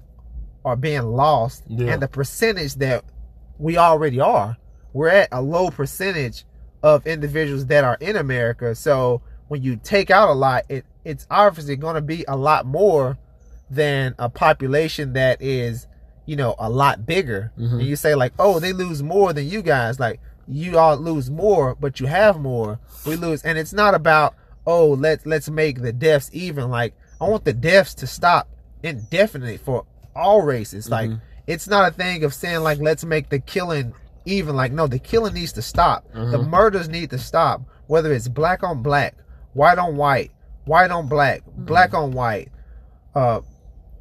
are 0.63 0.75
being 0.75 1.03
lost 1.03 1.63
Yeah. 1.67 1.93
and 1.93 2.01
the 2.01 2.07
percentage 2.07 2.75
that 2.75 3.03
we 3.57 3.77
already 3.77 4.19
are. 4.19 4.57
We're 4.93 5.09
at 5.09 5.29
a 5.31 5.41
low 5.41 5.69
percentage 5.69 6.45
of 6.83 7.05
individuals 7.07 7.65
that 7.67 7.83
are 7.83 7.97
in 7.99 8.15
America. 8.15 8.75
So 8.75 9.21
when 9.47 9.63
you 9.63 9.77
take 9.77 10.09
out 10.09 10.29
a 10.29 10.33
lot, 10.33 10.63
it 10.69 10.85
it's 11.03 11.25
obviously 11.31 11.75
going 11.77 11.95
to 11.95 12.01
be 12.01 12.25
a 12.27 12.35
lot 12.35 12.65
more 12.65 13.17
than 13.69 14.15
a 14.19 14.29
population 14.29 15.13
that 15.13 15.41
is, 15.41 15.87
you 16.27 16.35
know, 16.35 16.53
a 16.59 16.69
lot 16.69 17.07
bigger. 17.07 17.51
Mm-hmm. 17.57 17.79
And 17.79 17.87
you 17.87 17.95
say 17.95 18.13
like, 18.13 18.33
"Oh, 18.37 18.59
they 18.59 18.73
lose 18.73 19.01
more 19.01 19.33
than 19.33 19.47
you 19.49 19.63
guys." 19.63 19.99
Like 19.99 20.19
you 20.47 20.77
all 20.77 20.97
lose 20.97 21.31
more, 21.31 21.73
but 21.73 21.99
you 21.99 22.05
have 22.05 22.39
more. 22.39 22.79
We 23.05 23.15
lose, 23.15 23.41
and 23.43 23.57
it's 23.57 23.73
not 23.73 23.95
about, 23.95 24.35
"Oh, 24.67 24.89
let's 24.89 25.25
let's 25.25 25.49
make 25.49 25.81
the 25.81 25.93
deaths 25.93 26.29
even." 26.33 26.69
Like 26.69 26.93
I 27.19 27.27
want 27.27 27.45
the 27.45 27.53
deaths 27.53 27.95
to 27.95 28.07
stop 28.07 28.47
indefinitely 28.83 29.57
for 29.57 29.85
all 30.15 30.41
races. 30.43 30.87
Mm-hmm. 30.87 31.11
Like 31.11 31.19
it's 31.47 31.67
not 31.67 31.91
a 31.91 31.95
thing 31.95 32.23
of 32.23 32.33
saying 32.33 32.59
like, 32.59 32.79
"Let's 32.79 33.05
make 33.05 33.29
the 33.29 33.39
killing 33.39 33.93
even." 34.25 34.55
Like 34.55 34.73
no, 34.73 34.85
the 34.85 34.99
killing 34.99 35.33
needs 35.33 35.53
to 35.53 35.61
stop. 35.61 36.05
Mm-hmm. 36.13 36.31
The 36.31 36.43
murders 36.43 36.89
need 36.89 37.09
to 37.11 37.17
stop. 37.17 37.61
Whether 37.87 38.11
it's 38.13 38.27
black 38.27 38.63
on 38.63 38.83
black, 38.83 39.15
white 39.53 39.77
on 39.77 39.95
white, 39.95 40.31
white 40.65 40.91
on 40.91 41.07
black, 41.07 41.43
black 41.55 41.93
on 41.93 42.11
white, 42.11 42.49
uh, 43.15 43.39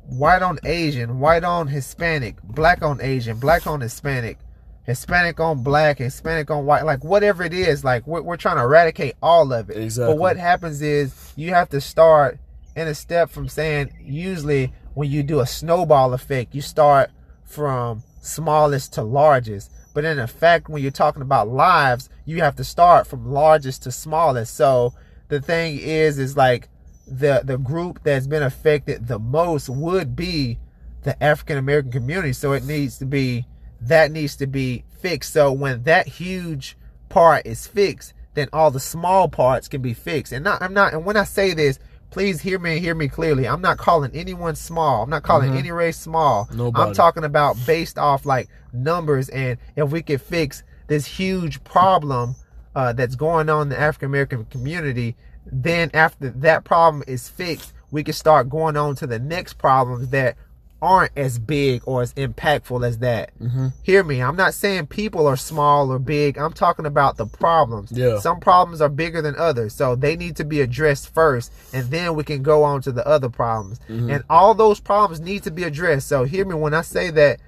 white 0.09 0.43
on 0.43 0.59
Asian, 0.65 1.19
white 1.19 1.45
on 1.45 1.69
Hispanic, 1.69 2.41
black 2.43 2.83
on 2.83 3.01
Asian, 3.01 3.39
black 3.39 3.67
on 3.67 3.81
Hispanic, 3.81 4.39
Hispanic 4.85 5.41
on 5.41 5.63
black, 5.63 5.99
Hispanic 5.99 6.51
on 6.51 6.65
white, 6.65 6.85
like 6.85 7.05
whatever 7.05 7.43
it 7.43 7.53
is, 7.53 7.85
like 7.85 8.07
we're, 8.07 8.23
we're 8.23 8.37
trying 8.37 8.57
to 8.57 8.63
eradicate 8.63 9.17
all 9.21 9.53
of 9.53 9.69
it. 9.69 9.79
Exactly. 9.79 10.15
But 10.15 10.21
what 10.21 10.37
happens 10.37 10.81
is 10.81 11.33
you 11.37 11.53
have 11.55 11.69
to 11.71 11.81
start 11.81 12.39
in 12.77 12.87
a 12.87 12.95
step 12.95 13.31
from 13.31 13.49
saying, 13.49 13.93
usually 14.01 14.73
when 14.95 15.11
you 15.11 15.23
do 15.23 15.41
a 15.41 15.47
snowball 15.47 16.15
effect, 16.15 16.55
you 16.55 16.61
start 16.61 17.11
from 17.45 18.03
smallest 18.21 18.93
to 18.95 19.03
largest. 19.03 19.73
But 19.93 20.05
in 20.05 20.19
effect, 20.19 20.69
when 20.69 20.83
you're 20.83 20.91
talking 20.91 21.23
about 21.23 21.49
lives, 21.49 22.09
you 22.25 22.43
have 22.43 22.55
to 22.57 22.65
start 22.65 23.07
from 23.07 23.33
largest 23.33 23.83
to 23.85 23.93
smallest. 23.93 24.55
So 24.55 24.93
the 25.29 25.41
thing 25.41 25.79
is, 25.79 26.19
is 26.19 26.37
like 26.37 26.69
the 27.07 27.43
the 27.45 27.59
group 27.59 28.01
that's 28.03 28.27
been 28.27 28.43
affected 28.43 29.07
the 29.07 29.19
most 29.19 29.69
would 29.69 30.17
be 30.17 30.59
the 31.03 31.23
African 31.23 31.57
American 31.57 31.93
community. 31.93 32.33
So 32.33 32.53
it 32.53 32.65
needs 32.65 32.99
to 32.99 33.07
be 33.07 33.47
that 33.81 34.11
needs 34.11 34.37
to 34.37 34.47
be 34.47 34.85
fixed. 34.99 35.33
So 35.33 35.53
when 35.53 35.85
that 35.85 36.09
huge 36.09 36.77
part 37.09 37.47
is 37.47 37.67
fixed, 37.67 38.13
then 38.35 38.49
all 38.53 38.71
the 38.71 38.81
small 38.81 39.29
parts 39.29 39.69
can 39.69 39.83
be 39.83 39.95
fixed. 39.95 40.33
And 40.33 40.45
not 40.45 40.61
I'm 40.63 40.75
not 40.75 40.93
and 40.93 41.05
when 41.05 41.17
I 41.17 41.25
say 41.25 41.55
this, 41.55 41.79
please 42.11 42.41
hear 42.41 42.59
me 42.59 42.75
and 42.75 42.81
hear 42.81 42.95
me 42.95 43.09
clearly. 43.09 43.47
I'm 43.47 43.61
not 43.61 43.79
calling 43.79 44.11
anyone 44.15 44.57
small. 44.57 45.03
I'm 45.03 45.11
not 45.11 45.23
calling 45.23 45.55
any 45.57 45.71
race 45.71 45.99
small. 45.99 46.49
Nobody. 46.53 46.89
I'm 46.89 46.95
talking 46.95 47.25
about 47.25 47.57
based 47.67 47.99
off 47.99 48.27
like 48.27 48.49
numbers 48.73 49.29
and 49.29 49.59
if 49.77 49.91
we 49.91 50.03
could 50.03 50.21
fix 50.21 50.63
this 50.89 51.07
huge 51.07 51.63
problem 51.65 52.35
uh, 52.75 52.93
that's 52.93 53.15
going 53.15 53.49
on 53.49 53.63
in 53.63 53.69
the 53.71 53.81
African 53.81 54.07
American 54.07 54.45
community, 54.47 55.17
then 55.47 55.91
after 55.95 56.31
that 56.31 56.65
problem 56.65 57.03
is 57.07 57.29
fixed, 57.29 57.73
we 57.91 58.03
can 58.03 58.15
start 58.15 58.51
going 58.51 58.77
on 58.77 58.97
to 58.97 59.07
the 59.07 59.19
next 59.19 59.55
problems 59.55 60.09
that 60.09 60.37
aren't 60.83 61.13
as 61.17 61.39
big 61.39 61.83
or 61.87 62.03
as 62.03 62.13
impactful 62.15 62.87
as 62.87 62.99
that. 62.99 63.31
Mm-hmm. 63.41 63.69
Hear 63.83 64.05
me. 64.05 64.23
I'm 64.23 64.37
not 64.37 64.53
saying 64.53 64.89
people 64.89 65.27
are 65.27 65.37
small 65.37 65.91
or 65.91 65.99
big. 65.99 66.37
I'm 66.37 66.53
talking 66.53 66.85
about 66.85 67.17
the 67.17 67.27
problems. 67.27 67.91
Yeah. 67.93 68.19
Some 68.19 68.41
problems 68.41 68.81
are 68.81 68.89
bigger 68.89 69.23
than 69.23 69.35
others. 69.37 69.75
So 69.75 69.97
they 69.97 70.17
need 70.17 70.37
to 70.37 70.45
be 70.45 70.61
addressed 70.61 71.13
first 71.15 71.53
and 71.73 71.91
then 71.91 72.15
we 72.15 72.25
can 72.25 72.43
go 72.43 72.63
on 72.63 72.83
to 72.83 72.93
the 72.93 73.07
other 73.07 73.31
problems. 73.31 73.79
Mm-hmm. 73.89 74.11
And 74.11 74.25
all 74.29 74.55
those 74.55 74.81
problems 74.81 75.21
need 75.21 75.43
to 75.45 75.51
be 75.51 75.65
addressed. 75.65 76.09
So 76.09 76.25
hear 76.25 76.45
me 76.45 76.55
when 76.55 76.75
I 76.75 76.83
say 76.83 77.11
that 77.11 77.41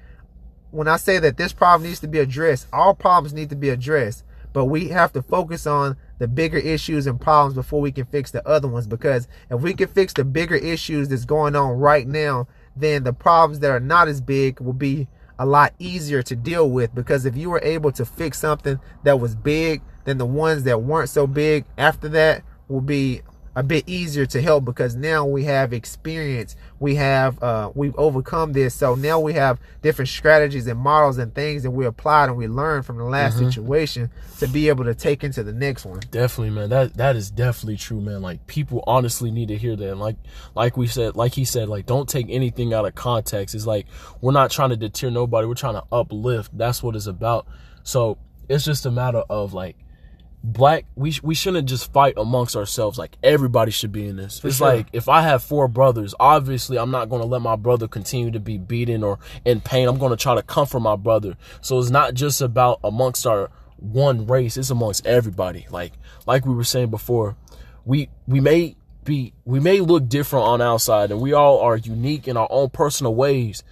when 0.71 0.89
I 0.89 0.97
say 0.97 1.19
that 1.19 1.37
this 1.37 1.53
problem 1.53 1.89
needs 1.89 2.01
to 2.01 2.09
be 2.09 2.19
addressed, 2.19 2.67
all 2.73 2.95
problems 2.95 3.33
need 3.33 3.51
to 3.51 3.57
be 3.57 3.71
addressed. 3.71 4.25
But 4.53 4.67
we 4.67 4.89
have 4.89 5.13
to 5.13 5.23
focus 5.23 5.67
on 5.67 5.97
the 6.19 6.29
bigger 6.29 6.59
issues 6.59 7.07
and 7.07 7.21
problems 7.21 7.55
before 7.55 7.81
we 7.81 7.93
can 7.93 8.07
fix 8.07 8.31
the 8.31 8.47
other 8.47 8.69
ones. 8.69 8.87
Because 8.87 9.29
if 9.51 9.61
we 9.61 9.75
can 9.75 9.89
fix 9.89 10.13
the 10.13 10.25
bigger 10.25 10.57
issues 10.57 11.09
that's 11.09 11.25
going 11.25 11.57
on 11.57 11.79
right 11.79 12.07
now, 12.07 12.49
then 12.77 13.05
the 13.05 13.13
problems 13.13 13.61
that 13.61 13.71
are 13.71 13.81
not 13.81 14.09
as 14.09 14.21
big 14.21 14.61
will 14.61 14.73
be 14.73 15.09
a 15.39 15.47
lot 15.47 15.73
easier 15.79 16.23
to 16.23 16.37
deal 16.37 16.69
with. 16.69 16.95
Because 16.95 17.25
if 17.25 17.37
you 17.37 17.51
were 17.51 17.63
able 17.63 17.93
to 17.93 18.05
fix 18.05 18.39
something 18.39 18.79
that 19.05 19.21
was 19.21 19.35
big, 19.35 19.83
then 20.05 20.19
the 20.19 20.27
ones 20.27 20.65
that 20.65 20.83
weren't 20.83 21.11
so 21.11 21.27
big 21.27 21.65
after 21.77 22.09
that 22.09 22.43
will 22.69 22.81
be 22.81 23.23
a 23.59 23.63
bit 23.65 23.83
easier 23.89 24.25
to 24.25 24.41
help 24.41 24.65
because 24.65 24.95
now 24.95 25.25
we 25.27 25.43
have 25.43 25.73
experience 25.73 26.55
we 26.79 26.95
have 26.95 27.43
uh 27.43 27.73
we've 27.75 27.97
overcome 27.97 28.53
this 28.53 28.73
so 28.73 28.95
now 28.95 29.19
we 29.19 29.33
have 29.33 29.59
different 29.83 30.09
strategies 30.09 30.67
and 30.69 30.79
models 30.79 31.19
and 31.19 31.35
things 31.35 31.65
that 31.65 31.71
we 31.73 31.85
applied 31.85 32.29
and 32.29 32.37
we 32.37 32.47
learned 32.47 32.87
from 32.87 32.99
the 32.99 33.05
last 33.05 33.35
Mm-hmm. 33.35 33.47
situation 33.49 34.11
to 34.39 34.47
be 34.47 34.69
able 34.69 34.85
to 34.85 34.95
take 34.95 35.25
into 35.25 35.43
the 35.43 35.53
next 35.53 35.85
one 35.85 35.99
Definitely, 36.13 36.51
man. 36.51 36.71
That 36.71 36.95
that 36.95 37.17
is 37.17 37.31
definitely 37.33 37.79
true, 37.79 38.01
man. 38.01 38.23
Like 38.23 38.47
people 38.47 38.85
honestly 38.87 39.31
need 39.33 39.49
to 39.49 39.57
hear 39.57 39.75
that. 39.75 39.91
And 39.91 39.99
like 40.01 40.17
like 40.55 40.77
we 40.77 40.87
said, 40.87 41.17
like 41.17 41.35
he 41.35 41.45
said, 41.45 41.69
like 41.69 41.85
don't 41.87 42.09
take 42.09 42.27
anything 42.31 42.73
out 42.73 42.87
of 42.87 42.95
context. 42.95 43.55
It's 43.57 43.67
like 43.67 43.87
we're 44.21 44.33
not 44.33 44.51
trying 44.53 44.71
to 44.71 44.77
deter 44.77 45.11
nobody. 45.11 45.49
We're 45.49 45.55
trying 45.55 45.75
to 45.75 45.85
uplift. 45.91 46.57
That's 46.57 46.81
what 46.83 46.95
it's 46.95 47.07
about. 47.07 47.47
So 47.83 48.19
it's 48.49 48.65
just 48.65 48.87
a 48.87 48.91
matter 48.91 49.23
of 49.29 49.53
like 49.53 49.77
black 50.43 50.85
we 50.95 51.15
we 51.23 51.35
shouldn't 51.35 51.69
just 51.69 51.93
fight 51.93 52.15
amongst 52.17 52.57
ourselves. 52.57 52.99
Like 52.99 53.17
everybody 53.23 53.71
should 53.71 53.93
be 53.93 54.07
in 54.07 54.17
this. 54.17 54.41
It's 54.45 54.59
sure. 54.59 54.69
like 54.69 54.87
if 54.93 55.09
i 55.09 55.23
have 55.23 55.43
four 55.43 55.69
brothers 55.69 56.15
obviously 56.21 56.79
i'm 56.79 56.91
not 56.91 57.09
going 57.09 57.23
to 57.23 57.29
let 57.29 57.43
my 57.43 57.57
brother 57.57 57.89
continue 57.89 58.31
to 58.31 58.41
be 58.41 58.59
beaten 58.59 59.03
or 59.03 59.19
in 59.45 59.61
pain. 59.61 59.89
I'm 59.89 59.99
going 59.99 60.11
to 60.11 60.17
try 60.17 60.35
to 60.35 60.43
comfort 60.43 60.81
my 60.81 60.97
brother. 60.97 61.37
So 61.61 61.79
it's 61.79 61.91
not 61.91 62.15
just 62.15 62.41
about 62.41 62.81
amongst 62.85 63.27
our 63.27 63.51
one 63.77 64.27
race 64.27 64.57
it's 64.57 64.71
amongst 64.71 65.07
everybody. 65.07 65.67
Like 65.71 65.93
like 66.27 66.47
we 66.47 66.55
were 66.55 66.65
saying 66.65 66.91
before 66.91 67.37
we 67.85 68.09
we 68.27 68.41
may 68.41 68.77
be 69.05 69.33
we 69.45 69.59
may 69.59 69.81
look 69.81 70.09
different 70.09 70.45
on 70.47 70.63
outside 70.63 71.11
and 71.11 71.21
we 71.21 71.33
all 71.33 71.61
are 71.61 71.77
unique 71.77 72.29
in 72.29 72.37
our 72.37 72.49
own 72.51 72.71
personal 72.71 73.15
ways. 73.15 73.65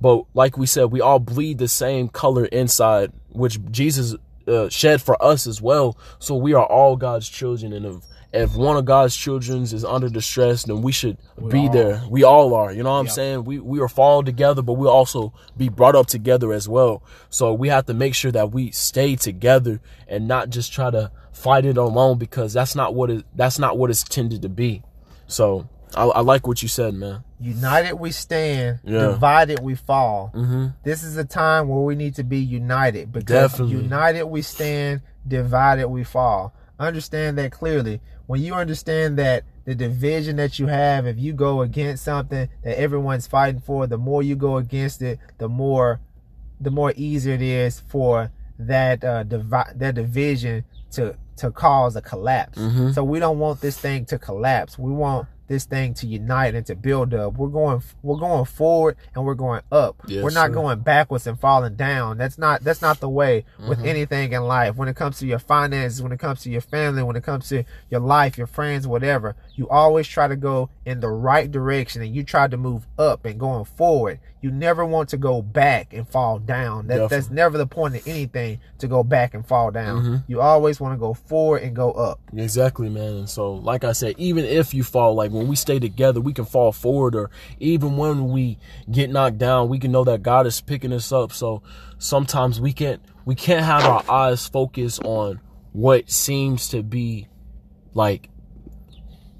But 0.00 0.24
like 0.34 0.56
we 0.56 0.66
said 0.66 0.86
we 0.86 1.00
all 1.00 1.18
bleed 1.18 1.58
the 1.58 1.68
same 1.68 2.08
color 2.08 2.44
inside 2.46 3.12
which 3.34 3.58
jesus 3.70 4.14
uh, 4.48 4.68
shed 4.68 5.02
for 5.02 5.22
us 5.22 5.46
as 5.46 5.60
well. 5.60 5.96
So 6.18 6.34
we 6.36 6.54
are 6.54 6.66
all 6.66 6.96
God's 6.96 7.28
children, 7.28 7.72
and 7.72 7.86
if 7.86 7.96
if 8.32 8.56
one 8.56 8.78
of 8.78 8.86
God's 8.86 9.14
children 9.14 9.60
is 9.62 9.84
under 9.84 10.08
distress, 10.08 10.64
then 10.64 10.80
we 10.80 10.90
should 10.90 11.18
be 11.50 11.66
all 11.66 11.68
there. 11.68 12.02
We 12.08 12.24
all 12.24 12.54
are. 12.54 12.72
You 12.72 12.82
know 12.82 12.90
what 12.92 13.00
I'm 13.00 13.06
Yeah. 13.06 13.12
saying? 13.12 13.44
We 13.44 13.58
we 13.58 13.78
are 13.80 13.88
falling 13.88 14.24
together, 14.24 14.62
but 14.62 14.72
we'll 14.74 14.88
also 14.88 15.34
be 15.56 15.68
brought 15.68 15.94
up 15.94 16.06
together 16.06 16.50
as 16.52 16.66
well. 16.68 17.02
So 17.28 17.52
we 17.52 17.68
have 17.68 17.84
to 17.86 17.94
make 17.94 18.14
sure 18.14 18.32
that 18.32 18.50
we 18.50 18.70
stay 18.70 19.16
together 19.16 19.80
and 20.08 20.26
not 20.26 20.48
just 20.48 20.72
try 20.72 20.90
to 20.90 21.10
fight 21.32 21.66
it 21.66 21.76
alone 21.76 22.16
because 22.18 22.54
that's 22.54 22.74
not 22.74 22.94
what 22.94 23.10
it 23.10 23.26
that's 23.34 23.58
not 23.58 23.76
what 23.76 23.90
it's 23.90 24.02
tended 24.02 24.40
to 24.42 24.48
be. 24.48 24.82
So 25.26 25.68
I, 25.96 26.04
I 26.04 26.20
like 26.20 26.46
what 26.46 26.62
you 26.62 26.68
said, 26.68 26.94
man. 26.94 27.22
united 27.40 27.94
we 27.94 28.10
stand 28.12 28.80
Yeah. 28.84 29.06
divided 29.08 29.60
we 29.60 29.74
fall 29.74 30.30
Mm-hmm. 30.34 30.66
this 30.84 31.02
is 31.02 31.16
a 31.16 31.24
time 31.24 31.68
where 31.68 31.80
we 31.82 31.94
need 31.94 32.14
to 32.16 32.24
be 32.24 32.38
united 32.38 33.12
because 33.12 33.50
Definitely. 33.52 33.76
united 33.82 34.24
we 34.26 34.42
stand, 34.42 35.02
divided 35.26 35.88
we 35.88 36.04
fall. 36.04 36.54
Understand 36.78 37.38
that 37.38 37.52
clearly. 37.52 38.00
When 38.26 38.40
you 38.40 38.54
understand 38.54 39.16
that 39.18 39.44
the 39.64 39.74
division 39.74 40.36
that 40.36 40.58
you 40.58 40.66
have, 40.66 41.06
if 41.06 41.18
you 41.18 41.32
go 41.32 41.62
against 41.62 42.02
something 42.04 42.48
that 42.64 42.78
everyone's 42.78 43.26
fighting 43.28 43.60
for, 43.60 43.86
the 43.86 43.98
more 43.98 44.22
you 44.22 44.34
go 44.34 44.56
against 44.56 45.00
it, 45.02 45.18
the 45.38 45.48
more, 45.48 46.00
the 46.60 46.70
more 46.70 46.92
easier 46.96 47.34
it 47.34 47.42
is 47.42 47.78
for 47.80 48.32
that 48.58 49.04
uh, 49.04 49.22
divi- 49.24 49.72
that 49.76 49.94
division 49.94 50.64
to 50.92 51.14
to 51.36 51.50
cause 51.50 51.94
a 51.96 52.02
collapse. 52.02 52.58
Mhm. 52.58 52.94
So 52.94 53.04
we 53.04 53.18
don't 53.20 53.38
want 53.38 53.60
this 53.60 53.78
thing 53.78 54.04
to 54.06 54.18
collapse. 54.18 54.76
We 54.78 54.90
want 54.92 55.28
this 55.48 55.64
thing 55.64 55.92
to 55.94 56.06
unite 56.06 56.54
and 56.54 56.64
to 56.66 56.74
build 56.74 57.12
up. 57.14 57.34
We're 57.36 57.48
going 57.48 57.82
we're 58.02 58.16
going 58.18 58.44
forward 58.44 58.96
and 59.14 59.24
we're 59.24 59.34
going 59.34 59.62
up. 59.70 59.96
Yes, 60.06 60.22
we're 60.22 60.30
not 60.30 60.48
sir. 60.48 60.54
going 60.54 60.80
backwards 60.80 61.26
and 61.26 61.38
falling 61.38 61.74
down. 61.76 62.18
That's 62.18 62.38
not 62.38 62.62
that's 62.62 62.80
not 62.82 63.00
the 63.00 63.08
way 63.08 63.44
with 63.68 63.78
Mm-hmm. 63.78 63.86
anything 63.88 64.32
in 64.32 64.42
life. 64.44 64.76
When 64.76 64.88
it 64.88 64.96
comes 64.96 65.18
to 65.18 65.26
your 65.26 65.38
finances, 65.38 66.02
when 66.02 66.12
it 66.12 66.18
comes 66.20 66.42
to 66.42 66.50
your 66.50 66.60
family, 66.60 67.02
when 67.02 67.16
it 67.16 67.22
comes 67.24 67.48
to 67.48 67.64
your 67.90 68.00
life, 68.00 68.38
your 68.38 68.46
friends, 68.46 68.86
whatever, 68.86 69.34
you 69.56 69.68
always 69.68 70.06
try 70.06 70.28
to 70.28 70.36
go 70.36 70.70
in 70.84 71.00
the 71.00 71.08
right 71.08 71.50
direction 71.50 72.02
and 72.02 72.14
you 72.14 72.22
try 72.22 72.46
to 72.48 72.56
move 72.56 72.86
up 72.98 73.24
and 73.24 73.38
going 73.40 73.64
forward. 73.64 74.20
You 74.40 74.50
never 74.50 74.84
want 74.84 75.08
to 75.10 75.16
go 75.16 75.40
back 75.40 75.92
and 75.92 76.06
fall 76.08 76.38
down. 76.40 76.88
That, 76.88 77.08
that's 77.10 77.30
never 77.30 77.58
the 77.58 77.66
point 77.66 77.94
of 77.96 78.06
anything 78.08 78.58
to 78.78 78.88
go 78.88 79.04
back 79.04 79.34
and 79.34 79.46
fall 79.46 79.70
down. 79.70 80.02
Mm-hmm. 80.02 80.16
You 80.26 80.40
always 80.40 80.80
want 80.80 80.94
to 80.94 80.98
go 80.98 81.14
forward 81.14 81.62
and 81.62 81.76
go 81.76 81.92
up. 81.92 82.20
Exactly, 82.36 82.88
man. 82.88 83.14
And 83.14 83.30
so, 83.30 83.52
like 83.54 83.84
I 83.84 83.92
said, 83.92 84.16
even 84.18 84.44
if 84.44 84.74
you 84.74 84.82
fall, 84.82 85.14
like 85.14 85.30
when 85.32 85.48
we 85.48 85.56
stay 85.56 85.78
together, 85.78 86.20
we 86.20 86.32
can 86.32 86.44
fall 86.44 86.72
forward, 86.72 87.14
or 87.14 87.30
even 87.58 87.96
when 87.96 88.28
we 88.28 88.58
get 88.90 89.10
knocked 89.10 89.38
down, 89.38 89.68
we 89.68 89.78
can 89.78 89.92
know 89.92 90.04
that 90.04 90.22
God 90.22 90.46
is 90.46 90.60
picking 90.60 90.92
us 90.92 91.12
up. 91.12 91.32
So 91.32 91.62
sometimes 91.98 92.60
we 92.60 92.72
can't 92.72 93.02
we 93.24 93.34
can't 93.34 93.64
have 93.64 93.84
our 93.84 94.04
eyes 94.10 94.46
focused 94.46 95.02
on 95.04 95.40
what 95.72 96.10
seems 96.10 96.68
to 96.68 96.82
be 96.82 97.28
like 97.94 98.28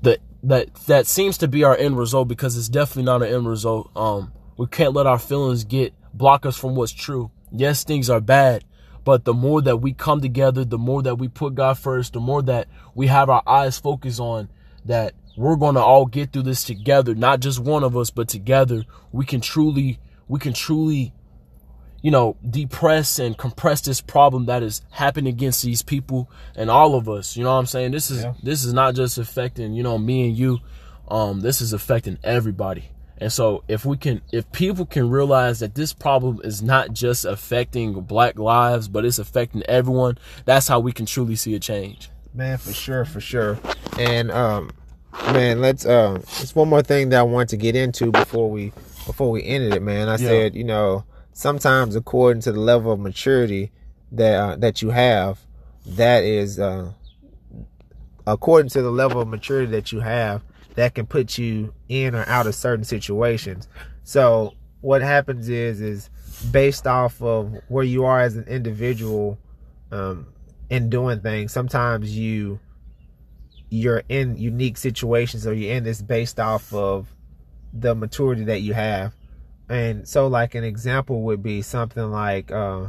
the 0.00 0.18
that 0.42 0.74
that 0.86 1.06
seems 1.06 1.38
to 1.38 1.48
be 1.48 1.64
our 1.64 1.76
end 1.76 1.96
result 1.96 2.28
because 2.28 2.56
it's 2.56 2.68
definitely 2.68 3.04
not 3.04 3.22
an 3.22 3.34
end 3.34 3.48
result. 3.48 3.90
Um, 3.96 4.32
we 4.56 4.66
can't 4.66 4.94
let 4.94 5.06
our 5.06 5.18
feelings 5.18 5.64
get 5.64 5.94
block 6.14 6.46
us 6.46 6.56
from 6.56 6.74
what's 6.74 6.92
true. 6.92 7.30
Yes, 7.50 7.84
things 7.84 8.08
are 8.08 8.20
bad, 8.20 8.64
but 9.04 9.24
the 9.24 9.34
more 9.34 9.60
that 9.62 9.78
we 9.78 9.92
come 9.92 10.20
together, 10.20 10.64
the 10.64 10.78
more 10.78 11.02
that 11.02 11.16
we 11.16 11.28
put 11.28 11.54
God 11.54 11.78
first, 11.78 12.12
the 12.12 12.20
more 12.20 12.42
that 12.42 12.68
we 12.94 13.08
have 13.08 13.28
our 13.28 13.42
eyes 13.46 13.78
focused 13.78 14.20
on 14.20 14.48
that 14.84 15.14
we're 15.36 15.56
going 15.56 15.74
to 15.74 15.80
all 15.80 16.06
get 16.06 16.32
through 16.32 16.42
this 16.42 16.64
together, 16.64 17.14
not 17.14 17.40
just 17.40 17.58
one 17.58 17.84
of 17.84 17.96
us, 17.96 18.10
but 18.10 18.28
together, 18.28 18.84
we 19.12 19.24
can 19.24 19.40
truly, 19.40 19.98
we 20.28 20.38
can 20.38 20.52
truly, 20.52 21.12
you 22.02 22.10
know, 22.10 22.36
depress 22.48 23.18
and 23.18 23.36
compress 23.38 23.80
this 23.80 24.00
problem 24.00 24.46
that 24.46 24.62
is 24.62 24.82
happening 24.90 25.32
against 25.32 25.62
these 25.62 25.82
people 25.82 26.30
and 26.56 26.70
all 26.70 26.94
of 26.94 27.08
us. 27.08 27.36
You 27.36 27.44
know 27.44 27.52
what 27.52 27.58
I'm 27.60 27.66
saying? 27.66 27.92
This 27.92 28.10
is, 28.10 28.24
Yeah. 28.24 28.34
this 28.42 28.64
is 28.64 28.72
not 28.72 28.94
just 28.94 29.18
affecting, 29.18 29.72
you 29.74 29.82
know, 29.82 29.98
me 29.98 30.28
and 30.28 30.36
you. 30.36 30.58
Um, 31.08 31.40
this 31.40 31.60
is 31.60 31.72
affecting 31.72 32.18
everybody. 32.24 32.84
And 33.18 33.32
so 33.32 33.62
if 33.68 33.84
we 33.84 33.96
can, 33.96 34.20
if 34.32 34.50
people 34.50 34.84
can 34.84 35.08
realize 35.08 35.60
that 35.60 35.74
this 35.76 35.92
problem 35.92 36.40
is 36.42 36.60
not 36.62 36.92
just 36.92 37.24
affecting 37.24 37.92
black 38.00 38.36
lives, 38.38 38.88
but 38.88 39.04
it's 39.04 39.18
affecting 39.20 39.62
everyone, 39.68 40.18
that's 40.44 40.66
how 40.66 40.80
we 40.80 40.90
can 40.92 41.06
truly 41.06 41.36
see 41.36 41.54
a 41.54 41.60
change. 41.60 42.10
Man, 42.34 42.58
for 42.58 42.72
sure, 42.72 43.04
for 43.04 43.20
sure. 43.20 43.58
And 43.98 44.30
um 44.32 44.70
man, 45.12 45.60
let's 45.60 45.84
uh 45.86 46.18
it's 46.40 46.54
one 46.54 46.68
more 46.68 46.82
thing 46.82 47.10
that 47.10 47.20
I 47.20 47.22
want 47.22 47.48
to 47.50 47.56
get 47.56 47.76
into 47.76 48.10
before 48.10 48.50
we 48.50 48.72
before 49.06 49.30
we 49.30 49.44
ended 49.44 49.74
it, 49.74 49.82
man. 49.82 50.08
I 50.08 50.12
Yeah. 50.12 50.28
said, 50.28 50.54
you 50.54 50.64
know, 50.64 51.04
sometimes 51.32 51.96
according 51.96 52.42
to 52.42 52.52
the 52.52 52.60
level 52.60 52.92
of 52.92 53.00
maturity 53.00 53.72
that 54.12 54.34
uh, 54.34 54.56
that 54.56 54.82
you 54.82 54.90
have, 54.90 55.40
that 55.86 56.24
is 56.24 56.58
uh 56.58 56.92
according 58.26 58.70
to 58.70 58.82
the 58.82 58.90
level 58.90 59.20
of 59.20 59.28
maturity 59.28 59.70
that 59.72 59.92
you 59.92 60.00
have, 60.00 60.42
that 60.74 60.94
can 60.94 61.06
put 61.06 61.38
you 61.38 61.72
in 61.88 62.14
or 62.14 62.24
out 62.28 62.46
of 62.46 62.54
certain 62.54 62.84
situations. 62.84 63.68
So 64.04 64.54
what 64.80 65.02
happens 65.02 65.48
is 65.48 65.80
is 65.80 66.10
based 66.50 66.86
off 66.86 67.20
of 67.22 67.54
where 67.68 67.84
you 67.84 68.04
are 68.04 68.20
as 68.20 68.36
an 68.36 68.44
individual 68.44 69.38
um 69.92 70.26
in 70.70 70.88
doing 70.88 71.20
things 71.20 71.52
sometimes 71.52 72.16
you 72.16 72.58
you're 73.72 74.02
in 74.10 74.36
unique 74.36 74.76
situations 74.76 75.46
or 75.46 75.54
you're 75.54 75.74
in 75.74 75.82
this 75.82 76.02
based 76.02 76.38
off 76.38 76.74
of 76.74 77.08
the 77.72 77.94
maturity 77.94 78.44
that 78.44 78.60
you 78.60 78.74
have. 78.74 79.14
And 79.70 80.06
so 80.06 80.26
like 80.26 80.54
an 80.54 80.62
example 80.62 81.22
would 81.22 81.42
be 81.42 81.62
something 81.62 82.10
like 82.10 82.52
uh 82.52 82.88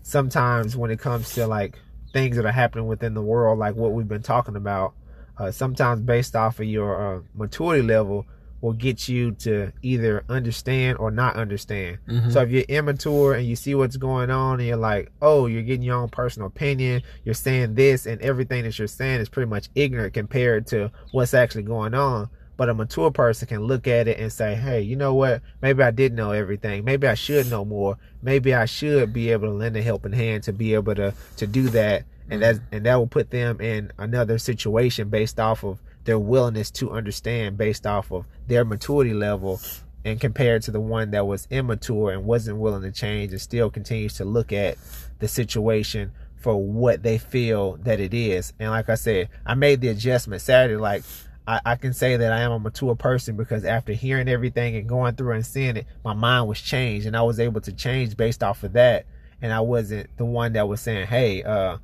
sometimes 0.00 0.74
when 0.74 0.90
it 0.90 0.98
comes 0.98 1.34
to 1.34 1.46
like 1.46 1.78
things 2.14 2.36
that 2.36 2.46
are 2.46 2.52
happening 2.52 2.86
within 2.86 3.12
the 3.12 3.20
world 3.20 3.58
like 3.58 3.74
what 3.76 3.92
we've 3.92 4.08
been 4.08 4.22
talking 4.22 4.56
about 4.56 4.94
uh 5.36 5.50
sometimes 5.50 6.00
based 6.00 6.34
off 6.34 6.58
of 6.58 6.64
your 6.64 7.18
uh, 7.18 7.20
maturity 7.34 7.82
level 7.82 8.26
will 8.60 8.72
get 8.72 9.08
you 9.08 9.32
to 9.32 9.72
either 9.82 10.22
understand 10.28 10.98
or 10.98 11.10
not 11.10 11.36
understand. 11.36 11.98
Mhm. 12.08 12.32
So 12.32 12.42
if 12.42 12.50
you're 12.50 12.62
immature 12.68 13.34
and 13.34 13.46
you 13.46 13.56
see 13.56 13.74
what's 13.74 13.96
going 13.96 14.30
on 14.30 14.60
and 14.60 14.68
you're 14.68 14.76
like, 14.76 15.10
oh, 15.22 15.46
you're 15.46 15.62
getting 15.62 15.82
your 15.82 15.96
own 15.96 16.08
personal 16.08 16.48
opinion, 16.48 17.02
you're 17.24 17.34
saying 17.34 17.74
this 17.74 18.06
and 18.06 18.20
everything 18.20 18.64
that 18.64 18.78
you're 18.78 18.88
saying 18.88 19.20
is 19.20 19.28
pretty 19.28 19.48
much 19.48 19.68
ignorant 19.74 20.12
compared 20.14 20.66
to 20.68 20.90
what's 21.12 21.32
actually 21.34 21.62
going 21.62 21.94
on. 21.94 22.28
But 22.56 22.68
a 22.68 22.74
mature 22.74 23.10
person 23.10 23.48
can 23.48 23.60
look 23.60 23.88
at 23.88 24.06
it 24.06 24.18
and 24.18 24.30
say, 24.30 24.54
hey, 24.54 24.82
you 24.82 24.94
know 24.94 25.14
what? 25.14 25.40
Maybe 25.62 25.82
I 25.82 25.90
did 25.90 26.12
know 26.12 26.32
everything. 26.32 26.84
Maybe 26.84 27.06
I 27.06 27.14
should 27.14 27.50
know 27.50 27.64
more. 27.64 27.96
Maybe 28.22 28.52
I 28.52 28.66
should 28.66 29.14
be 29.14 29.30
able 29.30 29.48
to 29.48 29.54
lend 29.54 29.76
a 29.78 29.82
helping 29.82 30.12
hand 30.12 30.42
to 30.42 30.52
be 30.52 30.74
able 30.74 30.94
to 30.96 31.14
to 31.38 31.46
do 31.46 31.70
that. 31.70 32.04
And 32.28 32.42
that's 32.42 32.60
and 32.70 32.84
that 32.84 32.96
will 32.96 33.06
put 33.06 33.30
them 33.30 33.62
in 33.62 33.90
another 33.96 34.36
situation 34.36 35.08
based 35.08 35.40
off 35.40 35.64
of 35.64 35.78
their 36.10 36.18
willingness 36.18 36.72
to 36.72 36.90
understand 36.90 37.56
based 37.56 37.86
off 37.86 38.10
of 38.10 38.26
their 38.48 38.64
maturity 38.64 39.14
level 39.14 39.60
and 40.04 40.20
compared 40.20 40.60
to 40.60 40.72
the 40.72 40.80
one 40.80 41.12
that 41.12 41.24
was 41.24 41.46
immature 41.50 42.10
and 42.10 42.24
wasn't 42.24 42.58
willing 42.58 42.82
to 42.82 42.90
change 42.90 43.30
and 43.30 43.40
still 43.40 43.70
continues 43.70 44.14
to 44.14 44.24
look 44.24 44.52
at 44.52 44.76
the 45.20 45.28
situation 45.28 46.10
for 46.34 46.56
what 46.56 47.04
they 47.04 47.16
feel 47.16 47.76
that 47.84 48.00
it 48.00 48.12
is. 48.12 48.52
And 48.58 48.72
like 48.72 48.88
I 48.88 48.96
said, 48.96 49.28
I 49.46 49.54
made 49.54 49.82
the 49.82 49.86
adjustment 49.86 50.42
Saturday. 50.42 50.76
Like 50.76 51.04
I, 51.46 51.60
I 51.64 51.76
can 51.76 51.92
say 51.92 52.16
that 52.16 52.32
I 52.32 52.40
am 52.40 52.50
a 52.50 52.58
mature 52.58 52.96
person 52.96 53.36
because 53.36 53.64
after 53.64 53.92
hearing 53.92 54.28
everything 54.28 54.74
and 54.74 54.88
going 54.88 55.14
through 55.14 55.34
and 55.34 55.46
seeing 55.46 55.76
it, 55.76 55.86
my 56.04 56.14
mind 56.14 56.48
was 56.48 56.60
changed 56.60 57.06
and 57.06 57.16
I 57.16 57.22
was 57.22 57.38
able 57.38 57.60
to 57.60 57.72
change 57.72 58.16
based 58.16 58.42
off 58.42 58.64
of 58.64 58.72
that. 58.72 59.06
And 59.40 59.52
I 59.52 59.60
wasn't 59.60 60.10
the 60.16 60.24
one 60.24 60.54
that 60.54 60.66
was 60.66 60.80
saying, 60.80 61.06
Hey, 61.06 61.44
uh, 61.44 61.78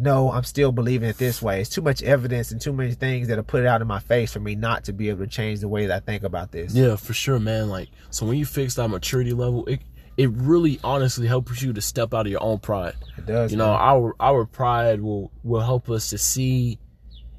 no, 0.00 0.30
I'm 0.30 0.44
still 0.44 0.72
believing 0.72 1.08
it 1.08 1.18
this 1.18 1.42
way. 1.42 1.60
It's 1.60 1.70
too 1.70 1.82
much 1.82 2.02
evidence 2.02 2.52
and 2.52 2.60
too 2.60 2.72
many 2.72 2.92
things 2.92 3.28
that 3.28 3.38
are 3.38 3.42
put 3.42 3.66
out 3.66 3.80
in 3.80 3.88
my 3.88 3.98
face 3.98 4.32
for 4.32 4.40
me 4.40 4.54
not 4.54 4.84
to 4.84 4.92
be 4.92 5.08
able 5.08 5.20
to 5.20 5.26
change 5.26 5.60
the 5.60 5.68
way 5.68 5.86
that 5.86 5.96
I 5.96 6.00
think 6.00 6.22
about 6.22 6.52
this. 6.52 6.74
Yeah, 6.74 6.96
for 6.96 7.14
sure, 7.14 7.38
man. 7.38 7.68
Like, 7.68 7.88
so 8.10 8.26
when 8.26 8.36
you 8.36 8.46
fix 8.46 8.74
that 8.76 8.88
maturity 8.88 9.32
level, 9.32 9.66
it 9.66 9.80
it 10.16 10.30
really 10.30 10.80
honestly 10.82 11.28
helps 11.28 11.62
you 11.62 11.72
to 11.72 11.80
step 11.80 12.12
out 12.12 12.26
of 12.26 12.32
your 12.32 12.42
own 12.42 12.58
pride. 12.58 12.94
It 13.16 13.26
does. 13.26 13.52
You 13.52 13.58
know, 13.58 13.72
man. 13.72 13.80
our 13.80 14.16
our 14.20 14.44
pride 14.44 15.00
will 15.00 15.30
will 15.42 15.62
help 15.62 15.88
us 15.88 16.10
to 16.10 16.18
see. 16.18 16.78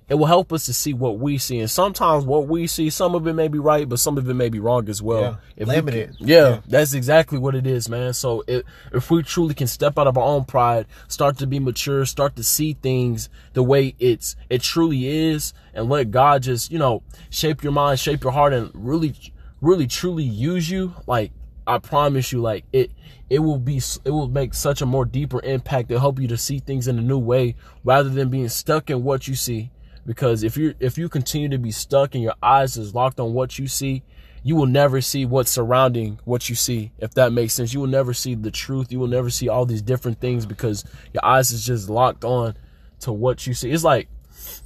It 0.10 0.16
will 0.16 0.26
help 0.26 0.52
us 0.52 0.66
to 0.66 0.74
see 0.74 0.92
what 0.94 1.20
we 1.20 1.38
see, 1.38 1.60
and 1.60 1.70
sometimes 1.70 2.26
what 2.26 2.48
we 2.48 2.66
see, 2.66 2.90
some 2.90 3.14
of 3.14 3.28
it 3.28 3.34
may 3.34 3.48
be 3.48 3.60
right, 3.60 3.88
but 3.88 4.00
some 4.00 4.18
of 4.18 4.28
it 4.28 4.34
may 4.34 4.50
be 4.50 4.60
wrong 4.60 4.90
as 4.90 5.02
well. 5.04 5.22
Yeah, 5.22 5.36
we 5.60 5.66
limited. 5.66 6.18
can- 6.18 6.28
yeah, 6.28 6.50
Yeah. 6.50 6.60
that's 6.68 6.94
exactly 6.94 7.38
what 7.38 7.54
it 7.54 7.68
is, 7.68 7.88
man. 7.90 8.14
So 8.14 8.44
if 8.48 8.64
if 8.92 9.12
we 9.12 9.22
truly 9.22 9.54
can 9.54 9.68
step 9.68 10.00
out 10.00 10.08
of 10.08 10.18
our 10.18 10.24
own 10.24 10.46
pride, 10.46 10.88
start 11.08 11.38
to 11.38 11.48
be 11.48 11.60
mature, 11.60 12.06
start 12.06 12.36
to 12.38 12.44
see 12.44 12.74
things 12.82 13.30
the 13.54 13.62
way 13.62 13.94
it's 14.00 14.36
it 14.50 14.62
truly 14.64 15.08
is, 15.30 15.54
and 15.76 15.90
let 15.90 16.10
God 16.10 16.42
just 16.44 16.72
you 16.72 16.80
know 16.80 17.04
shape 17.30 17.62
your 17.64 17.72
mind, 17.74 18.00
shape 18.00 18.24
your 18.24 18.34
heart, 18.34 18.52
and 18.54 18.72
really, 18.74 19.14
really, 19.62 19.86
truly 19.86 20.24
use 20.24 20.70
you. 20.72 20.96
Like 21.06 21.32
I 21.68 21.78
promise 21.78 22.32
you, 22.32 22.42
like 22.42 22.66
it, 22.74 22.90
it 23.30 23.40
will 23.40 23.60
be, 23.60 23.78
it 24.04 24.10
will 24.10 24.28
make 24.28 24.56
such 24.56 24.82
a 24.82 24.88
more 24.88 25.06
deeper 25.06 25.40
impact 25.44 25.90
to 25.90 26.00
help 26.00 26.20
you 26.20 26.28
to 26.30 26.38
see 26.38 26.58
things 26.58 26.88
in 26.88 26.98
a 26.98 27.02
new 27.04 27.20
way 27.20 27.56
rather 27.84 28.10
than 28.10 28.30
being 28.30 28.50
stuck 28.50 28.90
in 28.90 29.04
what 29.04 29.28
you 29.28 29.36
see. 29.36 29.70
Because 30.06 30.44
if 30.44 30.58
you 30.58 30.74
if 30.80 30.98
you 30.98 31.10
continue 31.10 31.50
to 31.50 31.58
be 31.58 31.72
stuck 31.72 32.16
and 32.16 32.24
your 32.24 32.34
eyes 32.42 32.78
is 32.78 32.96
locked 32.96 33.20
on 33.20 33.34
what 33.34 33.60
you 33.60 33.68
see, 33.68 34.04
you 34.44 34.56
will 34.56 34.66
never 34.66 35.02
see 35.02 35.26
what's 35.26 35.52
surrounding 35.52 36.20
what 36.26 36.50
you 36.50 36.56
see. 36.56 36.92
If 37.00 37.14
that 37.16 37.32
makes 37.32 37.54
sense, 37.54 37.74
you 37.74 37.80
will 37.80 37.88
never 37.88 38.14
see 38.14 38.36
the 38.36 38.52
truth. 38.52 38.92
You 38.92 39.00
will 39.00 39.08
never 39.08 39.30
see 39.30 39.50
all 39.50 39.66
these 39.66 39.82
different 39.82 40.20
things 40.20 40.46
because 40.46 40.84
your 41.14 41.26
eyes 41.26 41.52
is 41.52 41.66
just 41.66 41.90
locked 41.90 42.24
on 42.24 42.56
to 43.02 43.12
what 43.12 43.46
you 43.46 43.54
see. 43.54 43.72
It's 43.72 43.84
like 43.84 44.08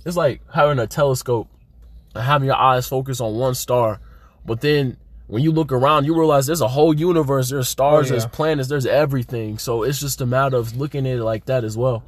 it's 0.05 0.17
like 0.17 0.41
having 0.53 0.79
a 0.79 0.88
telescope 0.88 1.47
and 2.13 2.23
having 2.23 2.47
your 2.47 2.57
eyes 2.57 2.88
focused 2.88 3.21
on 3.21 3.36
one 3.36 3.55
star, 3.55 3.99
but 4.45 4.61
then 4.61 4.97
when 5.27 5.41
you 5.41 5.51
look 5.51 5.71
around, 5.71 6.05
you 6.05 6.15
realize 6.15 6.45
there's 6.45 6.61
a 6.61 6.67
whole 6.67 6.93
universe. 6.93 7.49
There's 7.49 7.69
stars, 7.69 8.07
Oh, 8.07 8.09
there's 8.11 8.25
planets, 8.25 8.69
there's 8.69 8.86
everything. 8.86 9.57
So 9.57 9.84
it's 9.84 9.99
just 9.99 10.21
a 10.21 10.25
matter 10.25 10.57
of 10.57 10.77
looking 10.77 11.07
at 11.07 11.17
it 11.17 11.23
like 11.23 11.45
that 11.45 11.63
as 11.63 11.77
well. 11.77 12.03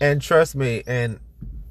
And 0.00 0.20
trust 0.20 0.54
me, 0.54 0.82
and 0.86 1.18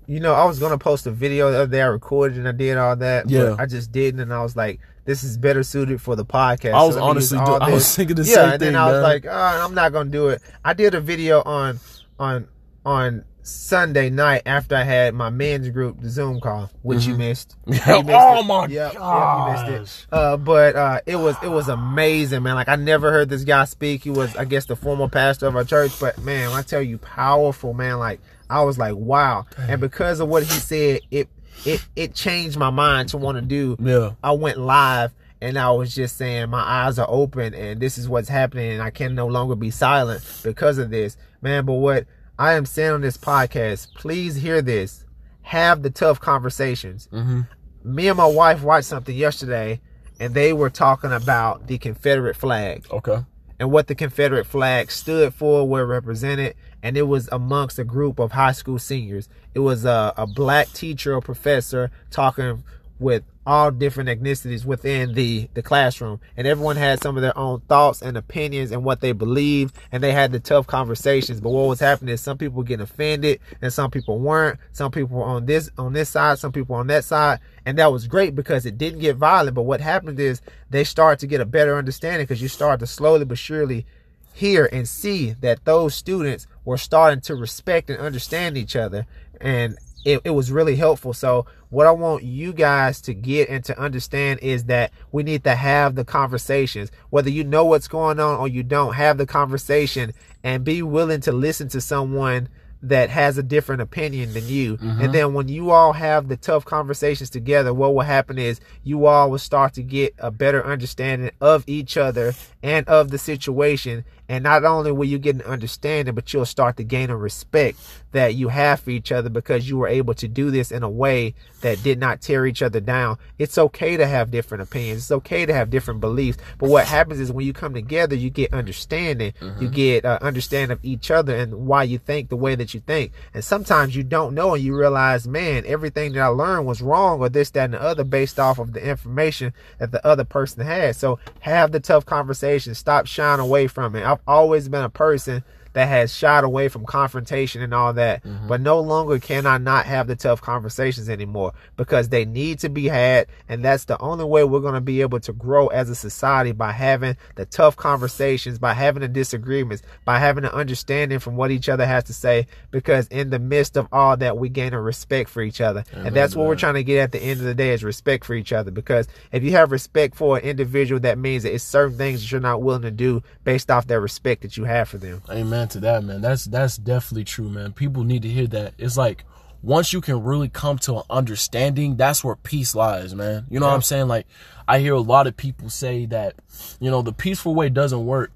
you 0.07 0.19
know, 0.19 0.33
I 0.33 0.45
was 0.45 0.59
gonna 0.59 0.77
post 0.77 1.07
a 1.07 1.11
video 1.11 1.51
the 1.51 1.57
other 1.61 1.71
day. 1.71 1.81
I 1.81 1.85
recorded 1.87 2.37
and 2.37 2.47
I 2.47 2.51
did 2.51 2.77
all 2.77 2.95
that. 2.97 3.29
Yeah. 3.29 3.51
But 3.51 3.59
I 3.61 3.65
just 3.65 3.91
didn't, 3.91 4.19
and 4.21 4.33
I 4.33 4.41
was 4.43 4.55
like, 4.55 4.79
"This 5.05 5.23
is 5.23 5.37
better 5.37 5.63
suited 5.63 6.01
for 6.01 6.15
the 6.15 6.25
podcast." 6.25 6.73
I 6.73 6.83
was 6.83 6.95
So 6.95 7.05
let 7.05 7.15
me 7.15 7.21
use 7.21 7.33
honestly 7.33 7.37
do- 7.59 7.65
I 7.65 7.69
was 7.71 7.95
thinking 7.95 8.15
the 8.15 8.23
yeah, 8.23 8.35
same 8.35 8.49
and 8.51 8.61
then 8.61 8.69
thing, 8.73 8.75
I 8.75 8.85
was 8.87 8.93
man. 8.95 9.03
like, 9.03 9.25
oh, 9.25 9.31
"I'm 9.31 9.73
not 9.73 9.91
gonna 9.93 10.09
do 10.09 10.29
it." 10.29 10.41
I 10.63 10.73
did 10.73 10.93
a 10.95 11.01
video 11.01 11.41
on 11.43 11.79
on 12.19 12.47
on 12.85 13.23
Sunday 13.43 14.09
night 14.09 14.43
after 14.45 14.75
I 14.75 14.83
had 14.83 15.13
my 15.13 15.29
men's 15.29 15.69
group 15.69 15.99
the 16.01 16.09
Zoom 16.09 16.39
call, 16.39 16.71
which 16.81 17.05
you 17.05 17.15
missed. 17.17 17.55
You 17.67 17.73
missed 17.73 17.85
Mm-hmm. 17.87 18.09
oh 18.11 18.39
it. 18.39 18.43
my 18.45 18.65
Yep, 18.67 18.93
yep, 18.93 19.67
you 19.67 19.79
missed 19.79 20.01
it. 20.01 20.07
Uh, 20.13 20.37
but 20.37 20.75
uh, 20.75 21.01
it 21.05 21.17
was 21.17 21.35
it 21.43 21.49
was 21.49 21.67
amazing, 21.67 22.43
man. 22.43 22.55
Like 22.55 22.69
I 22.69 22.77
never 22.77 23.11
heard 23.11 23.29
this 23.29 23.43
guy 23.43 23.65
speak. 23.65 24.03
He 24.03 24.09
was, 24.09 24.35
I 24.37 24.45
guess, 24.45 24.65
the 24.65 24.75
former 24.75 25.09
pastor 25.09 25.47
of 25.47 25.55
our 25.55 25.63
church. 25.65 25.91
But 25.99 26.17
man, 26.19 26.49
when 26.51 26.59
I 26.59 26.61
tell 26.63 26.81
you, 26.81 26.97
powerful, 26.97 27.73
man. 27.73 27.99
Like 27.99 28.21
I 28.49 28.61
was 28.63 28.77
like, 28.77 28.95
wow. 28.95 29.45
And 29.57 29.81
because 29.81 30.19
of 30.21 30.29
what 30.29 30.43
he 30.43 30.49
said, 30.59 31.01
it 31.11 31.27
it 31.65 31.85
it 31.95 32.13
changed 32.15 32.57
my 32.57 32.69
mind 32.69 33.09
to 33.09 33.17
want 33.17 33.37
to 33.37 33.41
do. 33.41 33.75
Yeah, 33.79 34.11
I 34.23 34.31
went 34.31 34.57
live 34.57 35.11
and 35.41 35.57
I 35.59 35.69
was 35.71 35.93
just 35.93 36.15
saying 36.15 36.49
my 36.49 36.61
eyes 36.61 36.97
are 36.97 37.07
open 37.09 37.53
and 37.53 37.79
this 37.81 37.97
is 37.97 38.07
what's 38.07 38.29
happening 38.29 38.71
and 38.71 38.81
I 38.81 38.89
can 38.91 39.13
no 39.15 39.27
longer 39.27 39.55
be 39.55 39.69
silent 39.71 40.23
because 40.43 40.77
of 40.77 40.89
this. 40.89 41.17
Man, 41.41 41.65
but 41.65 41.73
what 41.73 42.05
I 42.37 42.53
am 42.53 42.65
saying 42.65 42.91
on 42.91 43.01
this 43.01 43.17
podcast, 43.17 43.93
please 43.95 44.35
hear 44.35 44.61
this. 44.61 45.05
Have 45.43 45.83
the 45.83 45.89
tough 45.89 46.19
conversations. 46.19 47.07
hmm 47.11 47.41
Me 47.83 48.07
and 48.07 48.17
my 48.17 48.25
wife 48.25 48.63
watched 48.63 48.87
something 48.87 49.15
yesterday 49.15 49.81
and 50.19 50.33
they 50.33 50.53
were 50.53 50.69
talking 50.69 51.11
about 51.11 51.67
the 51.67 51.77
Confederate 51.77 52.35
flag 52.35 52.85
okay. 52.91 53.23
and 53.59 53.71
what 53.71 53.87
the 53.87 53.95
Confederate 53.95 54.45
flag 54.45 54.91
stood 54.91 55.33
for, 55.33 55.67
where 55.67 55.85
represented, 55.85 56.55
and 56.81 56.97
it 56.97 57.03
was 57.03 57.27
amongst 57.31 57.77
a 57.79 57.83
group 57.83 58.19
of 58.19 58.31
high 58.31 58.51
school 58.51 58.79
seniors. 58.79 59.27
It 59.53 59.59
was 59.59 59.85
a, 59.85 60.13
a 60.15 60.25
black 60.25 60.71
teacher 60.73 61.13
or 61.13 61.21
professor 61.21 61.91
talking 62.09 62.63
with 62.99 63.23
all 63.45 63.71
different 63.71 64.09
ethnicities 64.09 64.65
within 64.65 65.13
the 65.13 65.49
the 65.53 65.61
classroom. 65.61 66.19
And 66.37 66.47
everyone 66.47 66.75
had 66.75 67.01
some 67.01 67.15
of 67.17 67.21
their 67.21 67.37
own 67.37 67.61
thoughts 67.61 68.01
and 68.01 68.17
opinions 68.17 68.71
and 68.71 68.83
what 68.83 69.01
they 69.01 69.11
believed 69.11 69.75
and 69.91 70.01
they 70.01 70.11
had 70.11 70.31
the 70.31 70.39
tough 70.39 70.67
conversations. 70.67 71.41
But 71.41 71.49
what 71.49 71.67
was 71.67 71.79
happening 71.79 72.13
is 72.13 72.21
some 72.21 72.37
people 72.37 72.57
were 72.57 72.63
getting 72.63 72.83
offended 72.83 73.39
and 73.61 73.73
some 73.73 73.91
people 73.91 74.19
weren't. 74.19 74.59
Some 74.71 74.91
people 74.91 75.17
were 75.17 75.25
on 75.25 75.45
this 75.45 75.69
on 75.77 75.93
this 75.93 76.09
side 76.09 76.39
some 76.39 76.51
people 76.51 76.75
on 76.75 76.87
that 76.87 77.03
side. 77.03 77.39
And 77.65 77.77
that 77.77 77.91
was 77.91 78.07
great 78.07 78.35
because 78.35 78.65
it 78.65 78.77
didn't 78.77 78.99
get 78.99 79.15
violent. 79.15 79.55
But 79.55 79.63
what 79.63 79.81
happened 79.81 80.19
is 80.19 80.41
they 80.69 80.83
started 80.83 81.19
to 81.19 81.27
get 81.27 81.41
a 81.41 81.45
better 81.45 81.77
understanding 81.77 82.25
because 82.25 82.41
you 82.41 82.47
start 82.47 82.79
to 82.81 82.87
slowly 82.87 83.25
but 83.25 83.37
surely 83.37 83.85
hear 84.33 84.67
and 84.71 84.87
see 84.87 85.31
that 85.41 85.63
those 85.65 85.95
students 85.95 86.47
were 86.65 86.77
starting 86.77 87.21
to 87.21 87.35
respect 87.35 87.89
and 87.89 87.99
understand 87.99 88.57
each 88.57 88.75
other. 88.75 89.05
And 89.39 89.77
it, 90.05 90.21
it 90.23 90.31
was 90.31 90.51
really 90.51 90.75
helpful. 90.75 91.13
So 91.13 91.45
what 91.73 91.87
i 91.87 91.91
want 91.91 92.23
you 92.23 92.53
guys 92.53 93.01
to 93.01 93.13
get 93.13 93.49
and 93.49 93.65
to 93.65 93.77
understand 93.79 94.39
is 94.41 94.65
that 94.65 94.91
we 95.11 95.23
need 95.23 95.43
to 95.43 95.55
have 95.55 95.95
the 95.95 96.05
conversations 96.05 96.91
whether 97.09 97.29
you 97.29 97.43
know 97.43 97.65
what's 97.65 97.87
going 97.87 98.19
on 98.19 98.37
or 98.39 98.47
you 98.47 98.63
don't 98.63 98.93
have 98.93 99.17
the 99.17 99.25
conversation 99.25 100.13
and 100.43 100.63
be 100.63 100.81
willing 100.81 101.21
to 101.21 101.31
listen 101.31 101.67
to 101.67 101.81
someone 101.81 102.47
that 102.83 103.09
has 103.09 103.37
a 103.37 103.43
different 103.43 103.81
opinion 103.81 104.33
than 104.33 104.45
you. 104.45 104.73
And 104.73 104.79
mm-hmm. 104.79 105.11
then 105.13 105.33
when 105.33 105.47
you 105.47 105.71
all 105.71 105.93
have 105.93 106.27
the 106.27 106.35
tough 106.35 106.65
conversations 106.65 107.29
together, 107.29 107.73
what 107.73 107.95
will 107.95 108.01
happen 108.01 108.37
is 108.37 108.59
you 108.83 109.05
all 109.05 109.31
will 109.31 109.39
start 109.39 109.73
to 109.75 109.81
get 109.81 110.13
a 110.19 110.29
better 110.29 110.63
understanding 110.63 111.31
of 111.39 111.63
each 111.65 111.95
other 111.95 112.33
and 112.61 112.85
of 112.89 113.09
the 113.09 113.17
situation. 113.17 114.03
And 114.29 114.43
not 114.43 114.63
only 114.63 114.91
will 114.91 115.05
you 115.05 115.19
get 115.19 115.35
an 115.35 115.41
understanding, 115.41 116.15
but 116.15 116.33
you'll 116.33 116.45
start 116.45 116.77
to 116.77 116.83
gain 116.83 117.09
a 117.09 117.17
respect 117.17 117.77
that 118.13 118.35
you 118.35 118.47
have 118.49 118.79
for 118.79 118.91
each 118.91 119.11
other 119.11 119.29
because 119.29 119.67
you 119.67 119.77
were 119.77 119.87
able 119.87 120.13
to 120.13 120.27
do 120.27 120.51
this 120.51 120.71
in 120.71 120.83
a 120.83 120.89
way 120.89 121.33
that 121.61 121.81
did 121.83 121.99
not 121.99 122.21
tear 122.21 122.45
each 122.45 122.61
other 122.61 122.79
down. 122.79 123.17
It's 123.39 123.57
okay 123.57 123.97
to 123.97 124.05
have 124.05 124.31
different 124.31 124.61
opinions. 124.61 125.01
It's 125.01 125.11
okay 125.11 125.45
to 125.45 125.53
have 125.53 125.69
different 125.69 125.99
beliefs. 125.99 126.37
But 126.57 126.69
what 126.69 126.85
happens 126.85 127.19
is 127.19 127.31
when 127.31 127.45
you 127.45 127.53
come 127.53 127.73
together, 127.73 128.15
you 128.15 128.29
get 128.29 128.53
understanding. 128.53 129.33
You 129.59 129.67
get 129.67 130.05
uh, 130.05 130.19
understanding 130.21 130.71
of 130.71 130.83
each 130.85 131.09
other 131.09 131.35
and 131.35 131.65
why 131.67 131.83
you 131.83 131.97
think 131.97 132.29
the 132.29 132.35
way 132.35 132.55
that 132.55 132.73
you 132.73 132.79
think. 132.81 133.13
And 133.33 133.43
sometimes 133.43 133.95
you 133.95 134.03
don't 134.03 134.35
know 134.35 134.53
and 134.53 134.63
you 134.63 134.75
realize, 134.75 135.27
man, 135.27 135.63
everything 135.65 136.13
that 136.13 136.21
I 136.21 136.27
learned 136.27 136.65
was 136.65 136.81
wrong 136.81 137.19
or 137.19 137.29
this, 137.29 137.49
that, 137.51 137.65
and 137.65 137.73
the 137.73 137.81
other 137.81 138.03
based 138.03 138.39
off 138.39 138.59
of 138.59 138.73
the 138.73 138.87
information 138.87 139.53
that 139.79 139.91
the 139.91 140.05
other 140.05 140.23
person 140.23 140.65
had. 140.65 140.95
So 140.95 141.19
have 141.39 141.71
the 141.71 141.79
tough 141.79 142.05
conversations. 142.05 142.77
Stop 142.77 143.07
shying 143.07 143.39
away 143.39 143.67
from 143.67 143.95
it. 143.95 144.03
I've 144.13 144.19
always 144.27 144.69
been 144.69 144.83
a 144.83 144.89
person 144.89 145.43
that 145.73 145.87
has 145.87 146.15
shied 146.15 146.43
away 146.43 146.69
from 146.69 146.85
confrontation 146.85 147.61
and 147.61 147.73
all 147.73 147.93
that. 147.93 148.23
Mm-hmm. 148.23 148.47
But 148.47 148.61
no 148.61 148.79
longer 148.79 149.19
can 149.19 149.45
I 149.45 149.57
not 149.57 149.85
have 149.85 150.07
the 150.07 150.15
tough 150.15 150.41
conversations 150.41 151.09
anymore 151.09 151.53
because 151.75 152.09
they 152.09 152.25
need 152.25 152.59
to 152.59 152.69
be 152.69 152.87
had. 152.87 153.27
And 153.49 153.65
that's 153.65 153.85
the 153.85 153.99
only 153.99 154.25
way 154.25 154.43
we're 154.43 154.59
going 154.59 154.75
to 154.75 154.81
be 154.81 155.01
able 155.01 155.19
to 155.21 155.33
grow 155.33 155.67
as 155.67 155.89
a 155.89 155.95
society 155.95 156.51
by 156.51 156.71
having 156.71 157.17
the 157.35 157.45
tough 157.45 157.75
conversations, 157.75 158.59
by 158.59 158.73
having 158.73 159.01
the 159.01 159.07
disagreements, 159.07 159.83
by 160.05 160.19
having 160.19 160.45
an 160.45 160.51
understanding 160.51 161.19
from 161.19 161.35
what 161.35 161.51
each 161.51 161.69
other 161.69 161.85
has 161.85 162.05
to 162.05 162.13
say. 162.13 162.47
Because 162.71 163.07
in 163.07 163.31
the 163.31 163.39
midst 163.39 163.75
of 163.75 163.87
all 163.91 164.15
that, 164.17 164.37
we 164.37 164.49
gain 164.49 164.73
a 164.73 164.81
respect 164.81 165.29
for 165.29 165.41
each 165.41 165.61
other. 165.61 165.83
and 165.91 166.15
that's 166.15 166.35
what 166.35 166.47
we're 166.47 166.55
trying 166.55 166.75
to 166.75 166.83
get 166.83 166.99
at 166.99 167.11
the 167.11 167.19
end 167.19 167.39
of 167.39 167.45
the 167.45 167.55
day 167.55 167.73
is 167.73 167.83
respect 167.83 168.25
for 168.25 168.35
each 168.35 168.53
other. 168.53 168.71
Because 168.71 169.07
if 169.31 169.43
you 169.43 169.51
have 169.51 169.71
respect 169.71 170.15
for 170.15 170.37
an 170.37 170.43
individual, 170.43 170.99
that 171.01 171.17
means 171.17 171.43
that 171.43 171.53
it's 171.53 171.63
certain 171.63 171.97
things 171.97 172.21
that 172.21 172.31
you're 172.31 172.41
not 172.41 172.61
willing 172.61 172.83
to 172.83 172.91
do 172.91 173.23
based 173.43 173.71
off 173.71 173.87
that 173.87 173.99
respect 173.99 174.43
that 174.43 174.55
you 174.55 174.65
have 174.65 174.87
for 174.87 174.97
them. 174.97 175.21
Amen 175.29 175.62
to 175.69 175.79
that, 175.81 176.03
man. 176.03 176.21
That's 176.21 176.45
that's 176.45 176.77
definitely 176.77 177.25
true, 177.25 177.49
man. 177.49 177.73
People 177.73 178.03
need 178.03 178.21
to 178.23 178.29
hear 178.29 178.47
that. 178.47 178.73
It's 178.77 178.97
like 178.97 179.25
once 179.61 179.93
you 179.93 180.01
can 180.01 180.21
really 180.23 180.49
come 180.49 180.77
to 180.77 180.97
an 180.97 181.03
understanding, 181.09 181.95
that's 181.95 182.23
where 182.23 182.35
peace 182.35 182.75
lies, 182.75 183.15
man. 183.15 183.45
You 183.49 183.59
know 183.59 183.65
yeah. 183.65 183.71
what 183.71 183.75
I'm 183.75 183.81
saying? 183.81 184.07
Like 184.07 184.27
I 184.67 184.79
hear 184.79 184.93
a 184.93 184.99
lot 184.99 185.27
of 185.27 185.37
people 185.37 185.69
say 185.69 186.05
that, 186.07 186.35
you 186.79 186.91
know, 186.91 187.01
the 187.01 187.13
peaceful 187.13 187.55
way 187.55 187.69
doesn't 187.69 188.05
work. 188.05 188.31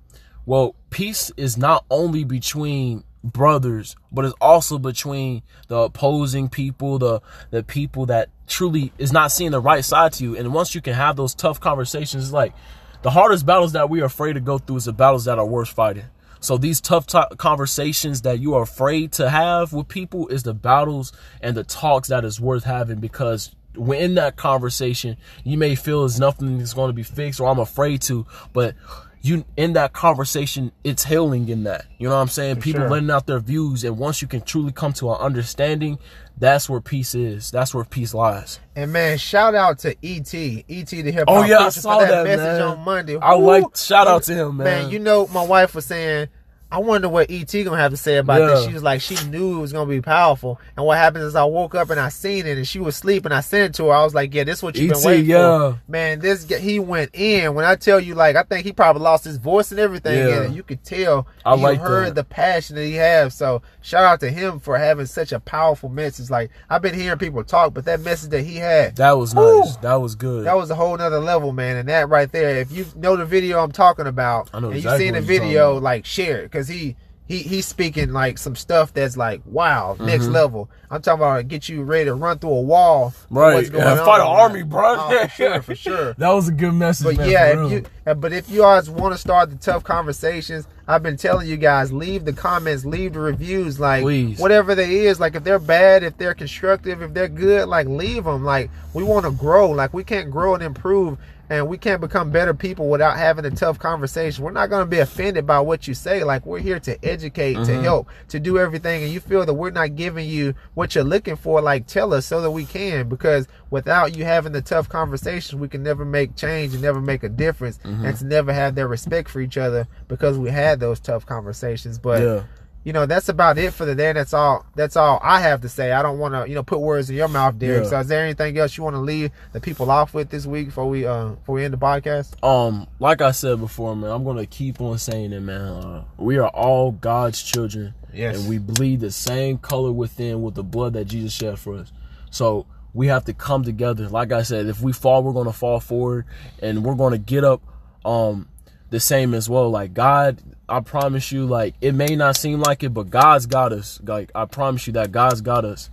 Well, 0.46 0.76
peace 0.90 1.32
is 1.36 1.58
not 1.58 1.86
only 1.92 2.24
between 2.24 3.04
brothers, 3.24 3.98
but 4.12 4.24
it's 4.24 4.36
also 4.40 4.78
between 4.78 5.44
the 5.68 5.78
opposing 5.78 6.48
people, 6.48 6.98
the 6.98 7.22
the 7.52 7.64
people 7.64 8.06
that 8.06 8.30
truly 8.48 8.94
is 8.98 9.12
not 9.12 9.32
seeing 9.32 9.52
the 9.52 9.60
right 9.60 9.84
side 9.84 10.14
to 10.14 10.24
you. 10.24 10.38
And 10.38 10.54
once 10.54 10.74
you 10.74 10.82
can 10.82 10.94
have 10.94 11.18
those 11.18 11.36
tough 11.36 11.60
conversations, 11.60 12.32
like 12.32 12.54
the 13.02 13.12
hardest 13.12 13.46
battles 13.46 13.74
that 13.74 13.90
we 13.90 14.02
are 14.02 14.06
afraid 14.06 14.34
to 14.34 14.40
go 14.40 14.58
through 14.58 14.78
is 14.78 14.86
the 14.86 14.94
battles 14.94 15.26
that 15.26 15.38
are 15.38 15.46
worth 15.46 15.70
fighting. 15.70 16.06
So 16.40 16.58
these 16.58 16.82
tough 16.82 17.08
t- 17.08 17.20
conversations 17.38 18.22
that 18.24 18.40
you 18.40 18.56
are 18.56 18.64
afraid 18.64 19.12
to 19.14 19.30
have 19.30 19.74
with 19.74 19.88
people 19.88 20.28
is 20.28 20.44
the 20.44 20.54
battles 20.54 21.14
and 21.42 21.56
the 21.56 21.64
talks 21.64 22.10
that 22.10 22.26
is 22.26 22.40
worth 22.40 22.64
having 22.64 23.00
because 23.00 23.56
when 23.76 24.02
in 24.02 24.16
that 24.16 24.36
conversation, 24.36 25.18
you 25.44 25.58
may 25.58 25.76
feel 25.76 26.04
as 26.04 26.20
nothing 26.20 26.60
is 26.60 26.74
going 26.74 26.90
to 26.90 26.94
be 26.94 27.04
fixed 27.04 27.40
or 27.40 27.48
I'm 27.48 27.60
afraid 27.60 28.02
to, 28.04 28.26
but 28.54 28.76
you 29.22 29.45
in 29.55 29.74
that 29.74 29.93
conversation, 29.93 30.72
it's 30.84 31.03
healing 31.03 31.49
in 31.49 31.63
that. 31.63 31.86
You 31.97 32.07
know 32.07 32.15
what 32.15 32.22
I'm 32.22 32.28
saying? 32.28 32.55
For 32.55 32.61
People 32.61 32.82
sure. 32.82 32.89
letting 32.89 33.09
out 33.09 33.28
their 33.28 33.39
views, 33.39 33.84
and 33.84 33.97
once 33.97 34.22
you 34.22 34.28
can 34.28 34.41
truly 34.41 34.72
come 34.72 34.93
to 34.93 35.11
an 35.11 35.20
understanding, 35.20 35.99
that's 36.38 36.70
where 36.70 36.80
peace 36.80 37.15
is. 37.15 37.51
That's 37.51 37.74
where 37.74 37.84
peace 37.84 38.13
lies. 38.13 38.59
And 38.76 38.93
man, 38.93 39.18
shout 39.18 39.55
out 39.55 39.80
to 39.80 39.89
ET, 40.03 40.34
ET 40.34 40.88
the 40.88 41.11
hip 41.11 41.28
hop. 41.28 41.30
Oh 41.30 41.43
yeah, 41.43 41.59
I 41.59 41.70
saw 41.70 41.99
that, 41.99 42.09
that, 42.09 42.24
message 42.26 42.39
man. 42.39 42.61
on 42.61 42.80
Monday. 42.80 43.18
I 43.18 43.34
like 43.34 43.76
shout 43.76 44.07
out 44.07 44.24
to 44.24 44.36
him, 44.36 44.57
man. 44.57 44.65
Man, 44.65 44.89
you 44.91 44.99
know 44.99 45.28
my 45.28 45.43
wife 45.43 45.74
was 45.74 45.86
saying 45.86 46.28
I 46.70 46.80
wonder 46.80 47.07
what 47.07 47.32
ET 47.32 47.51
gonna 47.51 47.78
have 47.78 47.91
to 47.91 47.97
say 47.97 48.18
about 48.18 48.41
yeah. 48.41 48.47
this. 48.47 48.65
She 48.65 48.74
was 48.74 48.84
like, 48.84 48.99
she 48.99 49.15
knew 49.30 49.57
it 49.57 49.61
was 49.61 49.72
gonna 49.72 49.89
be 49.89 50.01
powerful. 50.01 50.59
And 50.76 50.86
what 50.86 50.97
happened 50.97 51.24
is 51.24 51.34
I 51.34 51.45
woke 51.45 51.76
up 51.76 51.89
and 51.89 51.99
I 51.99 52.09
seen 52.09 52.45
it, 52.45 52.57
and 52.57 52.68
she 52.68 52.80
was 52.80 52.97
sleeping. 52.97 53.32
I 53.32 53.39
sent 53.39 53.72
it 53.72 53.78
to 53.78 53.86
her. 53.86 53.93
I 53.93 54.03
was 54.03 54.13
like, 54.13 54.34
yeah, 54.34 54.43
this 54.43 54.57
is 54.57 54.63
what 54.63 54.78
you've 54.78 54.93
been 54.93 55.03
waiting 55.03 55.26
yeah. 55.28 55.38
for. 55.72 55.82
Man, 55.88 56.20
this 56.20 56.45
he 56.49 56.80
went 56.80 57.11
in. 57.13 57.53
When 57.53 57.63
I 57.63 57.76
tell 57.76 58.01
you, 58.01 58.15
like, 58.15 58.36
I 58.36 58.43
think 58.43 58.65
he 58.65 58.74
probably 58.74 59.01
lost 59.01 59.24
his 59.24 59.38
voice 59.38 59.72
and 59.72 59.80
everything, 59.80 60.18
yeah. 60.18 60.43
and 60.43 60.55
you 60.55 60.61
could 60.61 60.84
tell. 60.84 61.28
I 61.45 61.55
you 61.55 61.61
like 61.61 61.80
heard 61.80 62.09
that. 62.09 62.15
the 62.15 62.24
passion 62.26 62.76
that 62.76 62.86
he 62.86 62.95
has. 62.95 63.34
So 63.34 63.61
shout 63.82 64.03
out 64.03 64.20
to 64.20 64.30
him 64.30 64.59
for 64.59 64.78
having 64.78 65.05
such 65.05 65.32
a 65.32 65.39
powerful 65.39 65.88
message. 65.88 66.30
Like 66.30 66.51
I've 66.70 66.82
been 66.82 66.95
hearing 66.95 67.18
people 67.18 67.45
talk, 67.45 67.74
but 67.74 67.86
that 67.86 68.01
message 68.01 68.32
that 68.32 68.41
he 68.41 68.57
had, 68.57 68.97
that 68.97 69.18
was 69.18 69.34
whew, 69.34 69.61
nice. 69.61 69.78
That 69.78 69.95
was 69.95 70.15
good. 70.15 70.45
That 70.45 70.57
was 70.57 70.70
a 70.70 70.76
whole 70.76 70.97
nother 70.97 71.20
level, 71.20 71.53
man. 71.53 71.78
And 71.78 71.88
that 71.88 72.09
right 72.09 72.30
there, 72.30 72.57
if 72.57 72.74
you 72.74 72.86
know 72.97 73.15
the 73.15 73.26
video 73.26 73.63
I'm 73.63 73.72
talking 73.72 74.05
about, 74.05 74.49
and 74.53 74.65
exactly 74.65 74.82
you've 74.82 74.99
seen 74.99 75.13
the 75.13 75.22
video, 75.22 75.80
like 75.80 76.05
share 76.05 76.41
it 76.41 76.57
because 76.58 76.68
he 76.68 76.95
he 77.28 77.39
he's 77.39 77.66
speaking 77.68 78.14
like 78.14 78.38
some 78.38 78.55
stuff 78.55 78.93
that's 78.93 79.16
like 79.16 79.41
wow, 79.45 79.93
mm-hmm. 79.93 80.08
next 80.08 80.28
level. 80.28 80.70
I'm 80.89 81.01
talking 81.01 81.22
about 81.22 81.47
get 81.47 81.70
you 81.70 81.84
ready 81.84 82.05
to 82.05 82.16
run 82.16 82.39
through 82.39 82.51
a 82.51 82.62
wall. 82.62 83.14
Right, 83.30 83.72
yeah, 83.72 84.03
fight 84.03 84.22
an 84.22 84.28
army, 84.28 84.64
bro. 84.64 84.95
Oh, 84.97 85.28
for 85.28 85.30
sure, 85.30 85.62
for 85.62 85.76
sure. 85.76 86.14
that 86.14 86.30
was 86.30 86.47
a 86.47 86.51
good 86.51 86.74
message. 86.74 87.05
But 87.05 87.18
man, 87.18 87.30
yeah, 87.30 87.66
if 87.66 87.72
you 87.72 87.86
but 88.16 88.34
if 88.34 88.49
you 88.49 88.62
guys 88.62 88.89
want 88.89 89.14
to 89.14 89.20
start 89.20 89.51
the 89.51 89.58
tough 89.58 89.84
conversations, 89.84 90.68
I've 90.88 91.03
been 91.03 91.18
telling 91.18 91.47
you 91.47 91.58
guys, 91.58 91.91
leave 91.91 92.26
the 92.26 92.34
comments, 92.34 92.86
leave 92.86 93.14
the 93.14 93.20
reviews, 93.20 93.80
like 93.80 94.03
Please. 94.03 94.39
whatever 94.39 94.74
they 94.74 95.05
is. 95.05 95.20
Like 95.20 95.36
if 95.36 95.43
they're 95.43 95.60
bad, 95.60 96.03
if 96.03 96.18
they're 96.18 96.34
constructive, 96.34 97.01
if 97.01 97.14
they're 97.14 97.28
good, 97.28 97.68
like 97.68 97.88
leave 97.88 98.24
them. 98.24 98.45
Like 98.45 98.72
we 98.93 99.03
want 99.03 99.26
to 99.26 99.32
grow. 99.32 99.70
Like 99.70 99.93
we 99.93 100.03
can't 100.03 100.32
grow 100.32 100.55
and 100.55 100.64
improve 100.64 101.20
and 101.50 101.68
we 101.68 101.78
can't 101.78 102.02
become 102.02 102.32
better 102.32 102.54
people 102.54 102.89
without 102.89 103.18
having 103.18 103.45
a 103.45 103.52
tough 103.52 103.80
conversation. 103.80 104.43
We're 104.43 104.52
not 104.52 104.70
going 104.70 104.84
to 104.84 104.89
be 104.89 105.00
offended 105.00 105.45
by 105.45 105.60
what 105.60 105.88
you 105.88 105.93
say. 105.93 106.24
Like 106.24 106.45
we're 106.45 106.60
here 106.60 106.80
to 106.82 107.06
educate, 107.06 107.56
mm-hmm. 107.56 107.66
to 107.66 107.82
help, 107.82 108.10
to 108.30 108.39
do 108.39 108.58
everything. 108.60 109.04
And 109.04 109.12
you 109.12 109.20
feel 109.20 109.45
that 109.45 109.54
we're 109.54 109.72
not 109.72 109.95
giving 109.95 110.28
you 110.28 110.54
what 110.74 110.95
you're 110.95 111.04
looking 111.04 111.36
for, 111.36 111.62
like 111.62 111.88
tell 111.88 112.14
us 112.14 112.26
so 112.26 112.41
that 112.41 112.52
we 112.52 112.66
can. 112.66 113.08
Because 113.08 113.48
without 113.70 114.16
you 114.16 114.26
having 114.26 114.52
the 114.52 114.62
tough 114.62 114.89
conversations, 114.89 115.60
we 115.60 115.68
can 115.68 115.84
never 115.84 116.06
make 116.06 116.36
change 116.36 116.74
and 116.74 116.82
never 116.82 117.02
make 117.02 117.24
a 117.24 117.30
difference, 117.30 117.78
mm-hmm. 117.80 118.06
and 118.06 118.18
to 118.18 118.26
never 118.26 118.52
have 118.52 118.76
that 118.76 118.88
respect 118.88 119.30
for 119.30 119.39
each 119.39 119.58
other 119.58 119.88
because 120.08 120.38
we 120.38 120.50
had 120.50 120.80
those 120.80 121.00
tough 121.00 121.26
conversations. 121.26 121.98
But 121.98 122.22
yeah 122.22 122.43
you 122.88 122.94
know, 122.94 123.06
that's 123.06 123.28
about 123.28 123.58
it 123.58 123.74
for 123.74 123.84
the 123.84 123.94
day. 123.94 124.14
That's 124.14 124.34
all. 124.34 124.66
That's 124.74 124.96
all 124.96 125.20
I 125.22 125.42
have 125.42 125.60
to 125.64 125.68
say. 125.68 125.92
I 125.92 126.02
don't 126.02 126.20
want 126.20 126.34
to, 126.34 126.48
you 126.48 126.56
know, 126.56 126.64
put 126.64 126.80
words 126.80 127.10
in 127.10 127.18
your 127.18 127.28
mouth, 127.28 127.60
Derek. 127.60 127.84
Yeah. 127.84 127.90
So, 127.90 128.00
is 128.00 128.08
there 128.08 128.24
anything 128.24 128.58
else 128.58 128.78
you 128.78 128.84
want 128.86 128.94
to 128.94 129.02
leave 129.02 129.30
the 129.52 129.60
people 129.60 129.92
off 129.92 130.14
with 130.14 130.30
this 130.30 130.46
week 130.46 130.68
before 130.68 130.88
we, 130.88 131.06
uh, 131.06 131.32
before 131.32 131.56
we 131.56 131.66
end 131.66 131.74
the 131.74 131.78
podcast? 131.78 132.42
Um, 132.42 132.88
like 133.00 133.22
I 133.22 133.32
said 133.32 133.60
before, 133.60 133.94
man, 133.94 134.10
I'm 134.10 134.24
gonna 134.24 134.46
keep 134.46 134.80
on 134.80 134.98
saying 135.00 135.34
it, 135.34 135.42
man. 135.42 135.60
Uh, 135.60 136.04
we 136.16 136.38
are 136.38 136.48
all 136.48 136.94
God's 136.94 137.44
children, 137.44 137.94
yes, 138.14 138.40
and 138.40 138.48
we 138.48 138.58
bleed 138.58 139.02
the 139.02 139.12
same 139.12 139.58
color 139.58 139.92
within 139.92 140.42
with 140.42 140.56
the 140.56 140.64
blood 140.64 140.94
that 140.94 141.10
Jesus 141.10 141.34
shed 141.34 141.60
for 141.60 141.76
us. 141.76 141.92
So 142.32 142.68
we 142.94 143.08
have 143.08 143.26
to 143.26 143.34
come 143.34 143.64
together. 143.64 144.08
Like 144.08 144.32
I 144.32 144.44
said, 144.44 144.68
if 144.68 144.80
we 144.80 144.94
fall, 144.94 145.24
we're 145.24 145.34
gonna 145.34 145.52
fall 145.52 145.82
forward, 145.82 146.24
and 146.62 146.86
we're 146.86 146.96
gonna 146.96 147.18
get 147.18 147.44
up. 147.44 147.62
Um, 148.06 148.48
the 148.90 149.02
same 149.02 149.34
as 149.34 149.50
well. 149.50 149.70
Like 149.70 149.94
God, 149.94 150.42
I 150.70 150.82
promise 150.82 151.32
you, 151.32 151.45
like 151.45 151.76
it 151.82 151.93
may 151.93 152.15
not 152.15 152.36
seem 152.36 152.59
like 152.59 152.84
it, 152.84 152.89
but 152.89 153.09
God's 153.09 153.45
got 153.45 153.72
us. 153.74 153.99
Like 154.03 154.32
I 154.36 154.45
promise 154.45 154.88
you 154.88 154.93
that 154.93 155.11
God's 155.11 155.41
got 155.41 155.65
us. 155.65 155.89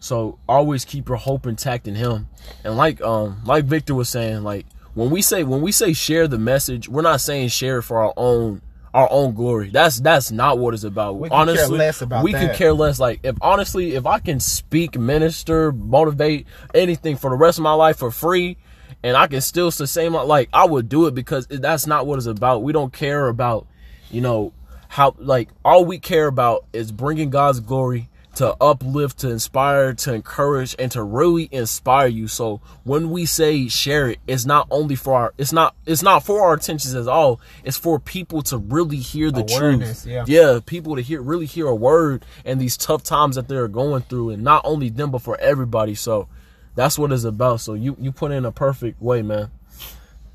So 0.00 0.38
always 0.48 0.84
keep 0.84 1.08
your 1.08 1.18
hope 1.18 1.46
intact 1.46 1.88
in 1.88 1.94
Him. 1.94 2.28
And 2.64 2.76
like 2.76 3.00
um 3.00 3.40
like 3.44 3.64
Victor 3.64 3.94
was 3.94 4.08
saying, 4.08 4.42
like 4.42 4.66
when 4.94 5.10
we 5.10 5.22
say 5.22 5.44
when 5.44 5.62
we 5.62 5.72
say 5.72 5.92
share 5.92 6.28
the 6.28 6.38
message, 6.38 6.88
we're 6.88 7.02
not 7.02 7.20
saying 7.20 7.48
share 7.48 7.78
it 7.78 7.82
for 7.82 7.98
our 7.98 8.12
own 8.16 8.62
our 8.94 9.08
own 9.10 9.34
glory. 9.34 9.70
That's 9.70 10.00
that's 10.00 10.30
not 10.30 10.58
what 10.58 10.74
it's 10.74 10.84
about. 10.84 11.18
We 11.18 11.28
honestly, 11.28 11.68
care 11.68 11.78
less 11.78 12.02
about 12.02 12.24
we 12.24 12.32
that. 12.32 12.50
could 12.50 12.56
care 12.56 12.72
less. 12.72 12.98
Like 12.98 13.20
if 13.22 13.36
honestly, 13.40 13.94
if 13.94 14.06
I 14.06 14.18
can 14.18 14.40
speak, 14.40 14.98
minister, 14.98 15.72
motivate 15.72 16.46
anything 16.74 17.16
for 17.16 17.30
the 17.30 17.36
rest 17.36 17.58
of 17.58 17.62
my 17.62 17.74
life 17.74 17.98
for 17.98 18.10
free, 18.10 18.56
and 19.02 19.16
I 19.16 19.26
can 19.26 19.40
still 19.40 19.70
sustain 19.70 20.12
my 20.12 20.22
like 20.22 20.48
I 20.52 20.64
would 20.64 20.88
do 20.88 21.06
it 21.06 21.14
because 21.14 21.46
that's 21.46 21.86
not 21.86 22.06
what 22.06 22.16
it's 22.16 22.26
about. 22.26 22.62
We 22.62 22.72
don't 22.72 22.92
care 22.92 23.28
about, 23.28 23.66
you 24.10 24.20
know, 24.20 24.52
how 24.88 25.14
like 25.18 25.50
all 25.64 25.84
we 25.84 25.98
care 25.98 26.26
about 26.26 26.64
is 26.72 26.92
bringing 26.92 27.30
God's 27.30 27.60
glory 27.60 28.08
to 28.38 28.56
uplift, 28.60 29.18
to 29.18 29.30
inspire, 29.30 29.92
to 29.92 30.14
encourage, 30.14 30.76
and 30.78 30.92
to 30.92 31.02
really 31.02 31.48
inspire 31.50 32.06
you. 32.06 32.28
So 32.28 32.60
when 32.84 33.10
we 33.10 33.26
say 33.26 33.66
share 33.66 34.10
it, 34.10 34.20
it's 34.28 34.46
not 34.46 34.68
only 34.70 34.94
for 34.94 35.14
our, 35.14 35.34
it's 35.36 35.52
not, 35.52 35.74
it's 35.86 36.04
not 36.04 36.24
for 36.24 36.44
our 36.44 36.54
intentions 36.54 36.94
at 36.94 37.08
all. 37.08 37.40
It's 37.64 37.76
for 37.76 37.98
people 37.98 38.42
to 38.42 38.58
really 38.58 38.98
hear 38.98 39.32
the 39.32 39.42
Awareness, 39.42 40.04
truth. 40.04 40.12
Yeah. 40.12 40.24
yeah, 40.28 40.60
people 40.64 40.94
to 40.94 41.02
hear, 41.02 41.20
really 41.20 41.46
hear 41.46 41.66
a 41.66 41.74
word 41.74 42.24
and 42.44 42.60
these 42.60 42.76
tough 42.76 43.02
times 43.02 43.34
that 43.34 43.48
they're 43.48 43.66
going 43.66 44.02
through, 44.02 44.30
and 44.30 44.44
not 44.44 44.62
only 44.64 44.88
them 44.88 45.10
but 45.10 45.22
for 45.22 45.36
everybody. 45.40 45.96
So 45.96 46.28
that's 46.76 46.96
what 46.96 47.10
it's 47.10 47.24
about. 47.24 47.60
So 47.60 47.74
you 47.74 47.96
you 47.98 48.12
put 48.12 48.30
in 48.30 48.44
a 48.44 48.52
perfect 48.52 49.02
way, 49.02 49.20
man. 49.20 49.50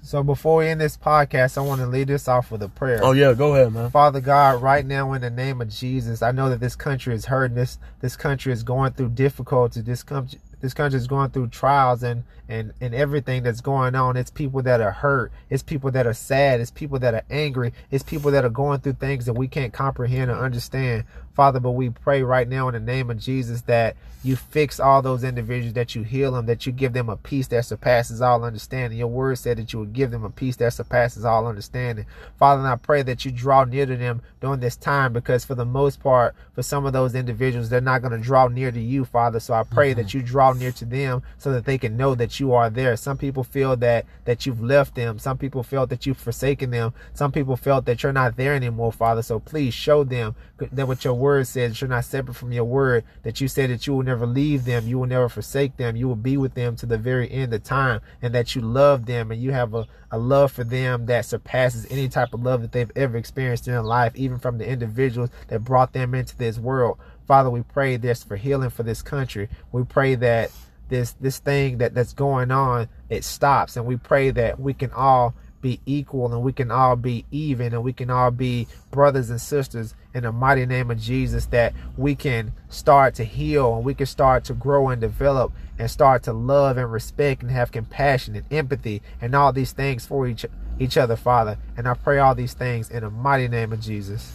So 0.06 0.22
before 0.22 0.58
we 0.58 0.68
end 0.68 0.82
this 0.82 0.98
podcast, 0.98 1.58
I 1.58 1.62
want 1.62 1.80
to 1.80 1.88
lead 1.88 2.10
this 2.10 2.28
off 2.28 2.52
with 2.52 2.62
a 2.62 2.68
prayer. 2.68 3.00
Oh 3.02 3.14
yeah, 3.14 3.34
go 3.34 3.56
ahead, 3.56 3.72
man. 3.72 3.90
Father 3.90 4.20
God, 4.20 4.62
right 4.62 4.86
now 4.86 5.14
in 5.14 5.22
the 5.22 5.30
name 5.30 5.62
of 5.62 5.70
Jesus, 5.70 6.22
I 6.22 6.32
know 6.32 6.50
that 6.50 6.60
this 6.60 6.76
country 6.76 7.16
is 7.16 7.26
hurting. 7.26 7.56
This 7.56 7.80
this 8.02 8.18
country 8.18 8.52
is 8.52 8.64
going 8.64 8.92
through 8.92 9.10
difficulty. 9.10 9.80
This 9.80 10.04
country 10.04 10.42
this 10.60 10.74
country 10.74 10.98
is 10.98 11.08
going 11.08 11.30
through 11.32 11.48
trials 11.48 12.04
and 12.04 12.24
and 12.50 12.74
and 12.82 12.94
everything 12.94 13.44
that's 13.44 13.62
going 13.62 13.96
on. 13.96 14.18
It's 14.18 14.30
people 14.30 14.62
that 14.64 14.82
are 14.82 14.92
hurt. 14.92 15.32
It's 15.50 15.64
people 15.64 15.90
that 15.92 16.06
are 16.06 16.14
sad. 16.14 16.60
It's 16.60 16.72
people 16.72 17.00
that 17.00 17.14
are 17.14 17.24
angry. 17.30 17.72
It's 17.90 18.04
people 18.04 18.32
that 18.32 18.44
are 18.44 18.50
going 18.50 18.82
through 18.82 18.94
things 18.94 19.26
that 19.26 19.34
we 19.34 19.48
can't 19.48 19.72
comprehend 19.72 20.30
or 20.30 20.36
understand. 20.36 21.06
Father, 21.34 21.60
but 21.60 21.72
we 21.72 21.90
pray 21.90 22.24
right 22.24 22.48
now 22.48 22.68
in 22.68 22.74
the 22.74 22.80
name 22.80 23.10
of 23.10 23.18
Jesus 23.18 23.62
that 23.64 23.96
you 24.24 24.38
fix 24.38 24.80
all 24.80 25.02
those 25.02 25.24
individuals, 25.24 25.74
that 25.74 25.96
you 25.96 26.04
heal 26.04 26.32
them, 26.32 26.46
that 26.46 26.66
you 26.66 26.72
give 26.72 26.94
them 26.94 27.10
a 27.10 27.18
peace 27.18 27.48
that 27.48 27.66
surpasses 27.66 28.22
all 28.22 28.46
understanding. 28.46 28.98
Your 28.98 29.08
word 29.08 29.38
said 29.38 29.58
that 29.58 29.74
you 29.74 29.80
would 29.80 29.92
give 29.92 30.12
them 30.12 30.24
a 30.24 30.30
peace 30.30 30.56
that 30.58 30.72
surpasses 30.72 31.26
all 31.26 31.46
understanding. 31.46 32.06
Father, 32.40 32.62
and 32.62 32.70
I 32.70 32.78
pray 32.78 33.02
that 33.02 33.26
you 33.26 33.32
draw 33.32 33.66
near 33.66 33.86
to 33.86 33.98
them 33.98 34.22
during 34.40 34.62
this 34.62 34.78
time 34.78 35.12
because 35.12 35.44
for 35.44 35.56
the 35.56 35.66
most 35.66 36.02
part, 36.02 36.36
for 36.54 36.64
some 36.64 36.86
of 36.86 36.94
those 36.94 37.16
individuals, 37.16 37.70
they're 37.70 37.82
not 37.82 38.02
going 38.02 38.14
to 38.14 38.26
draw 38.26 38.48
near 38.48 38.72
to 38.72 38.80
you, 38.80 39.04
Father. 39.04 39.42
So 39.42 39.54
I 39.54 39.64
pray 39.64 39.92
mm-hmm. 39.92 40.02
that 40.02 40.14
you 40.14 40.22
draw 40.22 40.54
near 40.54 40.72
to 40.72 40.86
them 40.86 41.22
so 41.38 41.52
that 41.52 41.66
they 41.66 41.78
can 41.78 41.98
know 41.98 42.16
that 42.16 42.40
you 42.40 42.54
are 42.54 42.70
there. 42.70 42.96
Some 42.96 43.18
people 43.18 43.44
feel 43.44 43.76
that 43.78 44.06
that 44.24 44.46
you've 44.46 44.64
left 44.64 44.96
them. 44.96 45.20
Some 45.20 45.38
people 45.38 45.64
felt 45.64 45.90
that 45.90 46.06
you've 46.06 46.18
forsaken 46.18 46.72
them. 46.72 46.94
Some 47.14 47.34
people 47.34 47.58
felt 47.58 47.86
that 47.86 48.04
you're 48.04 48.14
not 48.14 48.38
there 48.38 48.56
anymore, 48.56 48.94
Father. 48.94 49.22
So 49.22 49.40
please 49.40 49.74
show 49.74 50.06
them 50.06 50.36
that 50.72 50.88
what 50.88 51.04
your 51.04 51.14
word 51.24 51.48
says, 51.48 51.80
you're 51.80 51.90
not 51.90 52.06
separate 52.06 52.36
from 52.36 52.52
your 52.52 52.66
word, 52.66 53.04
that 53.24 53.40
you 53.42 53.48
said 53.48 53.70
that 53.70 53.88
you 53.88 53.94
will 53.94 54.04
never 54.04 54.26
leave 54.26 54.66
them, 54.66 54.88
you 54.88 55.00
will 55.00 55.08
never 55.08 55.30
forsake 55.30 55.78
them, 55.78 55.96
you 55.96 56.08
will 56.08 56.16
be 56.16 56.38
with 56.38 56.54
them 56.54 56.76
to 56.76 56.86
the 56.86 56.98
very 56.98 57.32
end 57.32 57.54
of 57.54 57.64
time, 57.64 58.02
and 58.22 58.36
that 58.36 58.56
you 58.56 58.62
love 58.62 59.06
them 59.06 59.32
and 59.32 59.42
you 59.42 59.52
have 59.52 59.74
a, 59.74 59.88
a 60.12 60.18
love 60.18 60.52
for 60.52 60.64
them 60.64 61.06
that 61.06 61.26
surpasses 61.26 61.88
any 61.90 62.10
type 62.10 62.34
of 62.34 62.44
love 62.44 62.62
that 62.62 62.74
they've 62.74 62.92
ever 62.96 63.18
experienced 63.18 63.68
in 63.68 63.84
life, 63.84 64.14
even 64.16 64.38
from 64.38 64.58
the 64.58 64.68
individuals 64.68 65.30
that 65.48 65.64
brought 65.64 65.94
them 65.94 66.14
into 66.14 66.38
this 66.38 66.60
world. 66.60 66.98
Father, 67.28 67.50
we 67.50 67.62
pray 67.64 67.98
this 67.98 68.24
for 68.24 68.36
healing 68.36 68.70
for 68.70 68.84
this 68.84 69.02
country. 69.02 69.50
We 69.72 69.84
pray 69.84 70.16
that 70.16 70.52
this 70.90 71.14
this 71.14 71.40
thing 71.40 71.78
that 71.78 71.94
that's 71.96 72.14
going 72.14 72.52
on 72.52 72.90
it 73.10 73.24
stops, 73.24 73.78
and 73.78 73.86
we 73.86 73.96
pray 73.96 74.32
that 74.32 74.60
we 74.60 74.74
can 74.74 74.92
all 74.92 75.34
be 75.64 75.80
equal 75.86 76.32
and 76.32 76.44
we 76.44 76.52
can 76.54 76.70
all 76.70 76.96
be 76.96 77.26
even 77.32 77.74
and 77.74 77.84
we 77.84 77.94
can 77.94 78.10
all 78.10 78.30
be 78.30 78.68
brothers 78.92 79.30
and 79.30 79.40
sisters 79.42 79.96
in 80.14 80.24
the 80.24 80.32
mighty 80.32 80.66
name 80.66 80.92
of 80.92 81.00
Jesus 81.00 81.46
that 81.48 81.74
we 81.98 82.16
can 82.16 82.54
start 82.70 83.16
to 83.16 83.24
heal 83.24 83.76
and 83.76 83.86
we 83.86 83.94
can 83.94 84.06
start 84.06 84.44
to 84.46 84.54
grow 84.54 84.90
and 84.90 85.02
develop 85.02 85.52
and 85.78 85.90
start 85.90 86.24
to 86.24 86.34
love 86.34 86.78
and 86.78 86.92
respect 86.92 87.42
and 87.42 87.52
have 87.52 87.72
compassion 87.72 88.36
and 88.36 88.46
empathy 88.52 89.02
and 89.20 89.36
all 89.36 89.52
these 89.52 89.72
things 89.72 90.06
for 90.06 90.28
each 90.28 90.46
each 90.80 90.98
other 90.98 91.16
father. 91.16 91.58
And 91.78 91.88
I 91.88 91.94
pray 91.94 92.18
all 92.18 92.34
these 92.34 92.54
things 92.54 92.90
in 92.90 93.04
the 93.04 93.10
mighty 93.10 93.48
name 93.48 93.74
of 93.74 93.80
Jesus. 93.80 94.32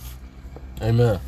Amen 0.80 1.20